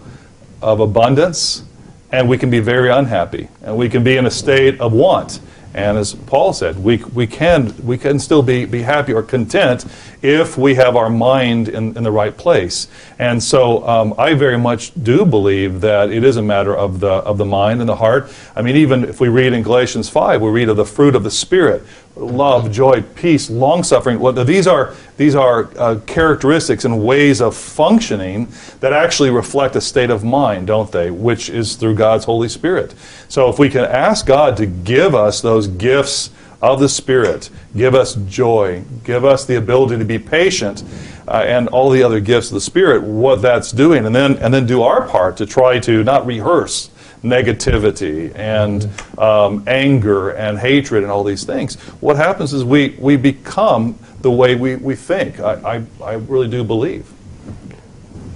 of 0.61 0.79
abundance 0.79 1.63
and 2.11 2.27
we 2.27 2.37
can 2.37 2.49
be 2.49 2.59
very 2.59 2.89
unhappy, 2.89 3.49
and 3.63 3.77
we 3.77 3.89
can 3.89 4.03
be 4.03 4.17
in 4.17 4.25
a 4.25 4.31
state 4.31 4.79
of 4.79 4.93
want. 4.93 5.39
And 5.73 5.97
as 5.97 6.13
Paul 6.13 6.51
said, 6.51 6.83
we, 6.83 6.97
we, 6.97 7.25
can, 7.27 7.73
we 7.85 7.97
can 7.97 8.19
still 8.19 8.43
be, 8.43 8.65
be 8.65 8.81
happy 8.81 9.13
or 9.13 9.23
content 9.23 9.85
if 10.21 10.57
we 10.57 10.75
have 10.75 10.97
our 10.97 11.09
mind 11.09 11.69
in, 11.69 11.95
in 11.95 12.03
the 12.03 12.11
right 12.11 12.35
place. 12.35 12.87
And 13.17 13.41
so 13.41 13.87
um, 13.87 14.13
I 14.17 14.33
very 14.33 14.57
much 14.57 14.91
do 15.01 15.25
believe 15.25 15.79
that 15.81 16.11
it 16.11 16.25
is 16.25 16.35
a 16.35 16.41
matter 16.41 16.75
of 16.75 16.99
the, 16.99 17.11
of 17.11 17.37
the 17.37 17.45
mind 17.45 17.79
and 17.79 17.87
the 17.87 17.95
heart. 17.95 18.33
I 18.53 18.61
mean, 18.61 18.75
even 18.75 19.05
if 19.05 19.21
we 19.21 19.29
read 19.29 19.53
in 19.53 19.63
Galatians 19.63 20.09
5, 20.09 20.41
we 20.41 20.49
read 20.49 20.67
of 20.67 20.75
the 20.75 20.85
fruit 20.85 21.15
of 21.15 21.23
the 21.23 21.31
Spirit, 21.31 21.83
love, 22.15 22.71
joy, 22.71 23.01
peace, 23.15 23.49
long 23.49 23.83
suffering. 23.83 24.19
These 24.45 24.67
are 24.67 24.95
these 25.17 25.35
are 25.35 25.69
uh, 25.77 25.99
characteristics 26.05 26.85
and 26.85 27.03
ways 27.03 27.41
of 27.41 27.55
functioning 27.55 28.47
that 28.79 28.93
actually 28.93 29.29
reflect 29.29 29.75
a 29.75 29.81
state 29.81 30.09
of 30.09 30.23
mind, 30.23 30.67
don't 30.67 30.91
they? 30.91 31.11
Which 31.11 31.49
is 31.49 31.75
through 31.75 31.95
God's 31.95 32.25
Holy 32.25 32.49
Spirit. 32.49 32.95
So 33.29 33.49
if 33.49 33.59
we 33.59 33.69
can 33.69 33.85
ask 33.85 34.25
God 34.25 34.57
to 34.57 34.65
give 34.65 35.15
us 35.15 35.41
those 35.41 35.67
gifts 35.67 36.31
of 36.61 36.79
the 36.79 36.89
Spirit, 36.89 37.49
give 37.75 37.95
us 37.95 38.15
joy, 38.15 38.83
give 39.03 39.25
us 39.25 39.45
the 39.45 39.55
ability 39.55 39.97
to 39.97 40.05
be 40.05 40.19
patient, 40.19 40.83
uh, 41.27 41.43
and 41.45 41.67
all 41.69 41.89
the 41.89 42.03
other 42.03 42.19
gifts 42.19 42.47
of 42.47 42.55
the 42.55 42.61
Spirit, 42.61 43.03
what 43.03 43.41
that's 43.41 43.71
doing, 43.71 44.05
and 44.05 44.15
then 44.15 44.37
and 44.37 44.53
then 44.53 44.65
do 44.65 44.81
our 44.81 45.07
part 45.07 45.37
to 45.37 45.45
try 45.45 45.79
to 45.79 46.03
not 46.03 46.25
rehearse 46.25 46.89
negativity 47.23 48.35
and 48.35 48.89
um, 49.19 49.63
anger 49.67 50.31
and 50.31 50.57
hatred 50.57 51.03
and 51.03 51.11
all 51.11 51.23
these 51.23 51.43
things. 51.43 51.75
What 52.01 52.15
happens 52.15 52.53
is 52.53 52.63
we, 52.63 52.95
we 52.99 53.15
become 53.17 53.97
the 54.21 54.31
way 54.31 54.55
we, 54.55 54.75
we 54.75 54.95
think. 54.95 55.39
I, 55.39 55.77
I, 56.01 56.03
I 56.03 56.13
really 56.13 56.47
do 56.47 56.63
believe. 56.63 57.11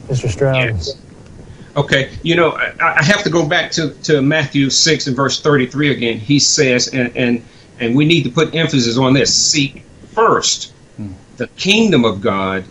Mr. 0.08 0.30
Stroud. 0.30 0.56
Yes. 0.56 0.98
Okay, 1.76 2.12
you 2.24 2.36
know, 2.36 2.52
I, 2.52 3.00
I 3.00 3.04
have 3.04 3.24
to 3.24 3.30
go 3.30 3.48
back 3.48 3.72
to, 3.72 3.90
to 4.04 4.22
Matthew 4.22 4.70
6 4.70 5.08
and 5.08 5.16
verse 5.16 5.42
33 5.42 5.92
again. 5.92 6.18
He 6.18 6.40
says, 6.40 6.88
and, 6.90 7.16
and, 7.18 7.44
and 7.80 7.96
we 7.96 8.06
need 8.06 8.24
to 8.24 8.30
put 8.30 8.56
emphasis 8.56 8.98
on 8.98 9.14
this 9.14 9.34
seek 9.34 9.84
first 10.14 10.72
the 11.38 11.48
kingdom 11.50 12.06
of 12.06 12.22
God 12.22 12.64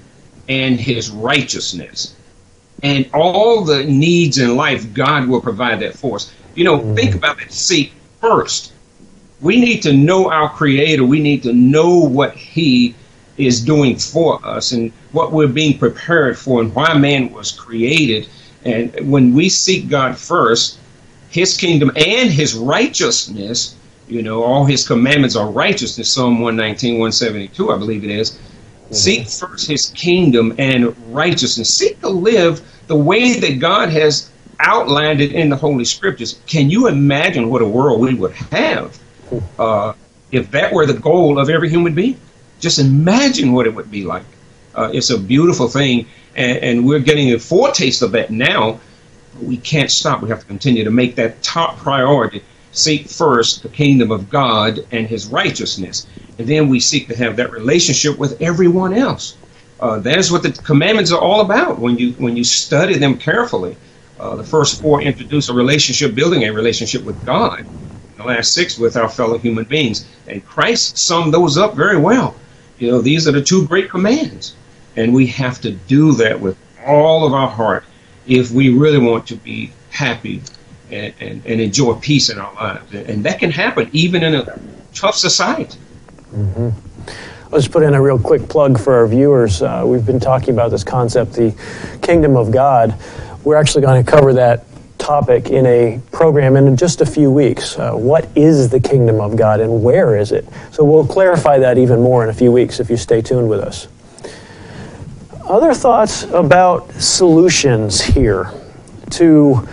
and 0.49 0.79
his 0.81 1.11
righteousness 1.11 2.15
and 2.85 3.09
all 3.15 3.65
the 3.65 3.83
needs 3.85 4.37
in 4.37 4.57
life, 4.57 4.93
God 4.93 5.27
will 5.27 5.41
provide 5.41 5.81
that 5.81 5.95
for 5.95 6.17
us. 6.17 6.33
You 6.55 6.65
know, 6.65 6.79
mm-hmm. 6.79 6.95
think 6.95 7.15
about 7.15 7.41
it. 7.41 7.51
Seek 7.51 7.95
first. 8.21 8.73
We 9.41 9.59
need 9.59 9.83
to 9.83 9.95
know 9.95 10.31
our 10.31 10.51
Creator. 10.51 11.03
We 11.05 11.21
need 11.21 11.43
to 11.45 11.55
know 11.55 11.99
what 11.99 12.35
He 12.37 12.95
is 13.39 13.63
doing 13.63 13.97
for 13.97 14.39
us 14.47 14.73
and 14.73 14.93
what 15.13 15.33
we're 15.33 15.49
being 15.49 15.79
prepared 15.79 16.39
for 16.39 16.61
and 16.61 16.75
why 16.75 16.97
man 16.97 17.33
was 17.33 17.51
created. 17.51 18.29
And 18.67 19.11
when 19.11 19.33
we 19.33 19.49
seek 19.49 19.89
God 19.89 20.19
first, 20.19 20.79
His 21.31 21.57
kingdom 21.57 21.91
and 21.97 22.31
His 22.31 22.55
righteousness, 22.55 23.77
you 24.09 24.23
know, 24.23 24.43
all 24.43 24.67
His 24.67 24.87
commandments 24.87 25.37
are 25.37 25.51
righteousness, 25.51 26.13
Psalm 26.13 26.41
119, 26.41 27.01
172, 27.01 27.73
I 27.73 27.79
believe 27.79 28.05
it 28.05 28.11
is. 28.11 28.33
Mm-hmm. 28.33 28.95
Seek 28.95 29.27
first 29.27 29.69
His 29.69 29.87
kingdom 29.87 30.55
and 30.59 30.95
righteousness. 31.15 31.75
Seek 31.75 31.99
to 32.03 32.11
live 32.11 32.61
the 32.87 32.97
way 32.97 33.39
that 33.41 33.59
God 33.59 33.89
has 33.91 34.31
outlined 34.61 35.21
it 35.21 35.33
in 35.33 35.49
the 35.49 35.57
Holy 35.57 35.85
Scriptures, 35.85 36.41
can 36.47 36.71
you 36.71 36.89
imagine 36.89 37.51
what 37.51 37.63
a 37.63 37.67
world 37.67 38.01
we 38.01 38.15
would 38.15 38.33
have 38.33 38.99
uh, 39.59 39.93
if 40.31 40.51
that 40.51 40.73
were 40.73 40.87
the 40.87 40.95
goal 40.95 41.39
of 41.39 41.51
every 41.51 41.69
human 41.69 41.95
being? 41.95 42.19
Just 42.61 42.79
imagine 42.79 43.53
what 43.53 43.67
it 43.67 43.75
would 43.75 43.91
be 43.91 44.05
like. 44.05 44.25
Uh, 44.75 44.91
it's 44.93 45.11
a 45.11 45.19
beautiful 45.19 45.69
thing, 45.69 46.07
and, 46.35 46.59
and, 46.59 46.87
we're 46.87 46.99
getting 46.99 47.33
a 47.33 47.39
foretaste 47.39 48.03
of 48.03 48.13
that 48.13 48.31
now. 48.31 48.81
We 49.41 49.57
can't 49.57 49.91
stop. 49.91 50.21
We 50.21 50.29
have 50.31 50.41
to 50.41 50.47
continue 50.47 50.83
to 50.85 50.91
make 50.91 51.15
that 51.17 51.43
top 51.43 51.77
priority. 51.79 52.43
Seek 52.73 53.09
first 53.09 53.63
the 53.63 53.69
kingdom 53.69 54.11
of 54.11 54.29
God 54.29 54.81
and 54.91 55.07
his 55.07 55.29
righteousness. 55.29 56.09
And 56.39 56.49
then 56.49 56.69
we 56.69 56.81
seek 56.81 57.07
to 57.09 57.17
have 57.17 57.37
that 57.37 57.53
relationship 57.53 58.19
with 58.19 58.43
everyone 58.43 58.95
else. 58.95 59.37
Uh, 59.81 59.99
that 59.99 60.19
is 60.19 60.31
what 60.31 60.43
the 60.43 60.53
commandments 60.53 61.13
are 61.13 61.21
all 61.21 61.41
about 61.41 61.79
when 61.79 61.99
you 61.99 62.13
when 62.13 62.37
you 62.37 62.45
study 62.45 62.97
them 62.97 63.19
carefully. 63.19 63.77
Uh, 64.19 64.37
the 64.37 64.45
first 64.45 64.81
four 64.81 65.03
introduce 65.03 65.49
a 65.49 65.55
relationship, 65.55 66.15
building 66.15 66.45
a 66.45 66.51
relationship 66.51 67.03
with 67.05 67.25
God. 67.27 67.67
The 68.17 68.25
last 68.25 68.55
six 68.55 68.79
with 68.79 68.97
our 68.97 69.09
fellow 69.09 69.39
human 69.39 69.65
beings, 69.65 70.07
and 70.29 70.45
Christ 70.47 70.97
summed 70.97 71.35
those 71.35 71.59
up 71.59 71.75
very 71.75 71.99
well. 71.99 72.37
You 72.79 72.91
know, 72.91 73.01
these 73.01 73.27
are 73.27 73.33
the 73.33 73.43
two 73.43 73.67
great 73.67 73.91
commands, 73.91 74.55
and 74.97 75.13
we 75.13 75.27
have 75.29 75.61
to 75.63 75.73
do 75.73 76.13
that 76.13 76.41
with 76.41 76.57
all 76.87 77.27
of 77.27 77.33
our 77.33 77.49
heart 77.49 77.85
if 78.27 78.51
we 78.51 78.71
really 78.71 78.99
want 78.99 79.27
to 79.27 79.37
be 79.37 79.73
happy 79.91 80.43
and, 80.91 81.13
and, 81.21 81.45
and 81.47 81.61
enjoy 81.61 81.95
peace 81.95 82.31
in 82.31 82.39
our 82.39 82.55
lives. 82.55 82.95
And 82.95 83.25
that 83.25 83.39
can 83.39 83.51
happen 83.51 83.91
even 83.93 84.23
in 84.23 84.35
a 84.35 84.59
tough 84.95 85.17
society. 85.17 85.79
Mm-hmm. 86.33 86.71
Let's 87.55 87.69
put 87.69 87.85
in 87.85 87.95
a 87.95 88.03
real 88.03 88.19
quick 88.19 88.49
plug 88.49 88.81
for 88.81 88.95
our 88.95 89.07
viewers. 89.07 89.63
Uh, 89.63 89.85
we've 89.87 90.05
been 90.05 90.19
talking 90.19 90.51
about 90.51 90.73
this 90.73 90.83
concept, 90.83 91.35
the 91.35 91.55
kingdom 92.03 92.37
of 92.37 92.51
God. 92.51 92.97
We're 93.45 93.55
actually 93.55 93.83
going 93.83 94.05
to 94.05 94.11
cover 94.11 94.33
that 94.33 94.65
topic 94.99 95.51
in 95.51 95.65
a 95.65 96.01
program 96.11 96.57
in 96.57 96.77
just 96.77 97.01
a 97.01 97.07
few 97.07 97.31
weeks. 97.31 97.79
Uh, 97.79 97.93
what 97.93 98.29
is 98.37 98.71
the 98.71 98.81
kingdom 98.81 99.21
of 99.21 99.37
God 99.37 99.61
and 99.61 99.85
where 99.85 100.17
is 100.17 100.33
it? 100.33 100.45
So 100.73 100.83
we'll 100.83 101.07
clarify 101.07 101.61
that 101.61 101.79
even 101.79 102.01
more 102.01 102.25
in 102.25 102.29
a 102.29 102.35
few 102.35 102.51
weeks 102.51 102.81
if 102.81 102.91
you 102.91 102.97
stay 102.97 103.23
tuned 103.23 103.49
with 103.49 103.61
us. 103.61 103.87
Other 105.45 105.75
thoughts 105.75 106.25
about 106.25 106.91
solutions 106.95 108.01
here 108.01 108.51
to 109.11 109.65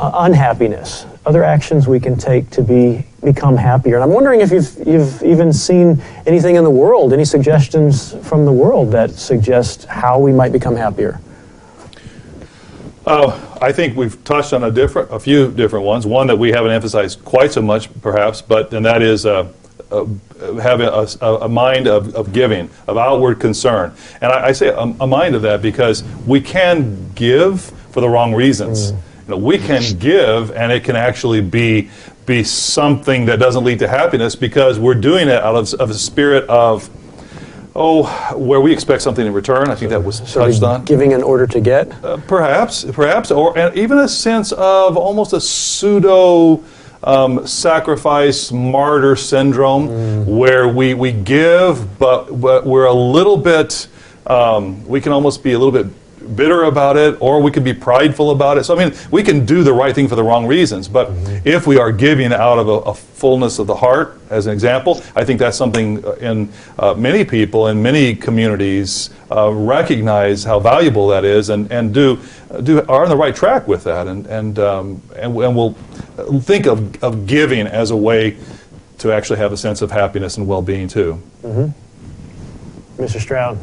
uh, 0.00 0.10
unhappiness, 0.12 1.06
other 1.24 1.44
actions 1.44 1.86
we 1.86 2.00
can 2.00 2.16
take 2.16 2.50
to 2.50 2.62
be 2.62 3.06
become 3.24 3.56
happier. 3.56 3.94
And 3.94 4.04
I'm 4.04 4.10
wondering 4.10 4.40
if 4.40 4.50
you've, 4.50 4.86
you've 4.86 5.22
even 5.22 5.52
seen 5.52 6.02
anything 6.26 6.56
in 6.56 6.64
the 6.64 6.70
world, 6.70 7.12
any 7.12 7.24
suggestions 7.24 8.14
from 8.26 8.44
the 8.44 8.52
world 8.52 8.90
that 8.92 9.10
suggest 9.12 9.84
how 9.84 10.18
we 10.18 10.32
might 10.32 10.52
become 10.52 10.76
happier. 10.76 11.20
Uh, 13.06 13.56
I 13.60 13.72
think 13.72 13.96
we've 13.96 14.22
touched 14.24 14.52
on 14.52 14.64
a 14.64 14.70
different, 14.70 15.12
a 15.12 15.18
few 15.18 15.50
different 15.50 15.84
ones. 15.84 16.06
One 16.06 16.28
that 16.28 16.36
we 16.36 16.50
haven't 16.50 16.70
emphasized 16.70 17.24
quite 17.24 17.52
so 17.52 17.62
much, 17.62 17.88
perhaps, 18.00 18.42
but 18.42 18.72
and 18.72 18.86
that 18.86 19.02
is 19.02 19.26
uh, 19.26 19.48
uh, 19.90 20.04
having 20.54 20.86
a, 20.86 21.06
a, 21.26 21.48
mind 21.48 21.86
of, 21.86 22.14
of, 22.14 22.32
giving, 22.32 22.70
of 22.86 22.96
outward 22.96 23.40
concern. 23.40 23.92
And 24.20 24.32
I, 24.32 24.46
I 24.46 24.52
say 24.52 24.68
a, 24.68 24.78
a, 24.78 25.06
mind 25.06 25.34
of 25.34 25.42
that 25.42 25.60
because 25.60 26.02
we 26.26 26.40
can 26.40 27.12
give 27.14 27.60
for 27.90 28.00
the 28.00 28.08
wrong 28.08 28.34
reasons. 28.34 28.92
Mm. 28.92 28.96
You 28.96 29.30
know, 29.30 29.36
we 29.36 29.58
can 29.58 29.98
give, 29.98 30.50
and 30.52 30.72
it 30.72 30.82
can 30.82 30.96
actually 30.96 31.40
be 31.40 31.90
be 32.26 32.44
something 32.44 33.26
that 33.26 33.38
doesn't 33.38 33.64
lead 33.64 33.78
to 33.80 33.88
happiness 33.88 34.36
because 34.36 34.78
we're 34.78 34.94
doing 34.94 35.28
it 35.28 35.42
out 35.42 35.56
of, 35.56 35.74
of 35.74 35.90
a 35.90 35.94
spirit 35.94 36.48
of, 36.48 36.88
oh, 37.74 38.04
where 38.36 38.60
we 38.60 38.72
expect 38.72 39.02
something 39.02 39.26
in 39.26 39.32
return. 39.32 39.70
I 39.70 39.74
think 39.74 39.90
that 39.90 40.02
was 40.02 40.20
touched 40.32 40.62
on. 40.62 40.84
Giving 40.84 41.12
in 41.12 41.22
order 41.22 41.46
to 41.46 41.60
get? 41.60 41.92
Uh, 42.04 42.18
perhaps, 42.28 42.84
perhaps, 42.84 43.30
or 43.30 43.56
even 43.74 43.98
a 43.98 44.08
sense 44.08 44.52
of 44.52 44.96
almost 44.96 45.32
a 45.32 45.40
pseudo. 45.40 46.62
Um, 47.04 47.44
sacrifice 47.48 48.52
martyr 48.52 49.16
syndrome, 49.16 49.88
mm. 49.88 50.24
where 50.24 50.68
we, 50.68 50.94
we 50.94 51.10
give, 51.10 51.98
but, 51.98 52.40
but 52.40 52.64
we're 52.64 52.84
a 52.84 52.92
little 52.92 53.36
bit, 53.36 53.88
um, 54.24 54.86
we 54.86 55.00
can 55.00 55.10
almost 55.10 55.42
be 55.42 55.50
a 55.54 55.58
little 55.58 55.72
bit 55.72 55.92
bitter 56.36 56.64
about 56.64 56.96
it 56.96 57.16
or 57.20 57.40
we 57.40 57.50
can 57.50 57.62
be 57.62 57.74
prideful 57.74 58.30
about 58.30 58.58
it. 58.58 58.64
So, 58.64 58.76
I 58.76 58.84
mean, 58.84 58.96
we 59.10 59.22
can 59.22 59.44
do 59.44 59.62
the 59.62 59.72
right 59.72 59.94
thing 59.94 60.08
for 60.08 60.16
the 60.16 60.22
wrong 60.22 60.46
reasons. 60.46 60.88
But 60.88 61.08
mm-hmm. 61.08 61.48
if 61.48 61.66
we 61.66 61.78
are 61.78 61.92
giving 61.92 62.32
out 62.32 62.58
of 62.58 62.68
a, 62.68 62.90
a, 62.90 62.94
fullness 62.94 63.60
of 63.60 63.68
the 63.68 63.74
heart, 63.76 64.20
as 64.30 64.46
an 64.46 64.52
example, 64.52 65.00
I 65.14 65.24
think 65.24 65.38
that's 65.38 65.56
something 65.56 66.04
uh, 66.04 66.12
in 66.14 66.52
uh, 66.76 66.94
many 66.94 67.24
people 67.24 67.68
in 67.68 67.80
many 67.80 68.16
communities 68.16 69.10
uh, 69.30 69.52
recognize 69.52 70.42
how 70.42 70.58
valuable 70.58 71.06
that 71.08 71.24
is 71.24 71.48
and, 71.48 71.70
and 71.70 71.94
do, 71.94 72.18
do 72.64 72.80
are 72.86 73.04
on 73.04 73.08
the 73.08 73.16
right 73.16 73.34
track 73.34 73.68
with 73.68 73.84
that. 73.84 74.08
And, 74.08 74.26
and, 74.26 74.58
um, 74.58 75.02
and, 75.14 75.36
and 75.36 75.56
will 75.56 75.74
think 76.40 76.66
of, 76.66 77.02
of 77.04 77.26
giving 77.26 77.66
as 77.66 77.92
a 77.92 77.96
way 77.96 78.36
to 78.98 79.12
actually 79.12 79.38
have 79.38 79.52
a 79.52 79.56
sense 79.56 79.82
of 79.82 79.90
happiness 79.90 80.36
and 80.36 80.46
well 80.46 80.62
being, 80.62 80.88
too. 80.88 81.20
Mm-hmm. 81.42 83.02
Mr. 83.02 83.20
Stroud. 83.20 83.58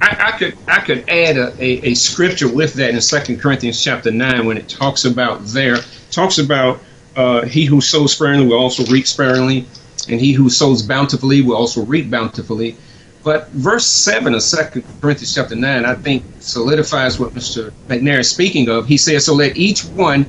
I, 0.00 0.32
I, 0.32 0.38
could 0.38 0.56
I 0.66 0.80
could 0.80 1.08
add 1.10 1.36
a, 1.36 1.52
a, 1.62 1.90
a, 1.90 1.94
scripture 1.94 2.52
with 2.52 2.74
that 2.74 2.90
in 2.90 3.00
Second 3.00 3.40
Corinthians 3.40 3.82
chapter 3.82 4.10
nine 4.10 4.46
when 4.46 4.56
it 4.56 4.68
talks 4.68 5.04
about 5.04 5.44
there 5.46 5.76
talks 6.10 6.38
about 6.38 6.80
uh, 7.16 7.44
he 7.44 7.66
who 7.66 7.80
sows 7.80 8.12
sparingly 8.12 8.46
will 8.46 8.58
also 8.58 8.84
reap 8.86 9.06
sparingly, 9.06 9.66
and 10.08 10.20
he 10.20 10.32
who 10.32 10.48
sows 10.48 10.82
bountifully 10.82 11.42
will 11.42 11.56
also 11.56 11.84
reap 11.84 12.10
bountifully. 12.10 12.76
But 13.22 13.48
verse 13.50 13.86
seven 13.86 14.34
of 14.34 14.42
Second 14.42 14.84
Corinthians 15.02 15.34
chapter 15.34 15.54
nine, 15.54 15.84
I 15.84 15.94
think, 15.94 16.24
solidifies 16.40 17.20
what 17.20 17.34
Mr. 17.34 17.70
McNair 17.88 18.20
is 18.20 18.30
speaking 18.30 18.70
of. 18.70 18.86
He 18.86 18.96
says, 18.96 19.26
"So 19.26 19.34
let 19.34 19.56
each 19.58 19.84
one 19.84 20.24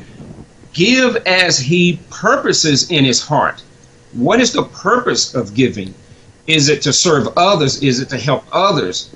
give 0.73 1.15
as 1.25 1.57
he 1.57 1.99
purposes 2.09 2.91
in 2.91 3.05
his 3.05 3.21
heart." 3.21 3.61
What 4.11 4.41
is 4.41 4.51
the 4.51 4.63
purpose 4.63 5.33
of 5.33 5.53
giving? 5.53 5.93
Is 6.45 6.67
it 6.67 6.81
to 6.81 6.91
serve 6.91 7.29
others? 7.37 7.81
Is 7.81 8.01
it 8.01 8.09
to 8.09 8.17
help 8.17 8.43
others? 8.51 9.09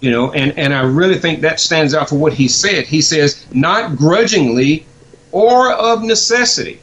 You 0.00 0.10
know 0.10 0.32
and 0.32 0.58
and 0.58 0.74
i 0.74 0.82
really 0.82 1.18
think 1.18 1.40
that 1.40 1.60
stands 1.60 1.94
out 1.94 2.08
for 2.08 2.16
what 2.16 2.32
he 2.32 2.48
said. 2.48 2.86
He 2.86 3.02
says 3.02 3.46
not 3.52 3.96
grudgingly 3.96 4.86
or 5.32 5.72
of 5.72 6.02
necessity. 6.02 6.80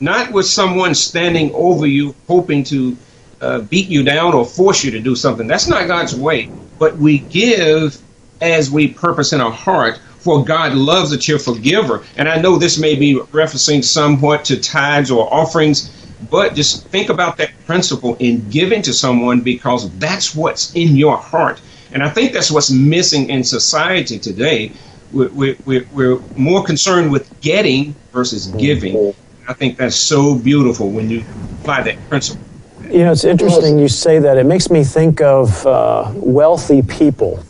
Not 0.00 0.32
with 0.32 0.46
someone 0.46 0.94
standing 0.94 1.52
over 1.54 1.86
you 1.86 2.14
hoping 2.28 2.62
to 2.64 2.96
uh, 3.40 3.60
beat 3.62 3.88
you 3.88 4.04
down 4.04 4.32
or 4.32 4.44
force 4.44 4.84
you 4.84 4.92
to 4.92 5.00
do 5.00 5.16
something. 5.16 5.46
That's 5.46 5.68
not 5.68 5.86
god's 5.86 6.14
way 6.14 6.50
but 6.78 6.96
we 6.96 7.18
give 7.18 8.00
as 8.40 8.70
we 8.70 8.88
purpose 8.88 9.32
in 9.32 9.40
our 9.40 9.50
heart 9.50 9.98
for 10.18 10.44
god 10.44 10.74
loves 10.74 11.12
a 11.12 11.18
cheerful 11.18 11.54
giver. 11.54 12.04
And 12.16 12.28
i 12.28 12.40
know 12.40 12.56
this 12.56 12.78
may 12.78 12.94
be 12.94 13.14
referencing 13.32 13.84
somewhat 13.84 14.44
to 14.46 14.58
tithes 14.60 15.10
or 15.10 15.32
offerings 15.32 15.90
but 16.30 16.54
just 16.54 16.86
think 16.88 17.10
about 17.10 17.36
that 17.36 17.50
principle 17.66 18.16
in 18.18 18.48
giving 18.50 18.82
to 18.82 18.92
someone 18.92 19.40
because 19.40 19.90
that's 19.98 20.34
what's 20.34 20.74
in 20.74 20.96
your 20.96 21.16
heart. 21.16 21.60
And 21.92 22.02
I 22.02 22.10
think 22.10 22.32
that's 22.32 22.50
what's 22.50 22.70
missing 22.70 23.30
in 23.30 23.42
society 23.44 24.18
today. 24.18 24.72
We're, 25.12 25.56
we're, 25.64 25.86
we're 25.92 26.18
more 26.36 26.62
concerned 26.62 27.10
with 27.10 27.40
getting 27.40 27.94
versus 28.12 28.48
giving. 28.48 29.14
I 29.48 29.54
think 29.54 29.78
that's 29.78 29.96
so 29.96 30.34
beautiful 30.34 30.90
when 30.90 31.08
you 31.08 31.24
apply 31.60 31.82
that 31.82 32.08
principle. 32.08 32.44
You 32.84 33.00
know, 33.00 33.12
it's 33.12 33.24
interesting 33.24 33.78
you 33.78 33.88
say 33.88 34.18
that. 34.18 34.36
It 34.36 34.44
makes 34.44 34.70
me 34.70 34.84
think 34.84 35.20
of 35.20 35.66
uh, 35.66 36.12
wealthy 36.14 36.82
people 36.82 37.42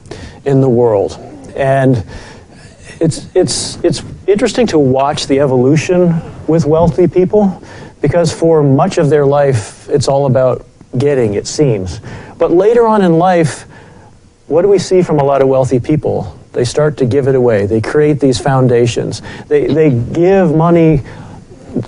in 0.45 0.61
the 0.61 0.69
world. 0.69 1.19
And 1.57 2.05
it's, 3.01 3.29
it's, 3.35 3.83
it's 3.85 4.03
interesting 4.27 4.67
to 4.69 4.79
watch 4.79 5.27
the 5.27 5.41
evolution 5.41 6.21
with 6.47 6.65
wealthy 6.65 7.07
people 7.07 7.63
because 8.01 8.33
for 8.33 8.63
much 8.63 8.99
of 8.99 9.11
their 9.11 9.27
life, 9.27 9.89
it's 9.89 10.09
all 10.09 10.27
about 10.27 10.65
getting, 10.97 11.35
it 11.35 11.47
seems. 11.47 12.01
But 12.39 12.53
later 12.53 12.87
on 12.87 13.03
in 13.03 13.19
life, 13.19 13.67
what 14.49 14.63
do 14.63 14.69
we 14.69 14.79
see 14.79 15.03
from 15.03 15.19
a 15.19 15.25
lot 15.25 15.43
of 15.43 15.49
wealthy 15.49 15.79
people? 15.79 16.39
They 16.53 16.65
start 16.65 16.97
to 16.99 17.07
give 17.07 17.29
it 17.29 17.35
away. 17.35 17.67
They 17.67 17.81
create 17.81 18.19
these 18.19 18.41
foundations. 18.41 19.23
They, 19.47 19.67
they 19.67 19.91
give 19.91 20.55
money 20.55 21.03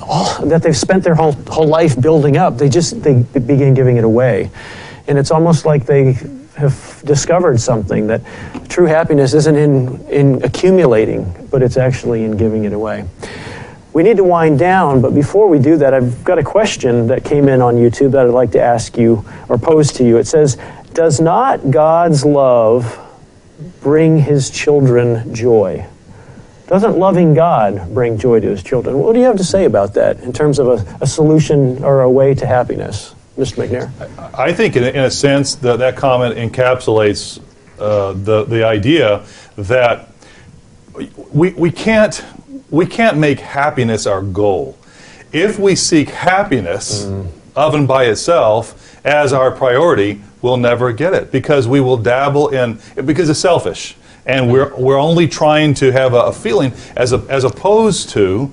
all, 0.02 0.44
that 0.46 0.62
they've 0.62 0.76
spent 0.76 1.02
their 1.02 1.14
whole, 1.14 1.32
whole 1.48 1.66
life 1.66 2.00
building 2.00 2.36
up. 2.36 2.58
They 2.58 2.68
just 2.68 3.02
they 3.02 3.22
begin 3.22 3.74
giving 3.74 3.96
it 3.96 4.04
away. 4.04 4.50
And 5.08 5.18
it's 5.18 5.30
almost 5.30 5.64
like 5.64 5.86
they 5.86 6.12
have 6.56 7.02
discovered 7.04 7.58
something 7.58 8.06
that 8.08 8.20
true 8.68 8.86
happiness 8.86 9.32
isn't 9.32 9.56
in, 9.56 10.06
in 10.08 10.42
accumulating, 10.44 11.48
but 11.50 11.62
it's 11.62 11.78
actually 11.78 12.24
in 12.24 12.36
giving 12.36 12.64
it 12.64 12.72
away. 12.72 13.08
We 13.92 14.04
need 14.04 14.18
to 14.18 14.24
wind 14.24 14.58
down, 14.58 15.00
but 15.00 15.14
before 15.14 15.48
we 15.48 15.58
do 15.58 15.76
that, 15.78 15.94
I've 15.94 16.22
got 16.22 16.38
a 16.38 16.44
question 16.44 17.08
that 17.08 17.24
came 17.24 17.48
in 17.48 17.60
on 17.60 17.74
YouTube 17.74 18.12
that 18.12 18.26
I'd 18.26 18.32
like 18.32 18.52
to 18.52 18.60
ask 18.60 18.96
you 18.96 19.24
or 19.48 19.58
pose 19.58 19.90
to 19.94 20.04
you. 20.04 20.18
It 20.18 20.28
says, 20.28 20.58
Does 20.92 21.20
not 21.20 21.70
God's 21.70 22.24
love 22.24 22.98
bring 23.80 24.18
his 24.18 24.50
children 24.50 25.34
joy? 25.34 25.86
Doesn't 26.66 26.98
loving 26.98 27.34
God 27.34 27.92
bring 27.92 28.16
joy 28.18 28.40
to 28.40 28.48
his 28.48 28.62
children? 28.62 28.98
What 28.98 29.14
do 29.14 29.18
you 29.18 29.26
have 29.26 29.36
to 29.38 29.44
say 29.44 29.64
about 29.64 29.94
that 29.94 30.20
in 30.20 30.32
terms 30.32 30.58
of 30.58 30.68
a, 30.68 30.98
a 31.00 31.06
solution 31.06 31.82
or 31.82 32.02
a 32.02 32.10
way 32.10 32.34
to 32.34 32.46
happiness? 32.46 33.14
Mr. 33.36 33.66
McNair? 33.66 34.38
I 34.38 34.52
think, 34.52 34.76
in, 34.76 34.84
in 34.84 35.04
a 35.04 35.10
sense, 35.10 35.54
that 35.56 35.78
that 35.78 35.96
comment 35.96 36.36
encapsulates 36.36 37.40
uh, 37.78 38.12
the 38.12 38.44
the 38.44 38.64
idea 38.64 39.24
that 39.56 40.08
we 41.32 41.50
we 41.54 41.70
can't 41.70 42.24
we 42.70 42.86
can't 42.86 43.16
make 43.18 43.40
happiness 43.40 44.06
our 44.06 44.22
goal. 44.22 44.78
If 45.32 45.58
we 45.58 45.74
seek 45.74 46.10
happiness 46.10 47.04
mm. 47.04 47.28
of 47.56 47.74
and 47.74 47.88
by 47.88 48.04
itself 48.04 49.04
as 49.04 49.32
our 49.32 49.50
priority, 49.50 50.20
we'll 50.42 50.56
never 50.56 50.92
get 50.92 51.14
it 51.14 51.30
because 51.30 51.68
we 51.68 51.80
will 51.80 51.96
dabble 51.96 52.48
in 52.48 52.78
because 53.04 53.28
it's 53.28 53.40
selfish. 53.40 53.96
And 54.26 54.50
we're 54.50 54.74
we're 54.76 54.98
only 54.98 55.26
trying 55.26 55.74
to 55.74 55.92
have 55.92 56.14
a, 56.14 56.20
a 56.20 56.32
feeling 56.32 56.72
as 56.96 57.12
a, 57.12 57.18
as 57.28 57.44
opposed 57.44 58.10
to 58.10 58.52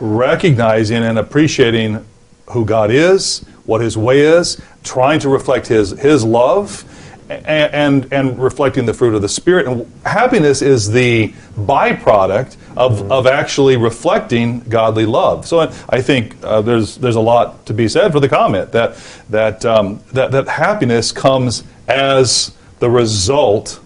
recognizing 0.00 1.02
and 1.02 1.18
appreciating 1.18 2.04
who 2.50 2.64
God 2.64 2.90
is, 2.90 3.40
what 3.64 3.80
His 3.80 3.96
way 3.96 4.20
is, 4.20 4.60
trying 4.84 5.20
to 5.20 5.28
reflect 5.28 5.66
His 5.66 5.90
His 5.90 6.24
love, 6.24 6.84
and 7.28 7.74
and, 7.74 8.12
and 8.12 8.38
reflecting 8.38 8.86
the 8.86 8.94
fruit 8.94 9.14
of 9.14 9.22
the 9.22 9.28
Spirit. 9.28 9.66
And 9.66 9.90
happiness 10.04 10.62
is 10.62 10.90
the 10.90 11.28
byproduct 11.56 12.56
of, 12.76 12.92
mm-hmm. 13.00 13.12
of 13.12 13.26
actually 13.26 13.76
reflecting 13.76 14.60
godly 14.60 15.06
love. 15.06 15.46
So 15.46 15.60
I 15.88 16.00
think 16.00 16.36
uh, 16.42 16.62
there's 16.62 16.96
there's 16.96 17.16
a 17.16 17.20
lot 17.20 17.66
to 17.66 17.74
be 17.74 17.88
said 17.88 18.12
for 18.12 18.20
the 18.20 18.28
comment 18.28 18.72
that 18.72 18.96
that 19.30 19.64
um, 19.64 20.00
that 20.12 20.30
that 20.32 20.48
happiness 20.48 21.12
comes 21.12 21.64
as 21.88 22.54
the 22.78 22.90
result 22.90 23.80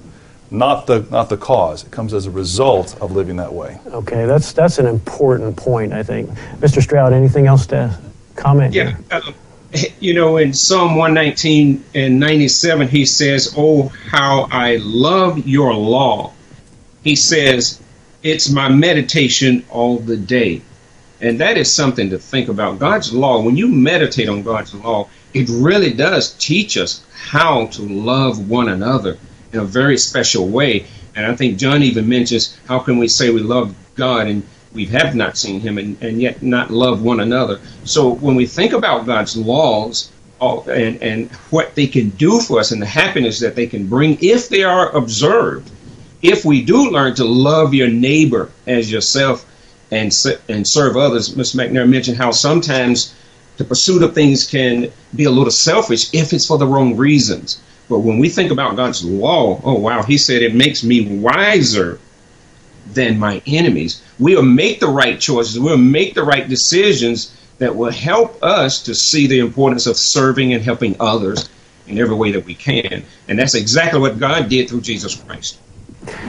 not 0.52 0.86
the 0.86 1.00
not 1.10 1.28
the 1.28 1.36
cause. 1.36 1.84
It 1.84 1.90
comes 1.90 2.12
as 2.12 2.26
a 2.26 2.30
result 2.30 2.96
of 3.00 3.12
living 3.12 3.36
that 3.36 3.52
way. 3.52 3.80
Okay, 3.86 4.26
that's 4.26 4.52
that's 4.52 4.78
an 4.78 4.86
important 4.86 5.56
point. 5.56 5.92
I 5.92 6.02
think, 6.02 6.30
Mr. 6.60 6.82
Stroud. 6.82 7.12
Anything 7.12 7.46
else 7.46 7.66
to 7.68 7.98
comment? 8.36 8.74
Yeah, 8.74 8.96
uh, 9.10 9.32
you 10.00 10.14
know, 10.14 10.36
in 10.36 10.52
Psalm 10.52 10.96
119 10.96 11.84
and 11.94 12.20
97, 12.20 12.88
he 12.88 13.04
says, 13.04 13.54
Oh, 13.56 13.88
how 13.88 14.48
I 14.50 14.76
love 14.76 15.46
your 15.46 15.74
law. 15.74 16.32
He 17.04 17.16
says, 17.16 17.80
It's 18.22 18.50
my 18.50 18.68
meditation 18.68 19.64
all 19.70 19.98
the 19.98 20.16
day. 20.16 20.62
And 21.20 21.38
that 21.40 21.56
is 21.56 21.72
something 21.72 22.10
to 22.10 22.18
think 22.18 22.48
about. 22.48 22.80
God's 22.80 23.12
law, 23.12 23.40
when 23.42 23.56
you 23.56 23.68
meditate 23.68 24.28
on 24.28 24.42
God's 24.42 24.74
law, 24.74 25.08
it 25.32 25.48
really 25.48 25.92
does 25.92 26.32
teach 26.34 26.76
us 26.76 27.04
how 27.14 27.66
to 27.66 27.82
love 27.82 28.50
one 28.50 28.68
another 28.68 29.16
in 29.52 29.60
a 29.60 29.64
very 29.64 29.96
special 29.96 30.48
way. 30.48 30.84
And 31.14 31.24
I 31.24 31.36
think 31.36 31.58
John 31.58 31.82
even 31.82 32.08
mentions 32.08 32.58
how 32.66 32.80
can 32.80 32.98
we 32.98 33.06
say 33.06 33.30
we 33.30 33.40
love 33.40 33.74
God 33.94 34.26
and 34.26 34.42
we 34.74 34.86
have 34.86 35.14
not 35.14 35.36
seen 35.36 35.60
him 35.60 35.78
and, 35.78 36.02
and 36.02 36.20
yet 36.20 36.42
not 36.42 36.70
love 36.70 37.02
one 37.02 37.20
another. 37.20 37.60
So 37.84 38.10
when 38.10 38.34
we 38.34 38.46
think 38.46 38.72
about 38.72 39.06
God's 39.06 39.36
laws 39.36 40.10
and, 40.40 41.00
and 41.02 41.30
what 41.50 41.74
they 41.74 41.86
can 41.86 42.10
do 42.10 42.40
for 42.40 42.58
us 42.58 42.72
and 42.72 42.80
the 42.80 42.86
happiness 42.86 43.40
that 43.40 43.54
they 43.54 43.66
can 43.66 43.86
bring 43.86 44.18
if 44.20 44.48
they 44.48 44.64
are 44.64 44.90
observed, 44.96 45.70
if 46.22 46.44
we 46.44 46.62
do 46.64 46.90
learn 46.90 47.14
to 47.16 47.24
love 47.24 47.74
your 47.74 47.88
neighbor 47.88 48.50
as 48.66 48.90
yourself 48.90 49.46
and, 49.90 50.14
and 50.48 50.66
serve 50.66 50.96
others, 50.96 51.36
Ms. 51.36 51.54
McNair 51.54 51.88
mentioned 51.88 52.16
how 52.16 52.30
sometimes 52.30 53.14
the 53.58 53.64
pursuit 53.64 54.02
of 54.02 54.14
things 54.14 54.46
can 54.46 54.90
be 55.14 55.24
a 55.24 55.30
little 55.30 55.50
selfish 55.50 56.08
if 56.14 56.32
it's 56.32 56.46
for 56.46 56.58
the 56.58 56.66
wrong 56.66 56.96
reasons. 56.96 57.60
But 57.88 57.98
when 57.98 58.18
we 58.18 58.28
think 58.30 58.50
about 58.50 58.76
God's 58.76 59.04
law, 59.04 59.60
oh 59.64 59.78
wow, 59.78 60.02
he 60.02 60.16
said 60.16 60.42
it 60.42 60.54
makes 60.54 60.82
me 60.82 61.18
wiser 61.18 61.98
than 62.86 63.18
my 63.18 63.42
enemies. 63.46 64.02
We'll 64.18 64.42
make 64.42 64.80
the 64.80 64.88
right 64.88 65.18
choices. 65.18 65.58
We'll 65.58 65.76
make 65.76 66.14
the 66.14 66.22
right 66.22 66.48
decisions 66.48 67.36
that 67.58 67.74
will 67.74 67.92
help 67.92 68.42
us 68.42 68.82
to 68.82 68.94
see 68.94 69.26
the 69.26 69.38
importance 69.38 69.86
of 69.86 69.96
serving 69.96 70.52
and 70.52 70.62
helping 70.62 70.96
others 70.98 71.48
in 71.86 71.98
every 71.98 72.14
way 72.14 72.32
that 72.32 72.44
we 72.44 72.54
can. 72.54 73.04
And 73.28 73.38
that's 73.38 73.54
exactly 73.54 74.00
what 74.00 74.18
God 74.18 74.48
did 74.48 74.68
through 74.68 74.80
Jesus 74.80 75.14
Christ. 75.14 75.58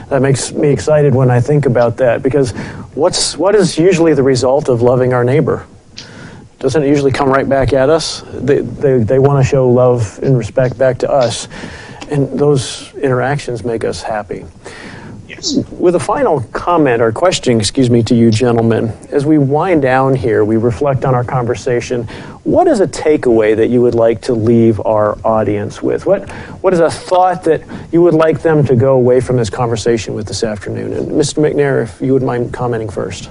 That 0.08 0.22
makes 0.22 0.52
me 0.52 0.68
excited 0.68 1.14
when 1.14 1.30
I 1.30 1.40
think 1.40 1.66
about 1.66 1.96
that 1.96 2.22
because 2.22 2.52
what's 2.94 3.36
what 3.36 3.56
is 3.56 3.76
usually 3.76 4.14
the 4.14 4.22
result 4.22 4.68
of 4.68 4.82
loving 4.82 5.12
our 5.12 5.24
neighbor? 5.24 5.66
Doesn't 6.60 6.82
it 6.82 6.88
usually 6.88 7.12
come 7.12 7.28
right 7.28 7.48
back 7.48 7.72
at 7.72 7.90
us? 7.90 8.22
They, 8.32 8.60
they, 8.60 8.98
they 8.98 9.18
want 9.18 9.44
to 9.44 9.48
show 9.48 9.68
love 9.68 10.18
and 10.22 10.38
respect 10.38 10.78
back 10.78 10.98
to 10.98 11.10
us. 11.10 11.48
And 12.10 12.38
those 12.38 12.94
interactions 12.94 13.64
make 13.64 13.84
us 13.84 14.02
happy. 14.02 14.46
Yes. 15.34 15.56
With 15.72 15.96
a 15.96 16.00
final 16.00 16.40
comment 16.52 17.02
or 17.02 17.10
question, 17.10 17.58
excuse 17.58 17.90
me, 17.90 18.02
to 18.04 18.14
you 18.14 18.30
gentlemen, 18.30 18.88
as 19.10 19.26
we 19.26 19.38
wind 19.38 19.82
down 19.82 20.14
here, 20.14 20.44
we 20.44 20.56
reflect 20.56 21.04
on 21.04 21.14
our 21.14 21.24
conversation. 21.24 22.04
What 22.44 22.68
is 22.68 22.80
a 22.80 22.86
takeaway 22.86 23.56
that 23.56 23.68
you 23.68 23.82
would 23.82 23.94
like 23.94 24.20
to 24.22 24.34
leave 24.34 24.80
our 24.80 25.18
audience 25.24 25.82
with? 25.82 26.06
What, 26.06 26.30
what 26.62 26.72
is 26.72 26.80
a 26.80 26.90
thought 26.90 27.42
that 27.44 27.62
you 27.92 28.00
would 28.02 28.14
like 28.14 28.42
them 28.42 28.64
to 28.66 28.76
go 28.76 28.94
away 28.94 29.20
from 29.20 29.36
this 29.36 29.50
conversation 29.50 30.14
with 30.14 30.26
this 30.26 30.44
afternoon? 30.44 30.92
And 30.92 31.08
Mr. 31.08 31.42
McNair, 31.42 31.82
if 31.82 32.00
you 32.00 32.12
would 32.12 32.22
mind 32.22 32.52
commenting 32.52 32.88
first. 32.88 33.28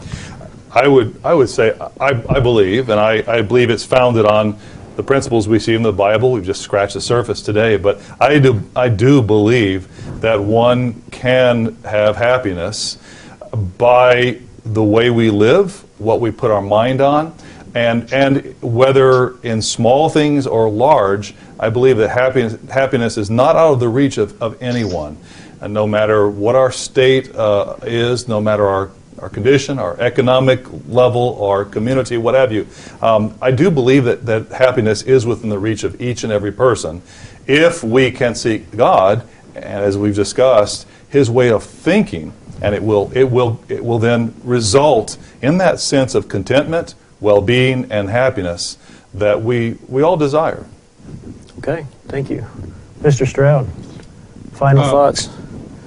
I 0.72 0.88
would, 0.88 1.16
I 1.24 1.34
would 1.34 1.50
say, 1.50 1.78
I, 2.02 2.22
I 2.30 2.39
believe, 2.39 2.89
and 2.89 3.00
I, 3.00 3.24
I 3.28 3.42
believe 3.44 3.70
it's 3.70 3.86
founded 3.86 4.26
on 4.26 4.58
the 4.95 5.03
principles 5.03 5.47
we 5.47 5.60
see 5.60 5.73
in 5.73 5.82
the 5.82 5.91
Bible. 5.91 6.32
We've 6.32 6.45
just 6.45 6.62
scratched 6.62 6.93
the 6.93 7.01
surface 7.01 7.41
today, 7.41 7.77
but 7.77 8.01
I 8.19 8.39
do, 8.39 8.62
I 8.75 8.89
do 8.89 9.21
believe 9.21 9.88
that 10.21 10.39
one 10.39 11.01
can 11.12 11.75
have 11.84 12.15
happiness 12.15 12.97
by 13.77 14.39
the 14.65 14.84
way 14.84 15.10
we 15.10 15.29
live, 15.29 15.84
what 15.99 16.21
we 16.21 16.32
put 16.32 16.51
our 16.51 16.62
mind 16.62 17.01
on, 17.01 17.36
and, 17.75 18.12
and 18.13 18.55
whether 18.61 19.39
in 19.41 19.61
small 19.61 20.09
things 20.09 20.45
or 20.45 20.70
large, 20.70 21.34
I 21.59 21.70
believe 21.70 21.97
that 21.97 22.09
happiness, 22.09 22.57
happiness 22.70 23.18
is 23.18 23.30
not 23.30 23.55
out 23.55 23.74
of 23.74 23.80
the 23.80 23.89
reach 23.89 24.18
of, 24.18 24.39
of 24.41 24.61
anyone. 24.61 25.18
And 25.59 25.74
no 25.74 25.88
matter 25.88 26.30
what 26.30 26.55
our 26.55 26.72
state 26.72 27.34
uh, 27.34 27.78
is, 27.84 28.28
no 28.28 28.41
matter 28.41 28.68
our 28.68 28.91
our 29.24 29.30
condition, 29.30 29.80
our 29.80 29.97
economic 30.01 30.65
level, 30.89 31.41
our 31.41 31.63
community, 31.63 32.17
what 32.17 32.36
have 32.36 32.51
you. 32.51 32.67
Um, 33.01 33.34
I 33.41 33.51
do 33.51 33.71
believe 33.71 34.03
that, 34.03 34.26
that 34.26 34.49
happiness 34.49 35.01
is 35.01 35.26
within 35.26 35.49
the 35.49 35.57
reach 35.57 35.86
of 35.86 36.01
each 36.01 36.26
and 36.26 36.34
every 36.34 36.51
person 36.51 37.01
if 37.47 37.86
we 37.86 38.11
can 38.11 38.36
seek 38.36 38.76
God, 38.76 39.26
and 39.55 39.65
as 39.65 39.97
we've 39.97 40.15
discussed, 40.15 40.86
His 41.07 41.32
way 41.32 41.49
of 41.49 41.63
thinking, 41.63 42.34
and 42.61 42.76
it 42.76 42.84
will, 42.84 43.11
it 43.15 43.32
will, 43.32 43.63
it 43.69 43.84
will 43.84 43.99
then 43.99 44.34
result 44.43 45.17
in 45.41 45.57
that 45.59 45.80
sense 45.80 46.15
of 46.15 46.28
contentment, 46.28 46.93
well 47.21 47.41
being, 47.41 47.89
and 47.89 48.09
happiness 48.09 48.78
that 49.13 49.41
we, 49.41 49.78
we 49.88 50.01
all 50.01 50.17
desire. 50.17 50.65
Okay, 51.59 51.86
thank 52.07 52.30
you. 52.30 52.45
Mr. 52.99 53.26
Stroud, 53.26 53.69
final 54.51 54.84
uh, 54.84 54.91
thoughts. 54.91 55.30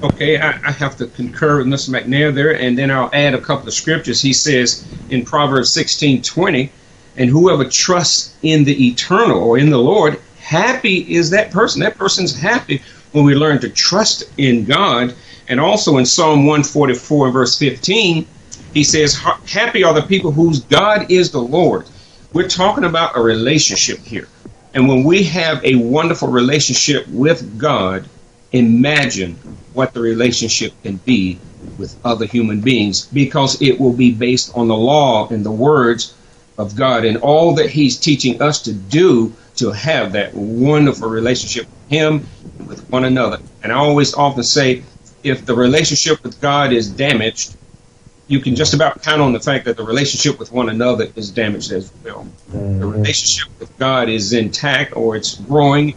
Okay, 0.03 0.39
I, 0.39 0.51
I, 0.51 0.73
have 0.73 0.97
to 0.99 1.07
concur 1.07 1.57
with 1.57 1.69
Mr. 1.69 1.89
McNair 1.89 2.35
there, 2.35 2.55
and 2.55 2.77
then 2.77 2.91
I'll 2.91 3.09
add 3.15 3.33
a 3.33 3.41
couple 3.41 3.67
of 3.67 3.73
scriptures. 3.73 4.21
He 4.21 4.35
says 4.35 4.87
in 5.09 5.25
Proverbs 5.25 5.73
16 5.73 6.21
20, 6.21 6.71
And 7.17 7.31
whoever 7.31 7.65
trusts 7.65 8.37
in 8.43 8.65
the 8.65 8.89
eternal 8.89 9.43
or 9.43 9.57
in 9.57 9.71
the 9.71 9.79
Lord, 9.79 10.21
happy 10.39 11.15
is 11.15 11.31
that 11.31 11.51
person. 11.51 11.81
That 11.81 11.97
person's 11.97 12.39
happy 12.39 12.83
when 13.13 13.25
we 13.25 13.35
learn 13.35 13.59
to 13.61 13.71
trust 13.71 14.25
in 14.37 14.67
God. 14.67 15.15
And 15.49 15.59
also 15.59 15.97
in 15.97 16.05
Psalm 16.05 16.45
144, 16.45 17.31
verse 17.31 17.59
15, 17.59 18.27
he 18.75 18.85
says, 18.85 19.19
Happy 19.47 19.83
are 19.83 19.95
the 19.95 20.03
people 20.03 20.31
whose 20.31 20.61
God 20.61 21.11
is 21.11 21.31
the 21.31 21.41
Lord. 21.41 21.87
We're 22.35 22.49
talking 22.49 22.85
about 22.85 23.17
a 23.17 23.23
relationship 23.23 24.01
here. 24.01 24.29
And 24.75 24.89
when 24.89 25.05
we 25.05 25.23
have 25.25 25.65
a 25.65 25.77
wonderful 25.77 26.29
relationship 26.29 27.09
with 27.09 27.59
God, 27.59 28.07
imagine 28.53 29.39
what 29.77 29.93
the 29.93 30.01
relationship 30.01 30.73
can 30.83 30.97
be 30.97 31.39
with 31.79 31.97
other 32.05 32.25
human 32.25 32.61
beings 32.61 33.07
because 33.07 33.61
it 33.61 33.79
will 33.79 33.93
be 33.93 34.11
based 34.11 34.57
on 34.57 34.69
the 34.69 34.77
law 34.77 35.29
and 35.29 35.45
the 35.45 35.51
words 35.51 36.15
of 36.59 36.75
God 36.75 37.05
and 37.05 37.19
all 37.19 37.55
that 37.57 37.69
He's 37.69 37.99
teaching 37.99 38.41
us 38.41 38.63
to 38.63 38.73
do 38.73 39.33
to 39.57 39.71
have 39.73 40.13
that 40.13 40.35
wonderful 40.35 41.09
relationship 41.09 41.67
with 41.67 41.91
Him 41.91 42.27
and 42.59 42.69
with 42.69 42.89
one 42.91 43.05
another. 43.05 43.39
And 43.63 43.71
I 43.71 43.77
always 43.77 44.15
often 44.15 44.43
say, 44.43 44.83
if 45.23 45.45
the 45.45 45.55
relationship 45.55 46.23
with 46.23 46.41
God 46.41 46.73
is 46.73 46.89
damaged, 46.89 47.57
you 48.29 48.41
can 48.41 48.57
just 48.57 48.75
about 48.75 49.03
count 49.03 49.21
on 49.21 49.33
the 49.33 49.41
fact 49.41 49.67
that 49.67 49.77
the 49.77 49.85
relationship 49.85 50.39
with 50.39 50.51
one 50.53 50.69
another 50.69 51.09
is 51.17 51.31
damaged 51.31 51.71
as 51.73 51.93
well. 52.03 52.27
Mm-hmm. 52.51 52.81
The 52.81 52.87
relationship 52.87 53.49
with 53.61 53.77
God 53.79 54.09
is 54.09 54.33
intact 54.33 54.97
or 54.97 55.17
it's 55.17 55.35
growing. 55.35 55.95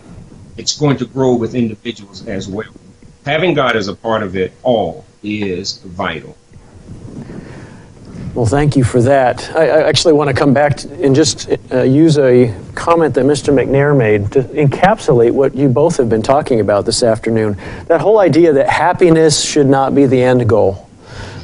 It's 0.58 0.78
going 0.78 0.98
to 0.98 1.06
grow 1.06 1.36
with 1.36 1.56
individuals 1.56 2.28
as 2.28 2.48
well. 2.48 2.74
Having 3.30 3.54
God 3.54 3.76
as 3.76 3.88
a 3.88 3.94
part 3.94 4.24
of 4.24 4.36
it 4.36 4.52
all 4.64 5.06
is 5.22 5.78
vital. 5.84 6.36
Well, 8.34 8.48
thank 8.48 8.76
you 8.76 8.84
for 8.84 9.04
that. 9.04 9.56
I, 9.56 9.68
I 9.68 9.88
actually 9.88 10.14
want 10.14 10.30
to 10.30 10.34
come 10.34 10.52
back 10.52 10.84
and 10.84 11.14
just 11.14 11.48
uh, 11.72 11.84
use 11.84 12.18
a 12.18 12.52
comment 12.74 13.14
that 13.14 13.26
Mr. 13.26 13.54
McNair 13.54 13.96
made 13.96 14.32
to 14.32 14.42
encapsulate 14.42 15.30
what 15.30 15.54
you 15.54 15.70
both 15.70 15.98
have 15.98 16.10
been 16.10 16.24
talking 16.24 16.60
about 16.60 16.88
this 16.88 17.04
afternoon. 17.04 17.56
That 17.86 18.02
whole 18.02 18.18
idea 18.18 18.52
that 18.52 18.68
happiness 18.68 19.40
should 19.44 19.68
not 19.68 19.94
be 19.94 20.08
the 20.08 20.24
end 20.24 20.50
goal 20.50 20.90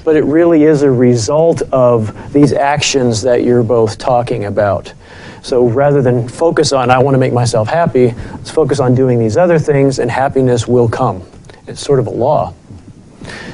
but 0.03 0.15
it 0.15 0.23
really 0.23 0.65
is 0.65 0.83
a 0.83 0.91
result 0.91 1.63
of 1.71 2.31
these 2.31 2.53
actions 2.53 3.23
that 3.23 3.43
you're 3.43 3.63
both 3.63 3.97
talking 3.97 4.45
about. 4.45 4.93
So 5.41 5.67
rather 5.67 6.03
than 6.03 6.29
focus 6.29 6.73
on, 6.73 6.91
I 6.91 6.99
want 6.99 7.15
to 7.15 7.19
make 7.19 7.33
myself 7.33 7.67
happy, 7.67 8.13
let's 8.33 8.51
focus 8.51 8.79
on 8.79 8.93
doing 8.93 9.17
these 9.17 9.35
other 9.35 9.57
things, 9.57 9.97
and 9.97 10.11
happiness 10.11 10.67
will 10.67 10.87
come. 10.87 11.23
It's 11.67 11.81
sort 11.81 11.99
of 11.99 12.07
a 12.07 12.11
law. 12.11 12.53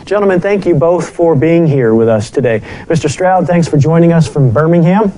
Gentlemen, 0.05 0.41
thank 0.41 0.65
you 0.65 0.75
both 0.75 1.09
for 1.09 1.35
being 1.35 1.65
here 1.65 1.95
with 1.95 2.09
us 2.09 2.29
today. 2.29 2.59
Mr. 2.87 3.09
Stroud, 3.09 3.47
thanks 3.47 3.67
for 3.67 3.77
joining 3.77 4.11
us 4.11 4.27
from 4.27 4.51
Birmingham. 4.51 5.11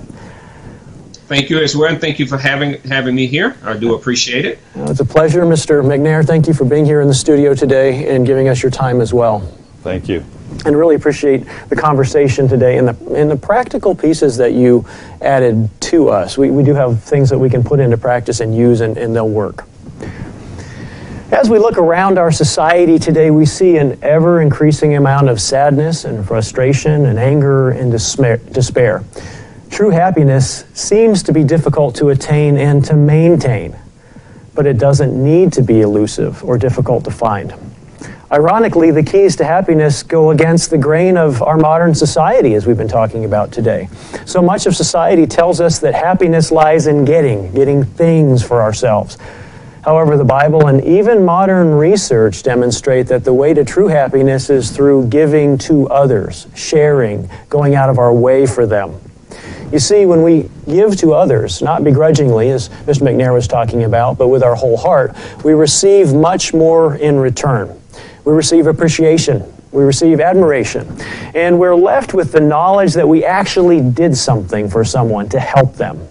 Thank 1.26 1.50
you 1.50 1.60
as 1.60 1.76
well, 1.76 1.90
and 1.90 2.00
thank 2.00 2.20
you 2.20 2.28
for 2.28 2.38
having 2.38 2.80
having 2.82 3.16
me 3.16 3.26
here. 3.26 3.58
I 3.64 3.76
do 3.76 3.96
appreciate 3.96 4.46
it. 4.46 4.60
it's 4.76 5.00
a 5.00 5.06
pleasure, 5.06 5.44
Mr. 5.44 5.84
McNair. 5.84 6.24
Thank 6.24 6.48
you 6.48 6.54
for 6.54 6.66
being 6.66 6.86
here 6.86 7.02
in 7.02 7.08
the 7.08 7.14
studio 7.14 7.56
today 7.56 8.14
and 8.14 8.28
giving 8.28 8.50
us 8.50 8.62
your 8.62 8.70
time 8.70 9.02
as 9.02 9.14
well. 9.14 9.40
Thank 9.82 10.08
you 10.08 10.24
and 10.66 10.78
really 10.78 10.96
appreciate 10.96 11.46
the 11.70 11.76
conversation 11.76 12.48
today 12.48 12.78
and 12.78 12.88
the, 12.88 13.16
and 13.16 13.30
the 13.30 13.36
practical 13.36 13.96
pieces 13.96 14.38
that 14.38 14.54
you 14.54 14.86
added 15.22 15.70
to 15.82 16.10
us. 16.10 16.38
We, 16.38 16.52
we 16.52 16.64
do 16.64 16.74
have 16.74 17.02
things 17.04 17.30
that 17.30 17.40
we 17.40 17.50
can 17.50 17.64
put 17.64 17.80
into 17.80 17.98
practice 17.98 18.40
and 18.40 18.56
use, 18.56 18.82
and, 18.82 18.98
and 18.98 19.16
they'll 19.16 19.30
work. 19.30 19.66
As 21.34 21.50
we 21.50 21.58
look 21.58 21.80
around 21.80 22.20
our 22.20 22.32
society 22.32 23.00
today, 23.00 23.32
we 23.32 23.48
see 23.48 23.78
an 23.78 23.98
ever 24.04 24.40
increasing 24.40 24.96
amount 24.96 25.30
of 25.30 25.42
sadness 25.42 26.06
and 26.06 26.24
frustration 26.24 27.08
and 27.08 27.18
anger 27.18 27.72
and 27.72 27.92
despair. 27.92 29.04
True 29.72 29.90
happiness 29.90 30.64
seems 30.76 31.24
to 31.24 31.34
be 31.34 31.44
difficult 31.44 31.96
to 31.96 32.10
attain 32.10 32.56
and 32.56 32.86
to 32.86 32.96
maintain, 32.96 33.76
but 34.54 34.68
it 34.68 34.78
doesn't 34.78 35.22
need 35.22 35.52
to 35.54 35.64
be 35.64 35.82
elusive 35.82 36.44
or 36.44 36.56
difficult 36.56 37.04
to 37.06 37.12
find. 37.12 37.52
Ironically, 38.32 38.92
the 38.92 39.04
keys 39.04 39.36
to 39.38 39.44
happiness 39.44 40.04
go 40.04 40.30
against 40.30 40.70
the 40.70 40.78
grain 40.78 41.18
of 41.18 41.42
our 41.42 41.58
modern 41.58 41.96
society, 41.96 42.54
as 42.54 42.68
we've 42.68 42.78
been 42.78 42.88
talking 42.88 43.26
about 43.26 43.52
today. 43.52 43.90
So 44.26 44.40
much 44.40 44.68
of 44.68 44.76
society 44.76 45.26
tells 45.26 45.60
us 45.60 45.80
that 45.80 45.96
happiness 45.96 46.52
lies 46.52 46.86
in 46.86 47.06
getting, 47.06 47.52
getting 47.56 47.84
things 47.84 48.44
for 48.44 48.62
ourselves. 48.62 49.18
However, 49.84 50.16
the 50.16 50.24
Bible 50.24 50.68
and 50.68 50.82
even 50.86 51.26
modern 51.26 51.76
research 51.76 52.42
demonstrate 52.42 53.08
that 53.08 53.26
the 53.26 53.34
way 53.34 53.54
to 53.54 53.66
true 53.66 53.88
happiness 53.88 54.50
is 54.50 54.72
through 54.72 55.08
giving 55.08 55.58
to 55.60 55.90
others, 55.90 56.48
sharing, 56.56 57.30
going 57.50 57.76
out 57.76 57.90
of 57.90 58.00
our 58.00 58.14
way 58.14 58.46
for 58.46 58.66
them. 58.66 58.96
You 59.74 59.80
see, 59.80 60.06
when 60.06 60.22
we 60.22 60.50
give 60.68 60.96
to 60.98 61.14
others, 61.14 61.62
not 61.62 61.84
begrudgingly, 61.84 62.52
as 62.52 62.70
Mr. 62.70 63.02
McNair 63.02 63.34
was 63.34 63.48
talking 63.48 63.84
about, 63.84 64.18
but 64.18 64.30
with 64.30 64.42
our 64.42 64.56
whole 64.56 64.78
heart, 64.78 65.16
we 65.44 65.54
receive 65.54 66.14
much 66.14 66.54
more 66.54 66.96
in 66.96 67.18
return. 67.18 67.78
We 68.24 68.32
receive 68.34 68.68
appreciation. 68.68 69.44
We 69.74 69.84
receive 69.84 70.22
admiration. 70.22 70.88
And 71.36 71.60
we're 71.60 71.76
left 71.76 72.14
with 72.14 72.32
the 72.32 72.40
knowledge 72.40 72.94
that 72.94 73.08
we 73.08 73.26
actually 73.26 73.82
did 73.82 74.16
something 74.16 74.70
for 74.70 74.86
someone 74.86 75.28
to 75.30 75.40
help 75.40 75.76
them. 75.76 76.08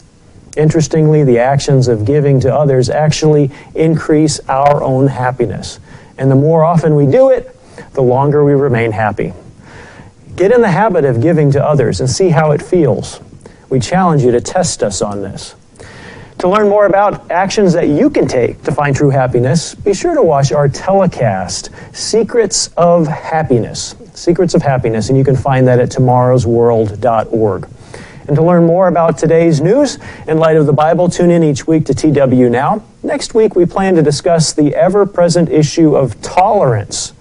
Interestingly, 0.56 1.24
the 1.24 1.38
actions 1.38 1.88
of 1.88 2.04
giving 2.04 2.40
to 2.40 2.54
others 2.54 2.90
actually 2.90 3.50
increase 3.74 4.38
our 4.48 4.82
own 4.82 5.06
happiness. 5.06 5.80
And 6.18 6.30
the 6.30 6.36
more 6.36 6.62
often 6.62 6.94
we 6.94 7.06
do 7.06 7.30
it, 7.30 7.56
the 7.94 8.02
longer 8.02 8.44
we 8.44 8.52
remain 8.52 8.92
happy. 8.92 9.32
Get 10.36 10.52
in 10.52 10.60
the 10.60 10.70
habit 10.70 11.04
of 11.04 11.20
giving 11.20 11.50
to 11.52 11.64
others 11.64 12.00
and 12.00 12.08
see 12.08 12.28
how 12.28 12.52
it 12.52 12.62
feels. 12.62 13.20
We 13.70 13.80
challenge 13.80 14.22
you 14.22 14.30
to 14.32 14.40
test 14.40 14.82
us 14.82 15.00
on 15.00 15.22
this. 15.22 15.54
To 16.38 16.48
learn 16.48 16.68
more 16.68 16.86
about 16.86 17.30
actions 17.30 17.72
that 17.74 17.88
you 17.88 18.10
can 18.10 18.26
take 18.26 18.62
to 18.64 18.72
find 18.72 18.96
true 18.96 19.10
happiness, 19.10 19.74
be 19.74 19.94
sure 19.94 20.14
to 20.14 20.22
watch 20.22 20.52
our 20.52 20.68
telecast, 20.68 21.70
Secrets 21.92 22.68
of 22.76 23.06
Happiness. 23.06 23.94
Secrets 24.12 24.54
of 24.54 24.62
Happiness, 24.62 25.08
and 25.08 25.16
you 25.16 25.24
can 25.24 25.36
find 25.36 25.66
that 25.68 25.78
at 25.78 25.88
tomorrowsworld.org. 25.90 27.68
And 28.26 28.36
to 28.36 28.42
learn 28.42 28.64
more 28.64 28.88
about 28.88 29.18
today's 29.18 29.60
news 29.60 29.98
in 30.26 30.38
light 30.38 30.56
of 30.56 30.66
the 30.66 30.72
Bible, 30.72 31.08
tune 31.08 31.30
in 31.30 31.42
each 31.42 31.66
week 31.66 31.86
to 31.86 31.94
TW 31.94 32.50
Now. 32.50 32.84
Next 33.02 33.34
week, 33.34 33.56
we 33.56 33.66
plan 33.66 33.94
to 33.96 34.02
discuss 34.02 34.52
the 34.52 34.74
ever 34.74 35.06
present 35.06 35.48
issue 35.48 35.96
of 35.96 36.20
tolerance. 36.22 37.12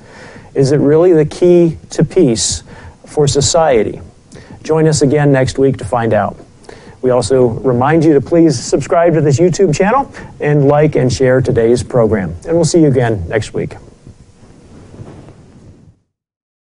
Is 0.54 0.72
it 0.72 0.78
really 0.78 1.14
the 1.14 1.26
key 1.26 1.78
to 1.92 2.04
peace 2.04 2.64
for 3.06 3.28
society? 3.28 4.02
Join 4.64 4.88
us 4.88 5.02
again 5.02 5.32
next 5.32 5.58
week 5.58 5.78
to 5.78 5.86
find 5.86 6.14
out. 6.14 6.38
We 7.02 7.10
also 7.10 7.48
remind 7.48 8.04
you 8.04 8.14
to 8.14 8.22
please 8.22 8.60
subscribe 8.60 9.14
to 9.14 9.22
this 9.22 9.40
YouTube 9.40 9.76
channel 9.76 10.14
and 10.40 10.68
like 10.68 10.96
and 10.96 11.12
share 11.12 11.42
today's 11.42 11.82
program. 11.84 12.36
And 12.46 12.56
we'll 12.56 12.66
see 12.66 12.82
you 12.82 12.88
again 12.88 13.28
next 13.28 13.54
week. 13.54 13.76